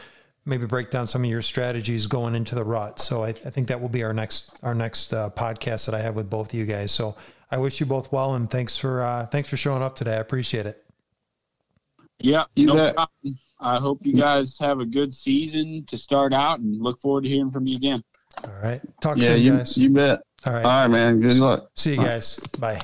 maybe 0.46 0.66
break 0.66 0.90
down 0.90 1.06
some 1.08 1.24
of 1.24 1.30
your 1.30 1.42
strategies 1.42 2.08
going 2.08 2.34
into 2.34 2.56
the 2.56 2.64
rut. 2.64 3.00
So 3.00 3.24
I, 3.24 3.30
I 3.30 3.34
think 3.34 3.68
that 3.68 3.80
will 3.82 3.90
be 3.90 4.04
our 4.04 4.14
next 4.14 4.60
our 4.64 4.74
next 4.74 5.14
uh, 5.14 5.30
podcast 5.36 5.86
that 5.86 5.96
I 5.96 6.00
have 6.00 6.16
with 6.16 6.30
both 6.30 6.54
of 6.54 6.54
you 6.60 6.66
guys. 6.66 6.92
So 6.92 7.16
I 7.52 7.58
wish 7.58 7.80
you 7.80 7.86
both 7.86 8.12
well 8.12 8.36
and 8.36 8.50
thanks 8.50 8.78
for 8.78 9.04
uh, 9.04 9.26
thanks 9.26 9.50
for 9.50 9.58
showing 9.58 9.84
up 9.84 9.96
today. 9.96 10.16
I 10.16 10.20
appreciate 10.20 10.66
it. 10.66 10.84
Yeah, 12.20 12.46
You 12.56 12.68
no 12.68 12.76
bet. 12.76 12.96
problem. 12.96 13.38
I 13.64 13.78
hope 13.80 14.06
you 14.06 14.14
guys 14.14 14.58
have 14.60 14.80
a 14.82 14.86
good 14.86 15.14
season 15.14 15.86
to 15.88 15.98
start 15.98 16.34
out, 16.34 16.60
and 16.60 16.80
look 16.82 17.00
forward 17.00 17.24
to 17.24 17.30
hearing 17.30 17.50
from 17.50 17.66
you 17.66 17.78
again. 17.78 18.04
All 18.44 18.52
right. 18.62 18.82
Talk 19.02 19.18
Yeah, 19.18 19.30
soon, 19.30 19.42
you, 19.42 19.58
guys. 19.58 19.78
you 19.78 19.90
bet. 19.90 20.22
All 20.46 20.54
All 20.54 20.62
right. 20.62 20.82
right, 20.82 20.88
man. 20.88 21.22
Good 21.22 21.38
luck. 21.38 21.70
See 21.76 21.92
you 21.92 21.98
guys. 21.98 22.38
Bye. 22.60 22.80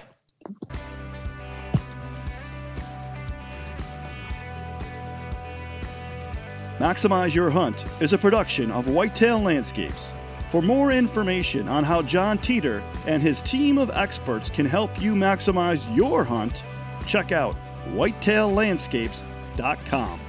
Maximize 6.80 7.36
Your 7.36 7.50
Hunt 7.50 7.84
is 8.02 8.14
a 8.14 8.18
production 8.18 8.72
of 8.72 8.90
Whitetail 8.90 9.40
Landscapes. 9.40 10.08
For 10.52 10.62
more 10.62 10.92
information 10.92 11.68
on 11.68 11.84
how 11.84 12.02
Jon 12.02 12.38
Teater 12.38 12.82
and 13.06 13.22
his 13.22 13.42
team 13.42 13.78
of 13.78 13.90
experts 13.92 14.50
can 14.50 14.66
help 14.66 15.02
you 15.02 15.14
maximize 15.14 15.84
your 15.96 16.24
hunt, 16.24 16.64
check 17.06 17.32
out 17.34 17.56
whitetaillandscapes.com. 17.90 20.20